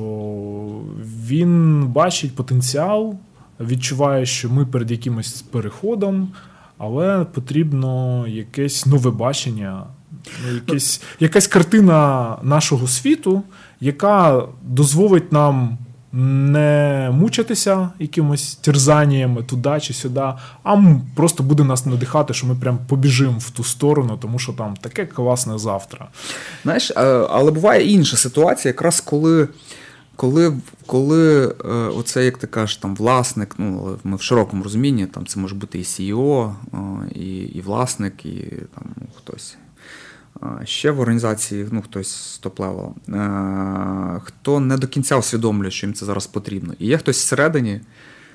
він 1.27 1.83
бачить 1.87 2.35
потенціал, 2.35 3.15
відчуває, 3.59 4.25
що 4.25 4.49
ми 4.49 4.65
перед 4.65 4.91
якимось 4.91 5.41
переходом, 5.41 6.31
але 6.77 7.25
потрібно 7.25 8.25
якесь 8.27 8.85
нове 8.85 9.11
бачення, 9.11 9.83
ну, 10.45 10.53
якесь, 10.55 11.01
якась 11.19 11.47
картина 11.47 12.37
нашого 12.43 12.87
світу, 12.87 13.43
яка 13.79 14.43
дозволить 14.63 15.31
нам 15.31 15.77
не 16.14 17.10
мучитися 17.14 17.89
якимось 17.99 18.55
терзаннями 18.55 19.43
туди 19.43 19.80
чи 19.82 19.93
сюди, 19.93 20.34
а 20.64 20.78
просто 21.16 21.43
буде 21.43 21.64
нас 21.64 21.86
надихати, 21.86 22.34
що 22.34 22.47
ми 22.47 22.55
прям 22.55 22.80
побіжимо 22.88 23.39
в 23.39 23.49
ту 23.49 23.64
сторону, 23.64 24.18
тому 24.22 24.39
що 24.39 24.53
там 24.53 24.76
таке 24.76 25.05
класне 25.05 25.57
завтра. 25.57 26.07
Знаєш, 26.64 26.91
е, 26.91 27.03
але 27.30 27.51
буває 27.51 27.91
інша 27.91 28.18
ситуація, 28.18 28.70
якраз 28.70 29.01
коли. 29.01 29.47
Коли 30.16 30.57
коли 30.86 31.47
е, 31.47 31.68
оце, 31.72 32.26
як 32.26 32.38
ти 32.38 32.47
кажеш, 32.47 32.78
там 32.78 32.95
власник, 32.95 33.55
ну 33.57 33.97
ми 34.03 34.18
в 34.18 34.22
широкому 34.22 34.64
розумінні, 34.64 35.05
там 35.05 35.26
це 35.26 35.39
може 35.39 35.55
бути 35.55 35.80
і 35.80 35.84
CEO, 35.84 36.53
і 37.16 37.38
і 37.38 37.62
власник, 37.62 38.26
і 38.26 38.53
там 38.76 38.95
хтось 39.18 39.57
Ще 40.63 40.91
в 40.91 40.99
організації 40.99 41.67
ну, 41.71 41.81
хтось 41.81 42.41
top-level, 42.43 42.93
хто 44.23 44.59
не 44.59 44.77
до 44.77 44.87
кінця 44.87 45.17
усвідомлює, 45.17 45.71
що 45.71 45.87
їм 45.87 45.93
це 45.93 46.05
зараз 46.05 46.27
потрібно. 46.27 46.73
І 46.79 46.87
є 46.87 46.97
хтось 46.97 47.17
всередині, 47.17 47.81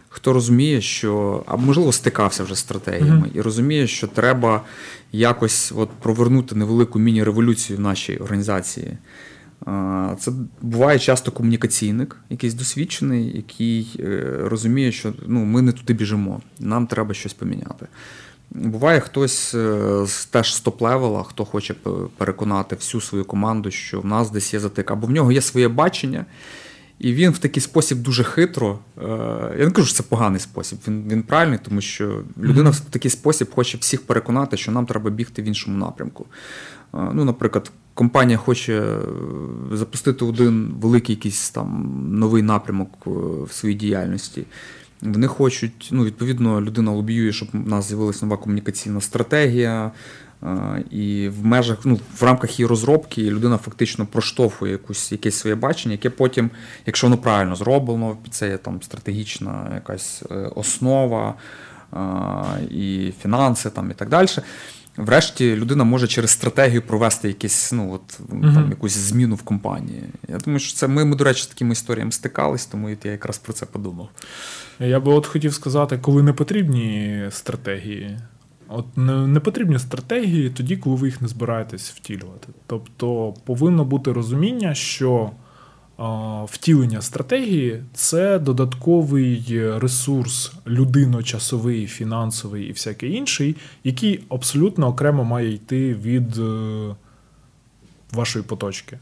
хто 0.09 0.33
розуміє, 0.33 0.81
що, 0.81 1.45
а 1.47 1.57
можливо, 1.57 1.93
стикався 1.93 2.45
вже 2.45 2.55
з 2.55 2.59
стратегіями, 2.59 3.27
mm-hmm. 3.27 3.37
і 3.37 3.41
розуміє, 3.41 3.87
що 3.87 4.07
треба 4.07 4.63
якось 5.13 5.73
от 5.77 5.91
провернути 5.91 6.55
невелику 6.55 6.99
міні-революцію 6.99 7.77
в 7.77 7.81
нашій 7.81 8.17
організації. 8.17 8.99
Це 10.19 10.33
буває 10.63 10.99
часто 10.99 11.33
комунікаційник, 11.33 12.17
якийсь 12.31 12.55
досвідчений, 12.55 13.37
який 13.37 13.97
е, 14.01 14.39
розуміє, 14.41 14.93
що 14.93 15.13
ну, 15.27 15.45
ми 15.45 15.63
не 15.63 15.73
туди 15.73 15.93
біжимо, 15.93 16.43
нам 16.61 16.87
треба 16.87 17.15
щось 17.15 17.33
поміняти. 17.33 17.87
Буває 18.55 19.01
хтось 19.01 19.55
е, 19.55 20.07
теж 20.31 20.55
з 20.55 20.65
top-level 20.65 21.14
а, 21.14 21.25
хто 21.25 21.45
хоче 21.45 21.75
переконати 22.17 22.77
всю 22.77 23.01
свою 23.01 23.25
команду, 23.25 23.71
що 23.71 24.01
в 24.01 24.07
нас 24.07 24.31
десь 24.31 24.55
є 24.55 24.61
затик, 24.61 24.91
або 24.91 25.07
в 25.07 25.11
нього 25.11 25.33
є 25.33 25.41
своє 25.41 25.69
бачення, 25.69 26.27
і 26.99 27.13
він 27.13 27.31
в 27.31 27.39
такий 27.39 27.61
спосіб 27.61 27.99
дуже 27.99 28.25
хитро. 28.25 28.79
Е, 28.99 29.03
я 29.59 29.65
не 29.65 29.71
кажу, 29.71 29.89
що 29.89 29.97
це 29.97 30.03
поганий 30.03 30.41
спосіб. 30.41 30.79
Він 30.89 31.05
він 31.09 31.23
правильний, 31.23 31.59
тому 31.63 31.81
що 31.81 32.23
людина 32.39 32.71
в 32.71 32.81
такий 32.81 33.11
спосіб 33.11 33.55
хоче 33.55 33.79
всіх 33.79 34.07
переконати, 34.07 34.57
що 34.57 34.73
нам 34.73 34.87
треба 34.87 35.11
бігти 35.11 35.43
в 35.43 35.45
іншому 35.45 35.79
напрямку. 35.79 36.27
Е, 36.95 37.11
ну, 37.13 37.25
Наприклад, 37.25 37.73
компанія 37.95 38.39
хоче 38.39 38.99
запустити 39.73 40.25
один 40.25 40.75
великий 40.81 41.15
якийсь 41.15 41.51
там 41.51 41.99
новий 42.11 42.43
напрямок 42.43 43.07
в 43.07 43.53
своїй 43.53 43.75
діяльності. 43.75 44.47
Вони 45.03 45.27
хочуть, 45.27 45.89
ну, 45.93 46.05
відповідно, 46.05 46.61
людина 46.61 46.93
лобіює, 46.93 47.33
щоб 47.33 47.49
у 47.53 47.59
нас 47.59 47.89
з'явилася 47.89 48.27
нова 48.27 48.43
комунікаційна 48.43 49.01
стратегія. 49.01 49.91
І 50.91 51.29
в 51.29 51.47
межах, 51.47 51.79
ну, 51.85 52.01
в 52.17 52.23
рамках 52.23 52.59
її 52.59 52.69
розробки 52.69 53.31
людина 53.31 53.57
фактично 53.59 54.07
проштовхує 54.07 54.73
якусь, 54.73 55.13
якесь 55.13 55.35
своє 55.35 55.57
бачення, 55.57 55.93
яке 55.93 56.11
потім, 56.11 56.51
якщо 56.87 57.07
воно 57.07 57.19
правильно 57.19 57.57
зроблено, 57.57 58.17
це 58.31 58.49
є 58.49 58.57
там 58.57 58.83
стратегічна 58.83 59.71
якась 59.75 60.23
е, 60.31 60.35
основа 60.35 61.35
і 62.71 63.13
фінанси 63.23 63.71
там, 63.71 63.91
і 63.91 63.95
так 63.95 64.09
далі. 64.09 64.29
Врешті 64.97 65.57
людина 65.57 65.85
може 65.85 66.07
через 66.07 66.31
стратегію 66.31 66.83
провести 66.83 67.29
якісь, 67.29 67.73
ну, 67.73 67.93
от, 67.93 68.21
uh-huh. 68.21 68.55
там, 68.55 68.71
якусь 68.71 68.93
зміну 68.93 69.35
в 69.35 69.43
компанії. 69.43 70.03
Я 70.29 70.39
думаю, 70.39 70.59
що 70.59 70.77
це 70.77 70.89
ми, 70.89 71.05
ми, 71.05 71.17
до 71.17 71.25
речі, 71.25 71.43
з 71.43 71.47
такими 71.47 71.73
історіями 71.73 72.13
стикались, 72.13 72.67
тому 72.67 72.91
я 72.91 72.97
якраз 73.05 73.39
про 73.39 73.53
це 73.53 73.67
подумав. 73.67 74.09
Я 74.79 75.01
би 75.01 75.13
от 75.13 75.27
хотів 75.27 75.55
сказати, 75.55 75.99
коли 75.99 76.23
не 76.23 76.33
потрібні 76.33 77.23
стратегії. 77.31 78.19
От 78.69 78.97
не, 78.97 79.27
не 79.27 79.41
потрібні 79.41 79.79
стратегії 79.79 80.51
тоді, 80.51 80.77
коли 80.77 80.97
ви 80.97 81.07
їх 81.07 81.23
не 81.23 81.29
збираєтесь 81.29 81.91
втілювати. 81.91 82.49
Тобто 82.67 83.35
повинно 83.45 83.85
бути 83.85 84.13
розуміння, 84.13 84.75
що 84.75 85.31
втілення 86.45 87.03
стратегії 87.03 87.83
це 87.95 88.39
додатковий 88.39 89.63
ресурс 89.79 90.53
людино-часовий, 90.67 91.87
фінансовий 91.87 92.65
і 92.65 92.73
всякий 92.73 93.13
інший, 93.13 93.57
який 93.85 94.25
абсолютно 94.29 94.87
окремо 94.87 95.25
має 95.25 95.53
йти 95.53 95.95
від 95.95 96.39
е, 96.39 96.95
вашої 98.13 98.45
поточки. 98.45 98.99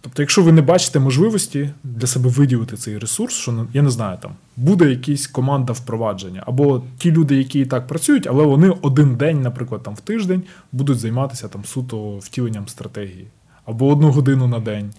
Тобто, 0.00 0.22
якщо 0.22 0.42
ви 0.42 0.52
не 0.52 0.62
бачите 0.62 0.98
можливості 0.98 1.70
для 1.84 2.06
себе 2.06 2.30
виділити 2.30 2.76
цей 2.76 2.98
ресурс, 2.98 3.34
що 3.34 3.66
я 3.72 3.82
не 3.82 3.90
знаю, 3.90 4.18
там 4.22 4.32
буде 4.56 4.90
якась 4.90 5.26
команда 5.26 5.72
впровадження, 5.72 6.42
або 6.46 6.82
ті 6.98 7.12
люди, 7.12 7.36
які 7.36 7.60
і 7.60 7.66
так 7.66 7.86
працюють, 7.86 8.26
але 8.26 8.44
вони 8.44 8.70
один 8.82 9.16
день, 9.16 9.42
наприклад, 9.42 9.82
там 9.82 9.94
в 9.94 10.00
тиждень 10.00 10.42
будуть 10.72 10.98
займатися 10.98 11.48
там 11.48 11.64
суто 11.64 12.18
втіленням 12.18 12.68
стратегії, 12.68 13.26
або 13.66 13.88
одну 13.88 14.10
годину 14.10 14.46
на 14.46 14.60
день 14.60 14.90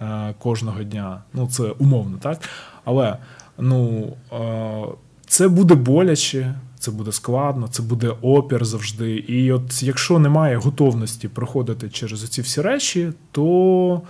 е, 0.00 0.34
кожного 0.38 0.82
дня. 0.82 1.22
Ну 1.32 1.48
це 1.48 1.62
умовно, 1.62 2.18
так? 2.20 2.38
Але 2.84 3.16
ну, 3.58 4.12
е, 4.32 4.84
це 5.26 5.48
буде 5.48 5.74
боляче. 5.74 6.54
Це 6.78 6.90
буде 6.90 7.12
складно, 7.12 7.68
це 7.68 7.82
буде 7.82 8.14
опір 8.22 8.64
завжди. 8.64 9.16
І 9.16 9.52
от 9.52 9.82
якщо 9.82 10.18
немає 10.18 10.56
готовності 10.56 11.28
проходити 11.28 11.88
через 11.88 12.28
ці 12.28 12.42
всі 12.42 12.60
речі, 12.60 13.12
то 13.32 14.02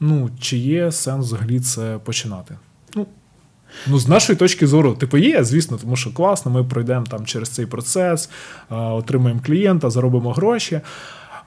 ну, 0.00 0.30
чи 0.40 0.56
є 0.56 0.92
сенс 0.92 1.26
взагалі 1.26 1.60
це 1.60 1.98
починати? 2.04 2.58
Ну, 2.94 3.06
Ну, 3.86 3.98
з 3.98 4.08
нашої 4.08 4.38
точки 4.38 4.66
зору, 4.66 4.94
типу, 4.94 5.16
є, 5.18 5.44
звісно, 5.44 5.78
тому 5.80 5.96
що 5.96 6.14
класно, 6.14 6.50
ми 6.50 6.64
пройдемо 6.64 7.06
там 7.06 7.26
через 7.26 7.48
цей 7.48 7.66
процес, 7.66 8.30
отримаємо 8.68 9.40
клієнта, 9.46 9.90
заробимо 9.90 10.32
гроші. 10.32 10.80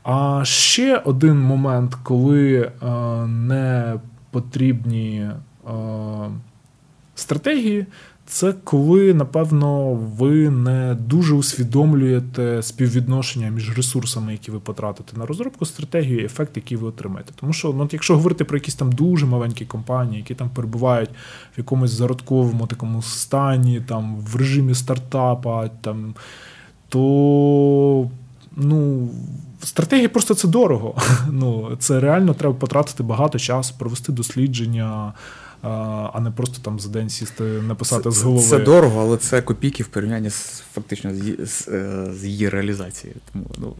А 0.04 0.42
ще 0.46 0.98
один 0.98 1.40
момент, 1.40 1.96
коли 2.04 2.72
не 3.28 4.00
потрібні 4.32 5.30
стратегії 7.16 7.86
це 8.26 8.54
коли, 8.64 9.14
напевно, 9.14 9.94
ви 9.94 10.50
не 10.50 10.96
дуже 10.96 11.36
усвідомлюєте 11.36 12.62
співвідношення 12.62 13.50
між 13.50 13.78
ресурсами, 13.78 14.32
які 14.32 14.52
ви 14.52 14.60
потратите 14.60 15.18
на 15.18 15.26
розробку 15.26 15.66
стратегії, 15.66 16.22
і 16.22 16.26
ефект, 16.26 16.58
який 16.58 16.78
ви 16.78 16.88
отримаєте. 16.88 17.34
Тому 17.36 17.54
що, 17.54 17.74
ну, 17.74 17.90
якщо 17.92 18.16
говорити 18.16 18.44
про 18.44 18.58
якісь 18.58 18.76
там 18.76 18.92
дуже 18.92 19.26
маленькі 19.26 19.66
компанії, 19.66 20.18
які 20.18 20.36
там 20.36 20.50
перебувають 20.50 21.10
в 21.56 21.58
якомусь 21.58 21.92
зародковому 21.92 22.68
такому 22.68 23.02
стані, 23.02 23.82
там 23.88 24.16
в 24.16 24.36
режимі 24.36 24.74
стартапа, 24.74 25.68
там, 25.68 26.16
то 26.90 28.10
ну, 28.56 29.10
стратегія 29.64 30.10
просто 30.10 30.34
це 30.34 30.48
дорого. 30.48 30.96
Ну, 31.32 31.76
Це 31.80 32.00
реально 32.00 32.34
треба 32.34 32.56
потратити 32.56 33.04
багато 33.04 33.40
часу, 33.40 33.74
провести 33.78 34.12
дослідження 34.12 35.14
а 35.64 36.20
не 36.20 36.32
просто 36.32 36.58
там 36.62 36.80
за 36.80 36.90
день 36.90 37.10
сісти, 37.10 37.44
написати 37.44 38.04
це, 38.04 38.12
з 38.12 38.24
голови. 38.24 38.48
Це 38.48 38.60
дорого, 38.60 39.02
але 39.02 39.18
це 39.18 39.42
копійки 39.42 39.84
в 39.84 39.88
порівнянні 39.88 40.30
з 40.30 40.64
фактично 40.74 41.16
з, 41.16 41.48
з, 41.50 41.68
е, 41.68 42.06
з 42.14 42.26
її 42.26 42.50
реалізацією. 42.50 43.20
Тому 43.34 43.46
ну, 43.58 43.76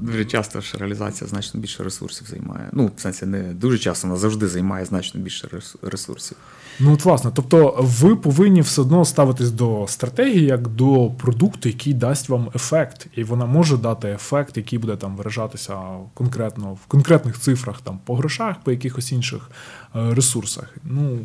дуже 0.00 0.24
часто 0.24 0.60
ж 0.60 0.78
реалізація 0.78 1.30
значно 1.30 1.60
більше 1.60 1.84
ресурсів 1.84 2.26
займає. 2.26 2.68
Ну, 2.72 2.90
в 2.96 3.00
сенсі, 3.00 3.26
не 3.26 3.42
дуже 3.42 3.78
часто, 3.78 4.08
вона 4.08 4.20
завжди 4.20 4.48
займає 4.48 4.84
значно 4.84 5.20
більше 5.20 5.48
ресурсів. 5.82 6.36
Ну, 6.80 6.92
от, 6.92 7.04
власне, 7.04 7.30
тобто 7.34 7.76
ви 7.78 8.16
повинні 8.16 8.60
все 8.60 8.80
одно 8.80 9.04
ставитись 9.04 9.50
до 9.50 9.86
стратегії 9.88 10.44
як 10.44 10.68
до 10.68 11.10
продукту, 11.18 11.68
який 11.68 11.94
дасть 11.94 12.28
вам 12.28 12.50
ефект, 12.54 13.06
і 13.16 13.24
вона 13.24 13.46
може 13.46 13.76
дати 13.76 14.08
ефект, 14.08 14.56
який 14.56 14.78
буде 14.78 14.96
там 14.96 15.16
виражатися 15.16 15.78
конкретно 16.14 16.74
в 16.74 16.86
конкретних 16.86 17.40
цифрах, 17.40 17.80
там 17.80 17.98
по 18.04 18.16
грошах, 18.16 18.56
по 18.64 18.70
якихось 18.70 19.12
інших 19.12 19.50
ресурсах. 19.94 20.74
Ну 20.84 21.18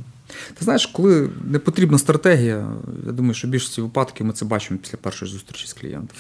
ти 0.54 0.66
знаєш, 0.66 0.86
коли 0.86 1.30
не 1.46 1.60
потрібна 1.60 1.98
стратегія, 1.98 2.68
я 3.06 3.12
думаю, 3.12 3.34
що 3.34 3.48
більшості 3.48 3.82
випадків 3.82 4.26
ми 4.26 4.34
це 4.34 4.46
бачимо 4.46 4.80
після 4.84 4.98
першої 4.98 5.32
зустрічі 5.32 5.68
з 5.68 5.74
клієнтом. 5.74 6.18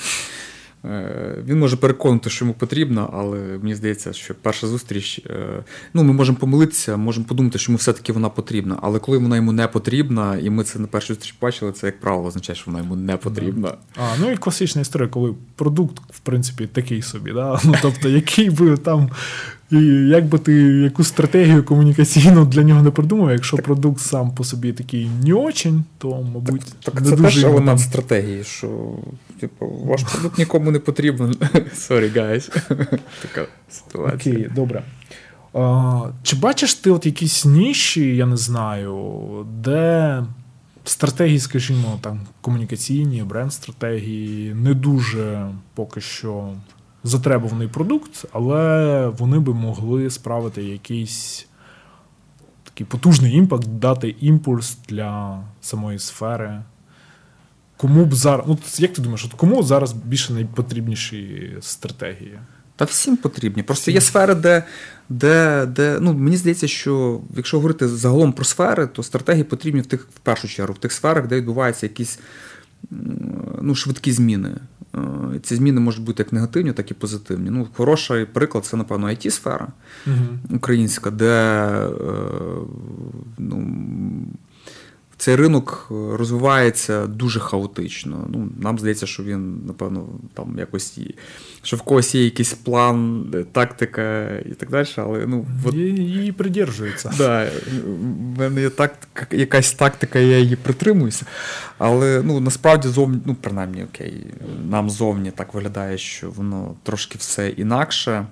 Е, 0.85 1.35
він 1.45 1.59
може 1.59 1.77
переконати, 1.77 2.29
що 2.29 2.45
йому 2.45 2.53
потрібно, 2.53 3.09
але 3.13 3.37
мені 3.37 3.75
здається, 3.75 4.13
що 4.13 4.35
перша 4.41 4.67
зустріч. 4.67 5.21
Е, 5.29 5.63
ну, 5.93 6.03
ми 6.03 6.13
можемо 6.13 6.37
помилитися, 6.37 6.97
можемо 6.97 7.25
подумати, 7.25 7.59
що 7.59 7.71
йому 7.71 7.77
все-таки 7.77 8.13
вона 8.13 8.29
потрібна. 8.29 8.77
Але 8.81 8.99
коли 8.99 9.17
вона 9.17 9.35
йому 9.35 9.51
не 9.51 9.67
потрібна, 9.67 10.37
і 10.37 10.49
ми 10.49 10.63
це 10.63 10.79
на 10.79 10.87
першій 10.87 11.13
зустріч 11.13 11.35
бачили, 11.41 11.71
це 11.71 11.85
як 11.85 11.99
правило 11.99 12.27
означає, 12.27 12.55
що 12.57 12.71
вона 12.71 12.83
йому 12.83 12.95
не 12.95 13.17
потрібна. 13.17 13.73
А, 13.95 14.15
Ну 14.21 14.31
і 14.31 14.37
класична 14.37 14.81
історія, 14.81 15.07
коли 15.09 15.35
продукт, 15.55 15.99
в 16.11 16.19
принципі, 16.19 16.67
такий 16.67 17.01
собі. 17.01 17.31
Да? 17.31 17.59
Ну, 17.65 17.75
Тобто, 17.81 18.09
який 18.09 18.49
би 18.49 18.77
там 18.77 19.09
і 19.71 19.77
як 20.07 20.25
би 20.25 20.39
ти 20.39 20.53
яку 20.61 21.03
стратегію 21.03 21.63
комунікаційну 21.63 22.45
для 22.45 22.63
нього 22.63 22.81
не 22.81 22.91
придумав, 22.91 23.31
якщо 23.31 23.57
так. 23.57 23.65
продукт 23.65 24.01
сам 24.01 24.31
по 24.31 24.43
собі 24.43 24.73
такий 24.73 25.09
не 25.23 25.33
очень, 25.33 25.83
то, 25.97 26.27
мабуть, 26.33 26.61
так, 26.61 26.73
так 26.81 27.01
не 27.01 27.09
це 27.09 27.15
дуже 27.15 27.41
теж 27.41 27.43
елемент 27.43 27.79
стратегії, 27.79 28.43
що 28.43 28.95
типу, 29.39 29.67
ваш 29.67 30.03
продукт 30.03 30.37
нікому 30.37 30.71
не 30.71 30.79
потрібен. 30.79 31.31
Sorry, 31.75 32.13
guys. 32.13 32.49
Така 33.21 33.47
ситуація. 33.69 34.35
Окей, 34.35 34.49
добре. 34.55 34.83
А, 35.53 36.01
Чи 36.23 36.35
бачиш 36.35 36.73
ти 36.75 36.91
от 36.91 37.05
якісь 37.05 37.45
ніші, 37.45 38.15
я 38.15 38.25
не 38.25 38.37
знаю, 38.37 39.47
де 39.53 40.23
стратегії, 40.83 41.39
скажімо, 41.39 41.99
там 42.01 42.19
комунікаційні, 42.41 43.23
бренд-стратегії 43.23 44.53
не 44.53 44.73
дуже 44.73 45.51
поки 45.73 46.01
що 46.01 46.53
затребуваний 47.03 47.67
продукт, 47.67 48.25
але 48.31 49.07
вони 49.07 49.39
би 49.39 49.53
могли 49.53 50.09
справити 50.09 50.63
якийсь 50.63 51.47
такий 52.63 52.85
потужний 52.85 53.33
impact, 53.35 53.67
дати 53.67 54.15
імпульс 54.19 54.77
для 54.89 55.41
самої 55.61 55.99
сфери. 55.99 56.61
Кому 57.79 58.05
б 58.05 58.13
зараз, 58.13 58.45
ну 58.47 58.57
як 58.77 58.93
ти 58.93 59.01
думаєш, 59.01 59.25
от 59.25 59.33
кому 59.33 59.63
зараз 59.63 59.93
більше 59.93 60.33
найпотрібніші 60.33 61.51
стратегії? 61.61 62.39
Та 62.75 62.85
всім 62.85 63.17
потрібні. 63.17 63.63
Просто 63.63 63.91
є 63.91 64.01
сфери, 64.01 64.35
де 64.35 64.63
де, 65.09 65.65
де 65.65 65.97
ну, 66.01 66.13
мені 66.13 66.37
здається, 66.37 66.67
що 66.67 67.21
якщо 67.35 67.57
говорити 67.57 67.87
загалом 67.87 68.33
про 68.33 68.45
сфери, 68.45 68.87
то 68.87 69.03
стратегії 69.03 69.43
потрібні 69.43 69.81
в 69.81 69.85
тих 69.85 70.07
в 70.15 70.19
першу 70.19 70.47
чергу, 70.47 70.73
в 70.73 70.77
тих 70.77 70.91
сферах, 70.91 71.27
де 71.27 71.35
відбуваються 71.35 71.85
якісь 71.85 72.19
ну, 73.61 73.75
швидкі 73.75 74.11
зміни. 74.11 74.55
Е, 74.95 75.39
ці 75.43 75.55
зміни 75.55 75.79
можуть 75.79 76.03
бути 76.03 76.23
як 76.23 76.33
негативні, 76.33 76.73
так 76.73 76.91
і 76.91 76.93
позитивні. 76.93 77.49
Ну, 77.49 77.67
Хороший 77.73 78.25
приклад 78.25 78.65
це, 78.65 78.77
напевно, 78.77 79.07
it 79.07 79.29
сфера 79.29 79.67
угу. 80.07 80.55
українська, 80.55 81.11
де 81.11 81.25
е, 81.25 81.89
цей 85.19 85.35
ринок 85.35 85.87
розвивається 85.89 87.07
дуже 87.07 87.39
хаотично. 87.39 88.27
Ну, 88.29 88.49
Нам 88.59 88.79
здається, 88.79 89.05
що 89.05 89.23
він, 89.23 89.65
напевно, 89.65 90.07
там 90.33 90.59
якось 90.59 90.99
що 91.63 91.77
в 91.77 91.81
когось 91.81 92.15
є 92.15 92.23
якийсь 92.23 92.53
план, 92.53 93.25
тактика 93.51 94.29
і 94.45 94.49
так 94.49 94.69
далі. 94.69 94.87
але 94.95 95.25
ну, 95.27 95.45
от... 95.65 95.73
Її 95.75 96.31
придержується. 96.31 97.13
Да, 97.17 97.49
в 97.85 98.39
мене 98.39 98.61
є 98.61 98.69
тактика, 98.69 99.35
якась 99.35 99.73
тактика, 99.73 100.19
я 100.19 100.39
її 100.39 100.55
притримуюся. 100.55 101.25
Але 101.77 102.21
ну, 102.25 102.39
насправді 102.39 102.87
зовні, 102.87 103.19
ну, 103.25 103.35
принаймні, 103.41 103.83
окей, 103.83 104.25
нам 104.69 104.89
зовні 104.89 105.31
так 105.31 105.53
виглядає, 105.53 105.97
що 105.97 106.29
воно 106.29 106.75
трошки 106.83 107.17
все 107.17 107.49
інакше. 107.49 108.25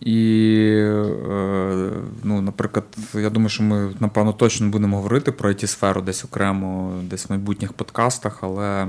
І, 0.00 0.66
е, 0.78 1.90
ну, 2.24 2.40
наприклад, 2.40 2.84
я 3.14 3.30
думаю, 3.30 3.48
що 3.48 3.62
ми, 3.62 3.94
напевно, 4.00 4.32
точно 4.32 4.68
будемо 4.68 4.96
говорити 4.96 5.32
про 5.32 5.50
it 5.50 5.66
сферу 5.66 6.02
десь 6.02 6.24
окремо, 6.24 7.00
десь 7.02 7.28
в 7.28 7.30
майбутніх 7.30 7.72
подкастах, 7.72 8.38
але 8.42 8.88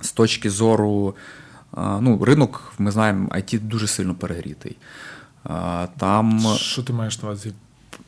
з 0.00 0.12
точки 0.12 0.50
зору 0.50 1.14
ну, 1.76 2.24
ринок, 2.24 2.72
ми 2.78 2.90
знаємо, 2.90 3.28
IT 3.28 3.60
дуже 3.60 3.86
сильно 3.86 4.14
перегрітий. 4.14 4.76
Там... 5.96 6.40
Що 6.56 6.82
ти 6.82 6.92
маєш 6.92 7.22
на 7.22 7.28
увазі? 7.28 7.52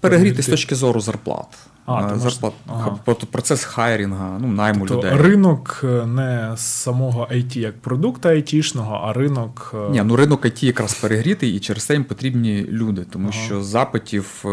Перегрітий 0.00 0.42
з 0.42 0.46
точки 0.46 0.74
зору 0.74 1.00
зарплат. 1.00 1.58
А, 1.86 2.18
зарплат, 2.18 2.52
ага. 2.66 2.98
Процес 3.30 3.64
хайрінга, 3.64 4.38
ну, 4.40 4.48
найму 4.48 4.86
тобто 4.86 5.08
людей. 5.08 5.22
Ринок 5.22 5.80
е, 5.84 6.06
не 6.06 6.52
самого 6.56 7.28
IT 7.32 7.58
як 7.58 7.78
продукта 7.78 8.28
айтішного, 8.28 9.00
а 9.04 9.12
ринок. 9.12 9.74
Е, 9.74 9.90
Ні, 9.90 10.02
ну 10.04 10.16
ринок 10.16 10.44
IT 10.44 10.64
якраз 10.64 10.94
перегрітий, 10.94 11.56
і 11.56 11.60
через 11.60 11.84
це 11.84 11.94
їм 11.94 12.04
потрібні 12.04 12.66
люди, 12.68 13.04
тому 13.10 13.28
ага. 13.32 13.44
що 13.44 13.62
запитів 13.62 14.42
е, 14.44 14.48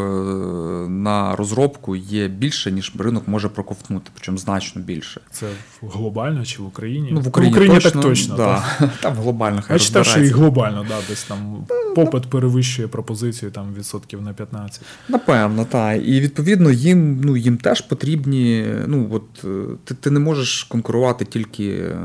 на 0.89 1.35
розробку 1.35 1.95
є 1.95 2.27
більше, 2.27 2.71
ніж 2.71 2.93
ринок 2.99 3.27
може 3.27 3.49
проковтнути, 3.49 4.11
причому 4.13 4.37
значно 4.37 4.81
більше. 4.81 5.21
Це 5.31 5.47
глобально 5.81 6.45
чи 6.45 6.61
в 6.61 6.65
Україні? 6.65 7.09
Ну, 7.11 7.19
В 7.19 7.27
Україні, 7.27 7.53
в 7.53 7.57
Україні 7.57 7.75
точно, 7.75 8.01
так 8.01 8.09
точно. 8.09 8.35
Да. 8.35 8.63
Так. 8.79 8.89
Там 9.01 9.13
глобально 9.13 9.61
хай 9.61 9.75
Я 9.75 9.79
читав, 9.79 10.05
що 10.05 10.19
і 10.19 10.27
глобально, 10.27 10.85
да, 10.89 10.95
десь 11.09 11.23
там 11.23 11.65
попит 11.95 12.29
перевищує 12.29 12.87
пропозицію 12.87 13.51
там 13.51 13.73
відсотків 13.73 14.21
на 14.21 14.33
15. 14.33 14.81
Напевно, 15.09 15.65
так. 15.65 16.01
І 16.05 16.19
відповідно 16.19 16.71
їм 16.71 17.20
ну, 17.23 17.37
їм 17.37 17.57
теж 17.57 17.81
потрібні. 17.81 18.65
ну, 18.87 19.09
от, 19.11 19.45
е, 19.45 19.75
Ти 19.83 19.93
ти 19.95 20.11
не 20.11 20.19
можеш 20.19 20.63
конкурувати 20.63 21.25
тільки 21.25 21.69
е, 21.69 21.97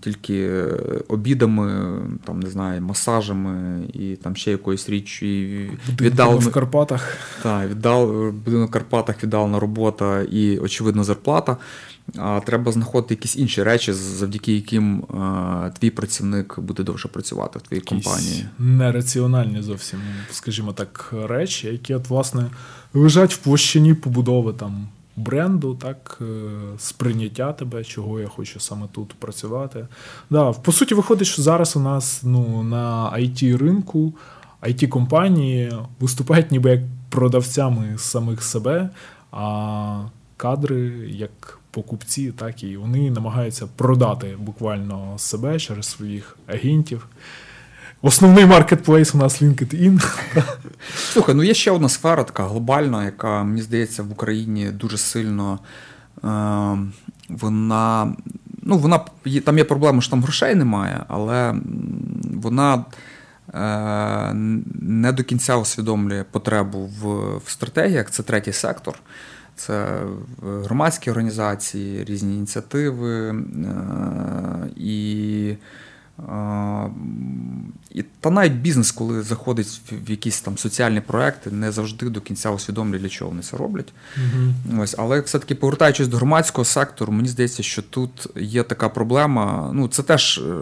тільки 0.00 0.64
обідами, 1.08 1.98
там, 2.24 2.40
не 2.40 2.50
знаю, 2.50 2.82
масажами 2.82 3.84
і 3.92 4.16
там 4.16 4.36
ще 4.36 4.50
якоюсь 4.50 4.88
річчю. 4.88 5.26
Віддал 6.00 6.38
в 6.38 6.50
Карпатах. 6.50 7.16
Так, 7.42 7.70
віддал, 7.70 8.30
будинок 8.30 8.68
в 8.70 8.72
Карпатах, 8.72 9.22
віддалена 9.22 9.60
робота 9.60 10.22
і, 10.22 10.58
очевидно, 10.58 11.04
зарплата. 11.04 11.56
А 12.16 12.40
треба 12.40 12.72
знаходити 12.72 13.14
якісь 13.14 13.36
інші 13.36 13.62
речі, 13.62 13.92
завдяки 13.92 14.54
яким 14.54 15.02
а, 15.02 15.70
твій 15.78 15.90
працівник 15.90 16.58
буде 16.58 16.82
довше 16.82 17.08
працювати 17.08 17.58
в 17.58 17.62
твоїй 17.62 17.82
якісь 17.86 18.04
компанії. 18.04 18.46
Нераціональні 18.58 19.62
зовсім, 19.62 20.00
скажімо 20.30 20.72
так, 20.72 21.14
речі, 21.28 21.66
які 21.68 21.94
от, 21.94 22.08
власне 22.08 22.50
лежать 22.94 23.34
в 23.34 23.36
площині 23.36 23.94
побудови 23.94 24.52
там 24.52 24.88
бренду, 25.16 25.74
так, 25.74 26.18
е, 26.20 26.24
сприйняття 26.78 27.52
тебе, 27.52 27.84
чого 27.84 28.20
я 28.20 28.28
хочу 28.28 28.60
саме 28.60 28.86
тут 28.92 29.14
працювати. 29.14 29.86
Да, 30.30 30.52
По 30.52 30.72
суті, 30.72 30.94
виходить, 30.94 31.28
що 31.28 31.42
зараз 31.42 31.76
у 31.76 31.80
нас 31.80 32.20
ну, 32.22 32.62
на 32.62 33.12
it 33.18 33.58
ринку 33.58 34.12
it 34.62 34.88
компанії 34.88 35.72
виступають 36.00 36.50
ніби 36.50 36.70
як 36.70 36.80
продавцями 37.10 37.94
самих 37.98 38.42
себе, 38.42 38.90
а 39.32 40.04
кадри 40.36 41.08
як 41.10 41.58
покупці, 41.70 42.32
так 42.32 42.62
і 42.62 42.76
вони 42.76 43.10
намагаються 43.10 43.68
продати 43.76 44.36
буквально 44.38 45.14
себе 45.18 45.58
через 45.58 45.86
своїх 45.86 46.36
агентів. 46.46 47.06
Основний 48.04 48.44
маркетплейс 48.44 49.14
у 49.14 49.18
нас 49.18 49.42
LinkedIn. 49.42 49.98
Слухай, 50.96 51.34
ну 51.34 51.42
є 51.42 51.54
ще 51.54 51.70
одна 51.70 51.88
сфера, 51.88 52.24
така 52.24 52.42
глобальна, 52.44 53.04
яка, 53.04 53.42
мені 53.42 53.62
здається, 53.62 54.02
в 54.02 54.12
Україні 54.12 54.70
дуже 54.70 54.98
сильно 54.98 55.58
е, 56.24 56.28
вона. 57.28 58.14
Ну, 58.62 58.78
вона 58.78 59.00
там 59.44 59.58
є 59.58 59.64
проблема, 59.64 60.00
що 60.00 60.10
там 60.10 60.22
грошей 60.22 60.54
немає, 60.54 61.04
але 61.08 61.54
вона 62.34 62.84
не 64.80 65.12
до 65.12 65.24
кінця 65.24 65.56
усвідомлює 65.56 66.24
потребу 66.30 66.90
в, 67.00 67.06
в 67.44 67.50
стратегіях. 67.50 68.10
Це 68.10 68.22
третій 68.22 68.52
сектор. 68.52 68.94
Це 69.56 70.00
громадські 70.42 71.10
організації, 71.10 72.04
різні 72.04 72.36
ініціативи 72.36 73.34
і 74.76 75.54
і 77.90 78.04
Та 78.20 78.30
навіть 78.30 78.52
бізнес, 78.52 78.92
коли 78.92 79.22
заходить 79.22 79.80
в 80.06 80.10
якісь 80.10 80.40
там 80.40 80.58
соціальні 80.58 81.00
проекти, 81.00 81.50
не 81.50 81.72
завжди 81.72 82.10
до 82.10 82.20
кінця 82.20 82.50
усвідомлює, 82.50 82.98
для 82.98 83.08
чого 83.08 83.30
вони 83.30 83.42
це 83.42 83.56
роблять. 83.56 83.92
uh 84.16 84.80
Ось, 84.80 84.94
Але 84.98 85.20
все-таки 85.20 85.54
повертаючись 85.54 86.08
до 86.08 86.16
громадського 86.16 86.64
сектору, 86.64 87.12
мені 87.12 87.28
здається, 87.28 87.62
що 87.62 87.82
тут 87.82 88.26
є 88.36 88.62
така 88.62 88.88
проблема. 88.88 89.70
Ну, 89.74 89.88
це 89.88 90.02
теж 90.02 90.38
е, 90.38 90.54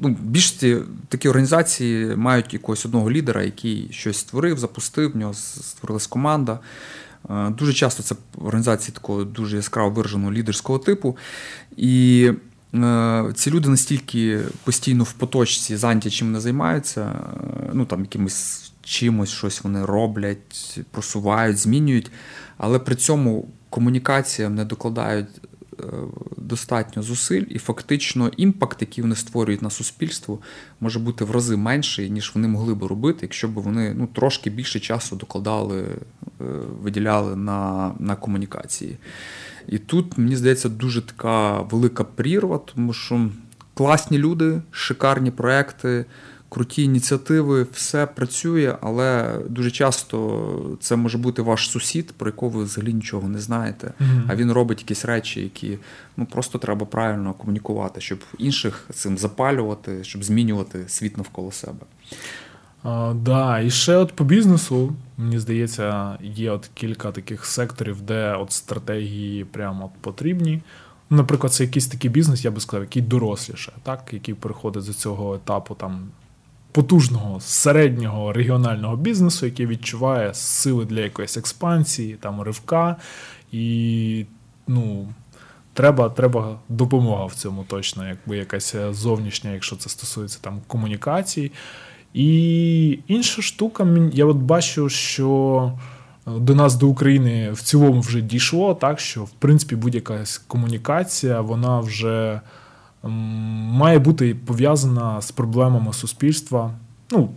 ну, 0.00 0.16
більшості 0.20 0.76
такі 1.08 1.28
організації 1.28 2.16
мають 2.16 2.52
якогось 2.52 2.86
одного 2.86 3.10
лідера, 3.10 3.42
який 3.42 3.88
щось 3.92 4.18
створив, 4.18 4.58
запустив, 4.58 5.12
в 5.12 5.16
нього 5.16 5.34
створилась 5.34 6.06
команда. 6.06 6.58
Е, 7.30 7.50
дуже 7.50 7.72
часто 7.72 8.02
це 8.02 8.14
організації 8.38 8.94
такого 8.94 9.24
дуже 9.24 9.56
яскраво 9.56 9.90
вираженого 9.90 10.32
лідерського 10.32 10.78
типу. 10.78 11.16
І 11.76 12.30
ці 13.34 13.50
люди 13.50 13.68
настільки 13.68 14.40
постійно 14.64 15.04
в 15.04 15.12
поточці 15.12 15.76
зайняті 15.76 16.10
чим 16.10 16.32
не 16.32 16.40
займаються, 16.40 17.00
е, 17.00 17.70
ну 17.72 17.84
там 17.84 18.00
якимось 18.00 18.72
чимось 18.82 19.30
щось 19.30 19.64
вони 19.64 19.84
роблять, 19.84 20.80
просувають, 20.90 21.58
змінюють, 21.58 22.10
але 22.58 22.78
при 22.78 22.94
цьому 22.94 23.48
комунікаціям 23.70 24.54
не 24.54 24.64
докладають 24.64 25.28
е, 25.80 25.84
достатньо 26.36 27.02
зусиль, 27.02 27.44
і 27.48 27.58
фактично 27.58 28.30
імпакт, 28.36 28.76
який 28.80 29.02
вони 29.02 29.16
створюють 29.16 29.62
на 29.62 29.70
суспільство, 29.70 30.38
може 30.80 30.98
бути 30.98 31.24
в 31.24 31.30
рази 31.30 31.56
менший, 31.56 32.10
ніж 32.10 32.32
вони 32.34 32.48
могли 32.48 32.74
би 32.74 32.86
робити, 32.86 33.18
якщо 33.22 33.48
б 33.48 33.52
вони 33.52 33.94
ну, 33.94 34.06
трошки 34.06 34.50
більше 34.50 34.80
часу 34.80 35.16
докладали, 35.16 35.84
виділяли 36.82 37.36
на, 37.36 37.92
на 37.98 38.16
комунікації. 38.16 38.96
І 39.68 39.78
тут, 39.78 40.18
мені 40.18 40.36
здається, 40.36 40.68
дуже 40.68 41.02
така 41.02 41.60
велика 41.60 42.04
прірва, 42.04 42.60
тому 42.74 42.92
що 42.92 43.28
класні 43.74 44.18
люди, 44.18 44.62
шикарні 44.70 45.30
проекти, 45.30 46.04
круті 46.50 46.82
ініціативи, 46.82 47.66
все 47.72 48.06
працює, 48.06 48.76
але 48.80 49.38
дуже 49.48 49.70
часто 49.70 50.76
це 50.80 50.96
може 50.96 51.18
бути 51.18 51.42
ваш 51.42 51.70
сусід, 51.70 52.12
про 52.12 52.28
якого 52.28 52.58
ви 52.58 52.64
взагалі 52.64 52.94
нічого 52.94 53.28
не 53.28 53.38
знаєте. 53.38 53.92
Mm-hmm. 54.00 54.22
А 54.28 54.36
він 54.36 54.52
робить 54.52 54.80
якісь 54.80 55.04
речі, 55.04 55.40
які 55.40 55.78
ну 56.16 56.26
просто 56.26 56.58
треба 56.58 56.86
правильно 56.86 57.32
комунікувати, 57.32 58.00
щоб 58.00 58.18
інших 58.38 58.86
цим 58.94 59.18
запалювати, 59.18 60.04
щоб 60.04 60.24
змінювати 60.24 60.84
світ 60.86 61.16
навколо 61.16 61.52
себе. 61.52 61.86
А, 62.82 63.12
да, 63.16 63.60
і 63.60 63.70
ще 63.70 63.96
от 63.96 64.12
по 64.12 64.24
бізнесу, 64.24 64.92
мені 65.18 65.38
здається, 65.38 66.18
є 66.22 66.50
от 66.50 66.70
кілька 66.74 67.12
таких 67.12 67.46
секторів, 67.46 68.02
де 68.02 68.34
от 68.34 68.52
стратегії 68.52 69.44
прямо 69.44 69.84
от 69.84 70.02
потрібні. 70.02 70.62
Наприклад, 71.10 71.52
це 71.52 71.64
якийсь 71.64 71.86
такий 71.86 72.10
бізнес, 72.10 72.44
я 72.44 72.50
би 72.50 72.60
сказав, 72.60 72.82
який 72.82 73.02
доросліше, 73.02 73.72
так, 73.82 74.08
який 74.12 74.34
переходить 74.34 74.82
з 74.82 74.96
цього 74.96 75.34
етапу 75.34 75.74
там 75.74 76.08
потужного 76.72 77.40
середнього 77.40 78.32
регіонального 78.32 78.96
бізнесу, 78.96 79.46
який 79.46 79.66
відчуває 79.66 80.34
сили 80.34 80.84
для 80.84 81.00
якоїсь 81.00 81.36
експансії, 81.36 82.14
там 82.20 82.42
ривка. 82.42 82.96
І 83.52 84.26
ну, 84.66 85.08
треба 85.74 86.08
треба 86.08 86.58
допомога 86.68 87.24
в 87.24 87.34
цьому 87.34 87.64
точно, 87.64 88.08
якби 88.08 88.36
якась 88.36 88.76
зовнішня, 88.90 89.50
якщо 89.50 89.76
це 89.76 89.90
стосується 89.90 90.38
там 90.40 90.60
комунікацій. 90.66 91.52
І 92.14 92.98
інша 93.06 93.42
штука, 93.42 93.86
я 94.12 94.26
от 94.26 94.36
бачу, 94.36 94.88
що 94.88 95.72
е, 96.26 96.30
до 96.30 96.54
нас, 96.54 96.74
до 96.74 96.88
України, 96.88 97.52
в 97.52 97.62
цілому 97.62 98.00
вже 98.00 98.20
дійшло, 98.20 98.74
так 98.74 99.00
що 99.00 99.24
в 99.24 99.30
принципі 99.30 99.76
будь-яка 99.76 100.24
комунікація, 100.46 101.40
вона 101.40 101.80
вже 101.80 102.40
має 103.02 103.98
бути 103.98 104.34
пов'язана 104.34 105.20
з 105.20 105.30
проблемами 105.30 105.92
суспільства. 105.92 106.74
Ну, 107.10 107.30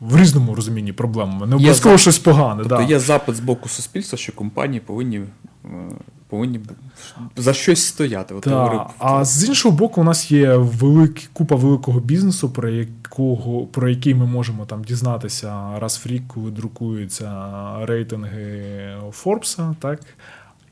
в 0.00 0.16
різному 0.16 0.54
розумінні 0.54 0.92
проблемами. 0.92 1.46
Не 1.46 1.54
обов'язково 1.54 1.98
щось 1.98 2.18
погане. 2.18 2.62
Тобто 2.62 2.76
да. 2.76 2.82
Є 2.82 2.98
запит 2.98 3.36
з 3.36 3.40
боку 3.40 3.68
суспільства, 3.68 4.18
що 4.18 4.32
компанії 4.32 4.80
повинні 4.80 5.16
е, 5.16 5.28
повинні 6.34 6.60
за 7.36 7.52
щось 7.52 7.86
стояти. 7.86 8.34
Так, 8.34 8.90
А 8.98 9.24
з 9.24 9.48
іншого 9.48 9.76
боку, 9.76 10.00
у 10.00 10.04
нас 10.04 10.30
є 10.30 10.56
велик, 10.56 11.22
купа 11.32 11.56
великого 11.56 12.00
бізнесу, 12.00 12.50
про 12.50 12.68
якого 12.68 13.66
про 13.66 13.88
який 13.88 14.14
ми 14.14 14.26
можемо 14.26 14.66
там 14.66 14.84
дізнатися 14.84 15.78
раз 15.78 16.00
в 16.04 16.08
рік, 16.08 16.22
коли 16.28 16.50
друкуються 16.50 17.30
рейтинги 17.82 18.62
Форбса. 19.10 19.74
так? 19.80 20.00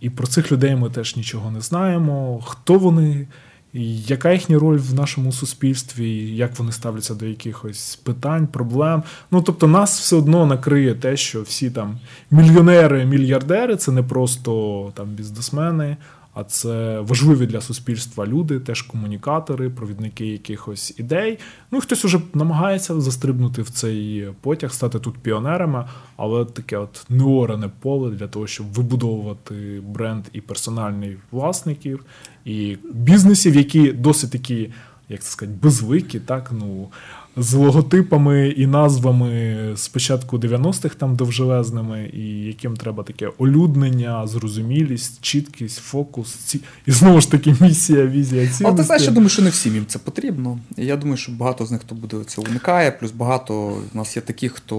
І 0.00 0.10
про 0.10 0.26
цих 0.26 0.52
людей 0.52 0.76
ми 0.76 0.90
теж 0.90 1.16
нічого 1.16 1.50
не 1.50 1.60
знаємо. 1.60 2.40
Хто 2.44 2.78
вони, 2.78 3.26
яка 3.74 4.32
їхня 4.32 4.58
роль 4.58 4.78
в 4.78 4.94
нашому 4.94 5.32
суспільстві, 5.32 6.36
як 6.36 6.58
вони 6.58 6.72
ставляться 6.72 7.14
до 7.14 7.26
якихось 7.26 7.96
питань, 7.96 8.46
проблем? 8.46 9.02
Ну 9.30 9.42
тобто, 9.42 9.66
нас 9.66 10.00
все 10.00 10.16
одно 10.16 10.46
накриє 10.46 10.94
те, 10.94 11.16
що 11.16 11.42
всі 11.42 11.70
там 11.70 11.98
мільйонери, 12.30 13.04
мільярдери 13.04 13.76
це 13.76 13.92
не 13.92 14.02
просто 14.02 14.92
там 14.94 15.08
бізнесмени, 15.08 15.96
а 16.34 16.44
це 16.44 17.00
важливі 17.00 17.46
для 17.46 17.60
суспільства 17.60 18.26
люди, 18.26 18.60
теж 18.60 18.82
комунікатори, 18.82 19.70
провідники 19.70 20.26
якихось 20.26 20.94
ідей. 20.98 21.38
Ну 21.70 21.78
і 21.78 21.80
хтось 21.80 22.04
уже 22.04 22.20
намагається 22.34 23.00
застрибнути 23.00 23.62
в 23.62 23.70
цей 23.70 24.28
потяг, 24.40 24.72
стати 24.72 24.98
тут 24.98 25.18
піонерами, 25.18 25.84
але 26.16 26.44
таке 26.44 26.76
от 26.76 27.06
неорене 27.08 27.70
поле 27.80 28.10
для 28.10 28.28
того, 28.28 28.46
щоб 28.46 28.72
вибудовувати 28.72 29.82
бренд 29.86 30.24
і 30.32 30.40
персональних 30.40 31.18
власників, 31.30 32.04
і 32.44 32.76
бізнесів, 32.92 33.56
які 33.56 33.92
досить 33.92 34.30
такі, 34.30 34.70
як 35.08 35.20
це 35.20 35.30
сказати, 35.30 35.58
безвики, 35.62 36.20
так 36.20 36.52
ну 36.52 36.88
з 37.36 37.54
логотипами 37.54 38.48
і 38.48 38.66
назвами 38.66 39.56
спочатку 39.76 40.38
90-х 40.38 40.94
там 40.94 41.16
довжелезними, 41.16 42.10
і 42.12 42.40
яким 42.44 42.76
треба 42.76 43.02
таке 43.02 43.30
олюднення, 43.38 44.26
зрозумілість, 44.26 45.20
чіткість, 45.20 45.78
фокус. 45.78 46.34
Ці... 46.34 46.60
І 46.86 46.90
знову 46.92 47.20
ж 47.20 47.30
таки 47.30 47.54
місія, 47.60 48.06
візія 48.06 48.42
цінності. 48.42 48.64
Але 48.64 48.76
ти 48.76 48.82
знаєш, 48.82 49.04
я 49.04 49.10
думаю, 49.10 49.28
що 49.28 49.42
не 49.42 49.50
всім 49.50 49.74
їм 49.74 49.86
це 49.86 49.98
потрібно. 49.98 50.58
Я 50.76 50.96
думаю, 50.96 51.16
що 51.16 51.32
багато 51.32 51.66
з 51.66 51.70
них 51.70 51.80
хто 51.80 51.94
буде 51.94 52.16
це 52.26 52.40
уникає. 52.40 52.90
Плюс 52.90 53.10
багато 53.10 53.68
в 53.92 53.96
нас 53.96 54.16
є 54.16 54.22
таких, 54.22 54.52
хто 54.52 54.76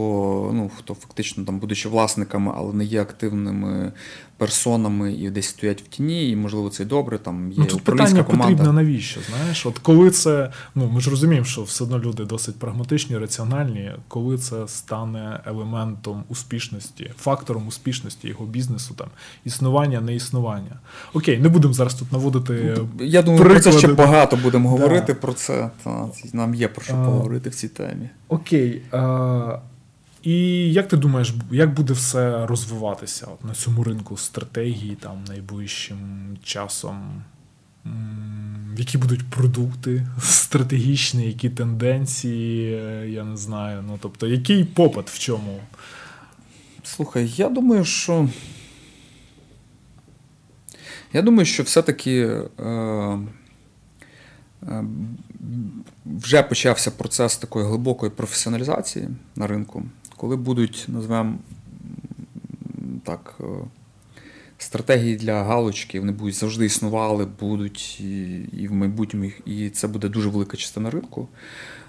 ну 0.54 0.72
хто 0.78 0.93
фактично 0.93 1.43
там, 1.43 1.60
будучи 1.60 1.89
власниками, 1.89 2.51
але 2.56 2.74
не 2.74 2.86
є 2.86 3.01
активними 3.01 3.91
персонами 4.38 5.14
і 5.14 5.30
десь 5.30 5.45
стоять 5.45 5.82
в 5.82 5.88
тіні, 5.88 6.30
і 6.30 6.36
можливо 6.36 6.70
це 6.70 6.84
й 6.84 6.86
добре. 6.86 7.18
Там 7.18 7.51
є 7.51 7.58
ну, 7.58 7.66
тут 7.66 7.82
питання 7.82 8.24
команда. 8.24 8.43
потрібно 8.43 8.74
навіщо? 8.74 9.20
Знаєш, 9.30 9.66
от 9.66 9.80
коли 9.80 10.12
це 10.12 10.51
ну 10.76 10.89
ми 10.89 11.01
ж 11.01 11.10
розуміємо, 11.10 11.45
що 11.45 11.64
все 11.64 11.84
одно 11.84 11.99
люди 11.99 12.26
досить 12.26 12.43
прагматичні, 12.52 13.18
раціональні, 13.18 13.91
коли 14.08 14.38
це 14.38 14.68
стане 14.68 15.39
елементом 15.46 16.24
успішності, 16.30 17.12
фактором 17.18 17.68
успішності 17.68 18.28
його 18.28 18.46
бізнесу, 18.46 18.94
там 18.98 19.08
існування, 19.46 20.02
не 20.02 20.16
існування. 20.16 20.80
Окей, 21.14 21.39
не 21.39 21.50
будемо 21.50 21.74
зараз 21.74 21.94
тут 21.94 22.12
наводити. 22.12 22.76
Ну, 22.78 23.06
я 23.06 23.22
думаю, 23.22 23.44
приклади. 23.44 23.64
про 23.64 23.72
це 23.72 23.80
ще 23.80 23.88
багато 23.88 24.36
будемо 24.36 24.70
да. 24.70 24.76
говорити 24.76 25.14
про 25.14 25.34
це. 25.34 25.70
Та 25.84 26.10
нам 26.34 26.56
є 26.56 26.68
про 26.68 26.84
що 26.84 26.94
а, 26.94 27.06
поговорити 27.06 27.50
в 27.50 27.56
цій 27.56 27.68
темі. 27.68 28.10
Окей. 28.28 28.82
А, 28.91 29.60
і 30.24 30.38
як 30.74 30.88
ти 30.88 30.98
думаєш, 30.98 31.34
як 31.52 31.74
буде 31.74 31.94
все 31.94 32.46
розвиватися 32.46 33.28
от 33.34 33.46
на 33.46 33.54
цьому 33.54 33.84
ринку 33.84 34.18
стратегії 34.18 34.96
там 34.96 35.24
найближчим 35.28 35.98
часом? 36.44 37.24
Які 38.77 38.97
будуть 38.97 39.29
продукти 39.29 40.07
стратегічні, 40.21 41.27
які 41.27 41.49
тенденції, 41.49 42.71
я 43.11 43.23
не 43.23 43.38
знаю. 43.38 43.84
Ну, 43.88 43.99
тобто, 44.01 44.27
який 44.27 44.63
попит 44.63 45.09
в 45.09 45.19
чому? 45.19 45.59
Слухай, 46.84 47.34
я 47.36 47.49
думаю, 47.49 47.86
що. 47.86 48.29
Я 51.13 51.21
думаю, 51.21 51.45
що 51.45 51.63
все-таки 51.63 52.21
е, 52.59 52.69
е, 54.63 54.86
вже 56.05 56.43
почався 56.43 56.91
процес 56.91 57.38
такої 57.38 57.65
глибокої 57.65 58.11
професіоналізації 58.11 59.07
на 59.36 59.47
ринку 59.47 59.84
коли 60.23 60.36
будуть, 60.36 60.86
назвемо 60.88 61.36
так, 63.03 63.36
е, 63.39 63.43
стратегії 64.64 65.16
для 65.16 65.43
галочки, 65.43 65.99
вони 65.99 66.11
будуть 66.11 66.36
завжди 66.36 66.66
існували, 66.66 67.28
будуть 67.39 68.01
і, 68.01 68.24
і 68.61 68.68
в 68.68 68.74
майбутньому, 68.74 69.32
і 69.45 69.70
це 69.70 69.88
буде 69.88 70.09
дуже 70.09 70.30
велика 70.30 70.57
частина 70.57 70.89
ринку. 70.89 71.28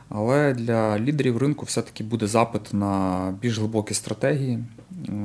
Але 0.09 0.55
для 0.55 0.99
лідерів 0.99 1.37
ринку 1.39 1.66
все-таки 1.66 2.05
буде 2.05 2.27
запит 2.27 2.75
на 2.75 3.35
більш 3.43 3.59
глибокі 3.59 3.95
стратегії 3.95 4.64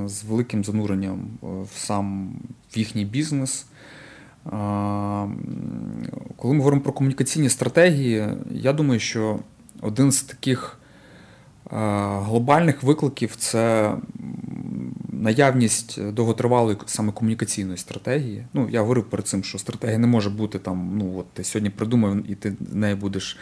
з 0.05 0.23
великим 0.23 0.63
зануренням 0.63 1.27
в 1.41 1.77
сам 1.77 2.35
в 2.71 2.77
їхній 2.77 3.05
бізнес. 3.05 3.65
Коли 6.35 6.53
ми 6.53 6.57
говоримо 6.57 6.81
про 6.81 6.93
комунікаційні 6.93 7.49
стратегії, 7.49 8.27
я 8.51 8.73
думаю, 8.73 8.99
що 8.99 9.39
один 9.81 10.11
з 10.11 10.21
таких 10.23 10.79
глобальних 12.25 12.83
викликів 12.83 13.35
це 13.35 13.93
наявність 15.19 16.03
довготривалої 16.03 16.77
саме 16.85 17.11
комунікаційної 17.11 17.77
стратегії. 17.77 18.45
Ну, 18.53 18.69
я 18.71 18.81
говорив 18.81 19.09
перед 19.09 19.27
цим, 19.27 19.43
що 19.43 19.57
стратегія 19.57 19.97
не 19.97 20.07
може 20.07 20.29
бути 20.29 20.59
там, 20.59 20.97
ну 20.97 21.17
от 21.17 21.33
ти 21.33 21.43
сьогодні 21.43 21.69
придумав 21.69 22.31
і 22.31 22.35
ти 22.35 22.53
нею 22.71 22.97
будеш. 22.97 23.37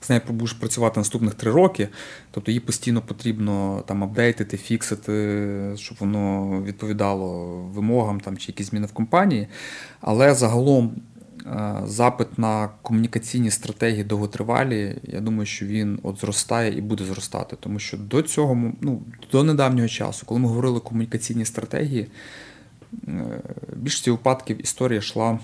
З 0.00 0.10
нею 0.10 0.22
будеш 0.28 0.52
працювати 0.52 1.00
наступних 1.00 1.34
три 1.34 1.50
роки, 1.50 1.88
тобто 2.30 2.50
її 2.50 2.60
постійно 2.60 3.02
потрібно 3.02 3.84
там 3.86 4.04
апдейтити, 4.04 4.56
фіксити, 4.56 5.72
щоб 5.76 5.98
воно 6.00 6.50
відповідало 6.62 7.56
вимогам 7.74 8.20
там, 8.20 8.36
чи 8.36 8.52
якісь 8.52 8.70
зміни 8.70 8.86
в 8.86 8.92
компанії. 8.92 9.48
Але 10.00 10.34
загалом 10.34 10.94
запит 11.84 12.38
на 12.38 12.68
комунікаційні 12.82 13.50
стратегії 13.50 14.04
довготривалі, 14.04 14.96
я 15.02 15.20
думаю, 15.20 15.46
що 15.46 15.66
він 15.66 16.00
от 16.02 16.20
зростає 16.20 16.78
і 16.78 16.80
буде 16.80 17.04
зростати. 17.04 17.56
Тому 17.60 17.78
що 17.78 17.96
до 17.96 18.22
цього, 18.22 18.72
ну, 18.80 19.02
до 19.32 19.44
недавнього 19.44 19.88
часу, 19.88 20.26
коли 20.26 20.40
ми 20.40 20.48
говорили 20.48 20.80
комунікаційні 20.80 21.44
стратегії, 21.44 22.06
е, 23.08 23.40
більшості 23.76 24.10
випадків 24.10 24.62
історія 24.62 24.98
йшла 24.98 25.38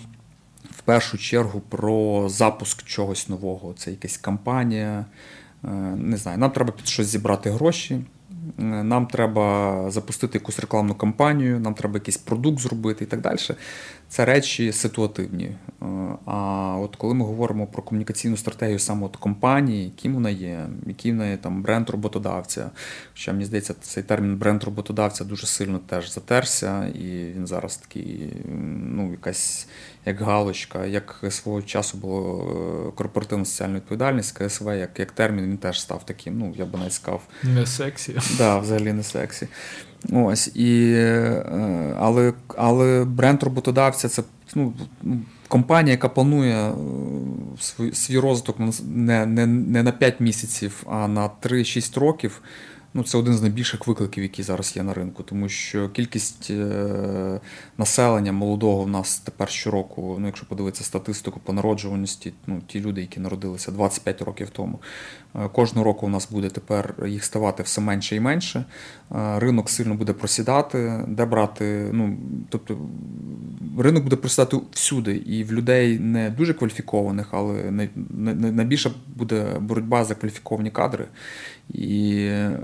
в 0.70 0.82
першу 0.82 1.18
чергу 1.18 1.60
про 1.60 2.28
запуск 2.28 2.82
чогось 2.82 3.28
нового. 3.28 3.74
Це 3.76 3.90
якась 3.90 4.16
кампанія. 4.16 5.06
Е, 5.64 5.68
не 5.96 6.16
знаю, 6.16 6.38
нам 6.38 6.50
треба 6.50 6.72
під 6.72 6.86
щось 6.86 7.06
зібрати 7.06 7.50
гроші. 7.50 8.00
Нам 8.58 9.06
треба 9.06 9.84
запустити 9.90 10.38
якусь 10.38 10.58
рекламну 10.58 10.94
кампанію, 10.94 11.60
нам 11.60 11.74
треба 11.74 11.94
якийсь 11.94 12.16
продукт 12.16 12.60
зробити 12.60 13.04
і 13.04 13.06
так 13.06 13.20
далі 13.20 13.38
це 14.12 14.24
речі 14.24 14.72
ситуативні. 14.72 15.44
Е, 15.44 15.56
а 16.26 16.76
от 16.80 16.96
коли 16.96 17.14
ми 17.14 17.24
говоримо 17.24 17.66
про 17.66 17.82
комунікаційну 17.82 18.36
стратегію 18.36 18.78
саме 18.78 19.06
от 19.06 19.16
компанії, 19.16 19.84
яким 19.84 20.14
вона 20.14 20.30
є, 20.30 20.66
який 20.86 21.12
в 21.12 21.14
неї 21.14 21.36
там 21.36 21.62
бренд 21.62 21.90
роботодавця. 21.90 22.70
Хоча 23.12 23.32
мені 23.32 23.44
здається, 23.44 23.74
цей 23.80 24.02
термін 24.02 24.36
бренд 24.36 24.64
роботодавця 24.64 25.24
дуже 25.24 25.46
сильно 25.46 25.78
теж 25.78 26.12
затерся, 26.12 26.86
і 26.86 27.32
він 27.36 27.46
зараз 27.46 27.76
такий, 27.76 28.32
ну, 28.84 29.10
якась 29.10 29.68
як 30.06 30.20
галочка, 30.20 30.86
як 30.86 31.24
свого 31.30 31.62
часу 31.62 31.98
було 31.98 32.48
е, 32.88 32.92
корпоративна 32.96 33.44
соціальна 33.44 33.76
відповідальність, 33.76 34.38
КСВ, 34.38 34.66
як 34.66 34.98
як 34.98 35.12
термін, 35.12 35.44
він 35.44 35.58
теж 35.58 35.80
став 35.80 36.06
таким. 36.06 36.38
Ну, 36.38 36.54
я 36.56 36.64
би 36.64 36.78
навіть 36.78 36.92
сказав. 36.92 37.22
Не 37.42 37.66
сексі. 37.66 38.12
Так, 38.12 38.24
да, 38.38 38.58
взагалі 38.58 38.92
не 38.92 39.02
сексі. 39.02 39.48
Ось, 40.12 40.56
і, 40.56 40.92
е, 40.94 41.96
Але 41.98 42.32
але 42.56 43.04
бренд 43.04 43.42
роботодавця 43.42 44.08
це 44.08 44.22
ну, 44.54 44.74
компанія, 45.48 45.92
яка 45.92 46.08
планує 46.08 46.72
е, 47.80 47.94
свій 47.94 48.18
розвиток 48.18 48.56
не, 48.88 49.26
не, 49.26 49.46
не 49.46 49.82
на 49.82 49.92
5 49.92 50.20
місяців, 50.20 50.82
а 50.90 51.08
на 51.08 51.30
3-6 51.42 52.00
років. 52.00 52.42
Ну, 52.94 53.02
Це 53.04 53.18
один 53.18 53.34
з 53.34 53.42
найбільших 53.42 53.86
викликів, 53.86 54.22
які 54.22 54.42
зараз 54.42 54.76
є 54.76 54.82
на 54.82 54.94
ринку, 54.94 55.22
тому 55.22 55.48
що 55.48 55.88
кількість 55.88 56.50
е, 56.50 57.40
населення 57.78 58.32
молодого 58.32 58.82
в 58.82 58.88
нас 58.88 59.18
тепер 59.18 59.48
щороку, 59.48 60.16
ну, 60.20 60.26
якщо 60.26 60.46
подивитися 60.46 60.84
статистику 60.84 61.40
по 61.40 61.52
народжуваності, 61.52 62.32
ну, 62.46 62.62
ті 62.66 62.80
люди, 62.80 63.00
які 63.00 63.20
народилися 63.20 63.72
25 63.72 64.22
років 64.22 64.50
тому, 64.50 64.78
е, 65.34 65.48
кожного 65.48 65.84
року 65.84 66.06
у 66.06 66.08
нас 66.08 66.30
буде 66.30 66.50
тепер 66.50 66.94
їх 67.06 67.24
ставати 67.24 67.62
все 67.62 67.80
менше 67.80 68.16
і 68.16 68.20
менше. 68.20 68.64
Е, 69.14 69.38
ринок 69.38 69.70
сильно 69.70 69.94
буде 69.94 70.12
просідати, 70.12 71.04
де 71.08 71.24
брати. 71.24 71.88
ну, 71.92 72.16
тобто 72.48 72.78
Ринок 73.78 74.02
буде 74.02 74.16
просідати 74.16 74.56
всюди, 74.72 75.16
і 75.16 75.44
в 75.44 75.52
людей 75.52 75.98
не 75.98 76.30
дуже 76.30 76.54
кваліфікованих, 76.54 77.26
але 77.30 77.70
найбільша 78.10 78.90
буде 79.06 79.56
боротьба 79.60 80.04
за 80.04 80.14
кваліфіковані 80.14 80.70
кадри. 80.70 81.06
І 81.70 82.16
е, 82.16 82.60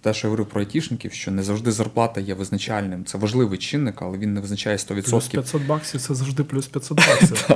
те, 0.00 0.14
що 0.14 0.26
я 0.26 0.30
говорив 0.30 0.46
про 0.46 0.60
айтішників, 0.60 1.12
що 1.12 1.30
не 1.30 1.42
завжди 1.42 1.72
зарплата 1.72 2.20
є 2.20 2.34
визначальним. 2.34 3.04
Це 3.04 3.18
важливий 3.18 3.58
чинник, 3.58 4.02
але 4.02 4.18
він 4.18 4.34
не 4.34 4.40
визначає 4.40 4.76
100%. 4.76 5.10
Плюс 5.10 5.28
500 5.28 5.66
баксів 5.66 6.00
це 6.00 6.14
завжди 6.14 6.44
плюс 6.44 6.66
500 6.66 6.98
баксів. 7.08 7.48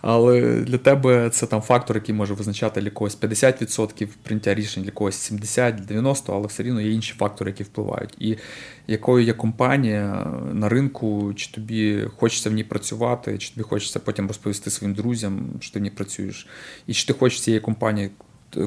Але 0.00 0.60
для 0.60 0.78
тебе 0.78 1.30
це 1.30 1.46
там 1.46 1.60
фактор, 1.60 1.96
який 1.96 2.14
може 2.14 2.34
визначати 2.34 2.80
для 2.80 2.90
когось 2.90 3.18
50% 3.18 4.08
прийняття 4.22 4.54
рішень, 4.54 4.82
для 4.82 4.90
когось 4.90 5.32
70-90%, 5.32 6.22
але 6.26 6.46
все 6.46 6.62
рівно 6.62 6.80
є 6.80 6.91
інші 6.94 7.14
фактори, 7.18 7.50
які 7.50 7.62
впливають. 7.62 8.14
І 8.18 8.36
якою 8.86 9.24
є 9.24 9.32
компанія 9.32 10.26
на 10.52 10.68
ринку, 10.68 11.32
чи 11.36 11.52
тобі 11.52 12.04
хочеться 12.16 12.50
в 12.50 12.52
ній 12.52 12.64
працювати, 12.64 13.38
чи 13.38 13.54
тобі 13.54 13.62
хочеться 13.62 14.00
потім 14.00 14.26
розповісти 14.26 14.70
своїм 14.70 14.94
друзям, 14.94 15.46
що 15.60 15.72
ти 15.72 15.78
в 15.78 15.82
ній 15.82 15.90
працюєш, 15.90 16.46
і 16.86 16.94
чи 16.94 17.06
ти 17.06 17.12
хочеш 17.12 17.40
цієї 17.40 17.60
компанії 17.60 18.10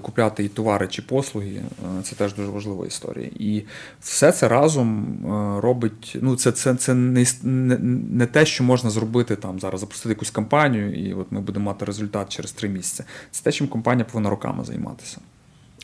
купляти 0.02 0.44
і 0.44 0.48
товари 0.48 0.88
чи 0.88 1.02
послуги, 1.02 1.56
е, 1.56 2.04
це 2.04 2.16
теж 2.16 2.34
дуже 2.34 2.50
важлива 2.50 2.86
історія. 2.86 3.30
І 3.40 3.64
все 4.02 4.32
це 4.32 4.48
разом 4.48 5.06
е, 5.26 5.62
робить. 5.62 6.18
Ну, 6.22 6.36
це 6.36 6.52
це, 6.52 6.76
це 6.76 6.94
не, 6.94 7.26
не 7.44 8.26
те, 8.26 8.46
що 8.46 8.64
можна 8.64 8.90
зробити 8.90 9.36
там 9.36 9.60
зараз, 9.60 9.80
запустити 9.80 10.10
якусь 10.10 10.30
кампанію, 10.30 10.94
і 10.94 11.14
от 11.14 11.32
ми 11.32 11.42
будемо 11.42 11.66
мати 11.66 11.86
результат 11.86 12.30
через 12.30 12.52
три 12.52 12.70
місяці. 12.70 13.04
Це 13.32 13.44
те, 13.44 13.52
чим 13.52 13.68
компанія 13.68 14.06
повинна 14.06 14.30
роками 14.30 14.66
займатися. 14.66 15.18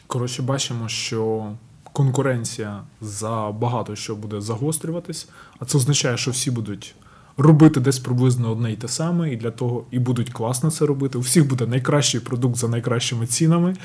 Коротше, 0.07 0.41
бачимо, 0.41 0.89
що. 0.89 1.51
Конкуренція 1.93 2.83
за 3.01 3.51
багато 3.51 3.95
що 3.95 4.15
буде 4.15 4.41
загострюватись, 4.41 5.27
а 5.59 5.65
це 5.65 5.77
означає, 5.77 6.17
що 6.17 6.31
всі 6.31 6.51
будуть 6.51 6.95
робити 7.37 7.79
десь 7.79 7.99
приблизно 7.99 8.51
одне 8.51 8.71
і 8.71 8.75
те 8.75 8.87
саме, 8.87 9.33
і 9.33 9.35
для 9.35 9.51
того 9.51 9.83
і 9.91 9.99
будуть 9.99 10.29
класно 10.29 10.71
це 10.71 10.85
робити. 10.85 11.17
У 11.17 11.21
всіх 11.21 11.47
буде 11.47 11.67
найкращий 11.67 12.19
продукт 12.19 12.55
за 12.55 12.67
найкращими 12.67 13.27
цінами. 13.27 13.75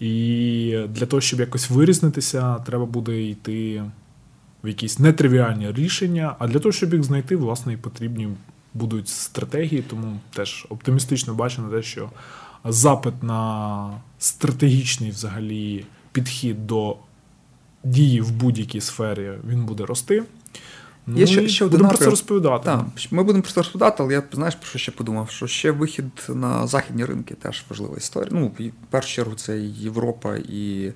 І 0.00 0.78
для 0.88 1.06
того, 1.06 1.20
щоб 1.20 1.40
якось 1.40 1.70
вирізнитися, 1.70 2.54
треба 2.54 2.86
буде 2.86 3.22
йти 3.22 3.82
в 4.64 4.68
якісь 4.68 4.98
нетривіальні 4.98 5.72
рішення. 5.72 6.36
А 6.38 6.48
для 6.48 6.58
того, 6.58 6.72
щоб 6.72 6.94
їх 6.94 7.02
знайти, 7.02 7.36
власне, 7.36 7.72
і 7.72 7.76
потрібні 7.76 8.28
будуть 8.74 9.08
стратегії. 9.08 9.82
Тому 9.82 10.20
теж 10.34 10.66
оптимістично 10.68 11.34
бачу 11.34 11.62
на 11.62 11.68
те, 11.68 11.82
що 11.82 12.10
запит 12.64 13.22
на 13.22 13.90
стратегічний 14.18 15.10
взагалі 15.10 15.84
підхід 16.12 16.66
до 16.66 16.96
дії 17.88 18.20
в 18.20 18.32
будь-якій 18.32 18.80
сфері 18.80 19.30
він 19.48 19.64
буде 19.64 19.86
рости. 19.86 20.22
Є 21.14 21.26
ще 21.26 21.48
ще 21.48 21.64
один 21.64 21.80
про 21.80 21.98
це 21.98 22.04
розповідати. 22.04 22.64
Так, 22.64 22.86
Ми 23.10 23.22
будемо 23.22 23.42
про 23.42 23.52
це 23.52 23.60
розповідати, 23.60 24.02
але 24.02 24.12
я 24.12 24.22
знаєш, 24.32 24.54
про 24.54 24.68
що 24.68 24.78
ще 24.78 24.92
подумав? 24.92 25.30
Що 25.30 25.46
ще 25.46 25.70
вихід 25.70 26.04
на 26.28 26.66
західні 26.66 27.04
ринки 27.04 27.34
теж 27.34 27.64
важлива 27.70 27.96
історія. 27.96 28.30
Ну, 28.32 28.46
в 28.58 28.70
першу 28.90 29.14
чергу, 29.14 29.34
це 29.34 29.58
Європа 29.60 30.36
і 30.36 30.92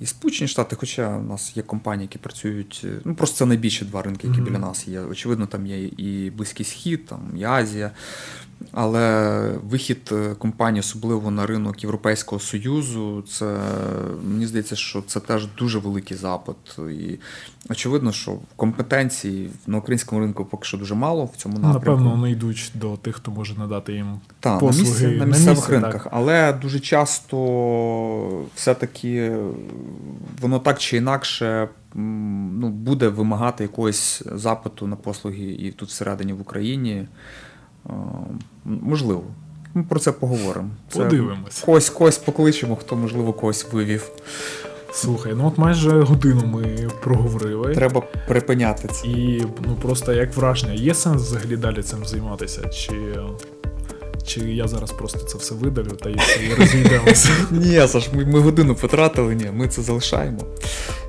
і 0.00 0.06
Сполучені 0.06 0.48
Штати, 0.48 0.76
хоча 0.76 1.16
у 1.16 1.22
нас 1.22 1.56
є 1.56 1.62
компанії, 1.62 2.04
які 2.04 2.18
працюють. 2.18 2.86
Ну, 3.04 3.14
просто 3.14 3.36
це 3.36 3.46
найбільші 3.46 3.84
два 3.84 4.02
ринки, 4.02 4.26
які 4.26 4.40
mm-hmm. 4.40 4.44
біля 4.44 4.58
нас 4.58 4.88
є. 4.88 5.00
Очевидно, 5.00 5.46
там 5.46 5.66
є 5.66 5.84
і 5.84 6.32
Близький 6.36 6.66
Схід, 6.66 7.06
там 7.06 7.20
і 7.36 7.44
Азія. 7.44 7.90
Але 8.72 9.48
вихід 9.70 10.10
е, 10.12 10.34
компанії, 10.34 10.80
особливо 10.80 11.30
на 11.30 11.46
ринок 11.46 11.82
Європейського 11.82 12.40
Союзу, 12.40 13.24
це 13.28 13.58
мені 14.24 14.46
здається, 14.46 14.76
що 14.76 15.02
це 15.06 15.20
теж 15.20 15.46
дуже 15.58 15.78
великий 15.78 16.16
запит. 16.16 16.56
І 16.78 17.18
очевидно, 17.70 18.12
що 18.12 18.38
компетенцій 18.56 19.50
на 19.66 19.78
українському 19.78 20.20
ринку 20.20 20.44
поки 20.44 20.64
що 20.64 20.76
дуже 20.76 20.94
мало 20.94 21.24
в 21.24 21.36
цьому 21.36 21.54
напрямку. 21.54 21.78
Напевно, 21.78 22.10
вони 22.10 22.30
йдуть 22.30 22.72
до 22.74 22.96
тих, 22.96 23.16
хто 23.16 23.30
може 23.30 23.54
надати 23.54 23.92
їм 23.92 24.20
Та, 24.40 24.58
послуги 24.58 25.02
на, 25.02 25.08
місці, 25.08 25.18
на 25.18 25.26
місцевих 25.26 25.56
місці, 25.56 25.72
ринках. 25.72 26.02
Так. 26.02 26.08
Але 26.12 26.52
дуже 26.52 26.80
часто 26.80 27.36
все-таки 28.54 29.36
воно 30.40 30.58
так 30.58 30.78
чи 30.78 30.96
інакше 30.96 31.68
ну, 31.94 32.68
буде 32.68 33.08
вимагати 33.08 33.64
якогось 33.64 34.22
запиту 34.34 34.86
на 34.86 34.96
послуги 34.96 35.44
і 35.44 35.72
тут 35.72 35.88
всередині 35.88 36.32
в 36.32 36.40
Україні. 36.40 37.06
Можливо. 38.64 39.22
Ми 39.74 39.82
про 39.82 40.00
це 40.00 40.12
поговоримо. 40.12 40.70
Подивимось. 40.92 41.60
Когось 41.60 41.90
когось 41.90 42.18
покличемо, 42.18 42.76
хто, 42.76 42.96
можливо, 42.96 43.32
когось 43.32 43.72
вивів. 43.72 44.10
Слухай, 44.92 45.32
ну 45.36 45.46
от 45.48 45.58
майже 45.58 46.00
годину 46.00 46.46
ми 46.46 46.88
проговорили. 47.02 47.74
Треба 47.74 48.02
припиняти 48.28 48.88
це. 48.88 49.08
І 49.08 49.44
ну 49.66 49.76
просто 49.82 50.12
як 50.12 50.36
враження, 50.36 50.72
є 50.72 50.94
сенс 50.94 51.22
взагалі 51.22 51.56
далі 51.56 51.82
цим 51.82 52.04
займатися? 52.04 52.68
Чи 52.68 52.92
чи 54.26 54.40
я 54.40 54.68
зараз 54.68 54.92
просто 54.92 55.18
це 55.18 55.38
все 55.38 55.54
видалю 55.54 55.88
та 56.02 56.10
і 56.10 56.16
розійдемося? 56.58 57.30
Ні, 57.50 57.88
Саш, 57.88 58.08
ми 58.12 58.40
годину 58.40 58.74
потратили, 58.74 59.34
ні, 59.34 59.50
ми 59.52 59.68
це 59.68 59.82
залишаємо. 59.82 60.40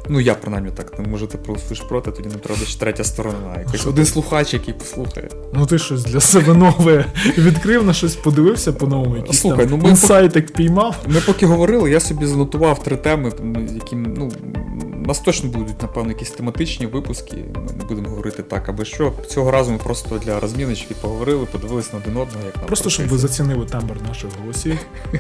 Ну, 0.10 0.20
я 0.20 0.36
принаймні 0.36 0.72
так. 0.72 0.94
Ну, 1.00 1.06
може, 1.10 1.28
ти 1.28 1.38
проголосуєш 1.38 1.82
проти, 1.82 2.12
тоді 2.12 2.30
не 2.30 2.36
треба 2.36 2.66
ще 2.66 2.80
третя 2.80 3.04
сторона. 3.04 3.60
Якийсь 3.66 3.88
один 3.88 4.06
слухач, 4.06 4.54
який 4.54 4.74
послухає. 4.74 5.30
Ну, 5.54 5.66
ти 5.66 5.80
щось 5.80 6.04
для 6.04 6.20
себе 6.20 6.54
нове 6.54 7.06
відкрив 7.38 7.86
на 7.86 7.94
щось, 7.94 8.16
подивився 8.16 8.74
по-новому, 8.74 9.18
якийсь 9.18 9.40
Слухай, 9.40 9.68
там 9.68 9.78
ну, 9.78 9.84
ми 9.84 9.90
інсайтик 9.90 10.54
піймав. 10.54 10.96
Ми 11.08 11.22
поки 11.26 11.46
говорили, 11.46 11.92
я 11.92 12.00
собі 12.00 12.26
занотував 12.26 12.84
три 12.84 12.98
теми, 12.98 13.32
які 13.76 13.96
ну, 13.96 14.32
у 15.04 15.08
нас 15.08 15.20
точно 15.20 15.50
будуть, 15.50 15.82
напевно, 15.82 16.10
якісь 16.10 16.30
тематичні 16.30 16.86
випуски. 16.86 17.36
Ми 17.56 17.74
не 17.80 17.86
будемо 17.86 18.10
говорити 18.10 18.44
так, 18.44 18.70
аби 18.70 18.86
що. 18.86 19.14
Цього 19.28 19.52
разу 19.52 19.72
ми 19.72 19.78
просто 19.78 20.18
для 20.18 20.40
розміночки 20.40 20.96
поговорили, 21.02 21.46
подивилися 21.46 21.90
на 21.94 22.00
один 22.00 22.18
одного, 22.18 22.46
як 22.46 22.56
нам 22.56 22.66
Просто 22.66 22.90
щоб 22.90 23.08
ви 23.08 23.18
зацінили 23.18 23.66
тембр 23.66 23.96
наших 24.08 24.30
голосів. 24.42 24.78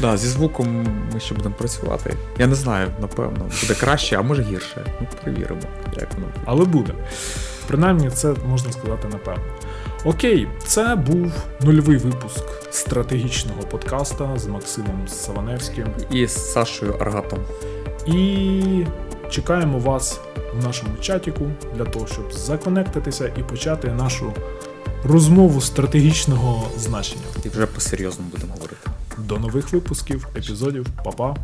Да, 0.00 0.16
зі 0.16 0.28
звуком 0.28 0.86
ми 1.14 1.20
ще 1.20 1.34
будемо 1.34 1.54
працювати. 1.54 2.14
Я 2.38 2.46
не 2.46 2.54
знаю, 2.54 2.88
напевно, 3.00 3.50
буде 3.62 3.74
краще, 3.80 4.16
може 4.24 4.42
гірше. 4.42 4.86
Ну, 5.00 5.06
перевіримо, 5.24 5.60
як 6.00 6.14
воно 6.14 6.26
буде. 6.26 6.40
Але 6.44 6.64
буде. 6.64 6.92
Принаймні, 7.66 8.10
це 8.10 8.34
можна 8.48 8.72
сказати 8.72 9.08
напевно. 9.12 9.44
Окей, 10.04 10.48
це 10.66 10.96
був 10.96 11.32
нульовий 11.60 11.96
випуск 11.96 12.44
стратегічного 12.70 13.62
подкаста 13.62 14.38
з 14.38 14.46
Максимом 14.46 15.08
Саваневським. 15.08 15.86
І 16.10 16.26
з 16.26 16.52
Сашою 16.52 16.92
Аргатом. 16.92 17.38
І 18.06 18.84
чекаємо 19.30 19.78
вас 19.78 20.20
в 20.60 20.64
нашому 20.64 20.96
чатіку 21.00 21.46
для 21.76 21.84
того, 21.84 22.06
щоб 22.06 22.32
законектитися 22.32 23.32
і 23.38 23.42
почати 23.42 23.88
нашу 23.88 24.32
розмову 25.04 25.60
стратегічного 25.60 26.68
значення. 26.78 27.22
І 27.44 27.48
вже 27.48 27.66
по-серйозному 27.66 28.30
будемо 28.30 28.52
говорити. 28.52 28.90
До 29.18 29.38
нових 29.38 29.72
випусків, 29.72 30.28
епізодів, 30.36 30.86
Па-па! 31.04 31.36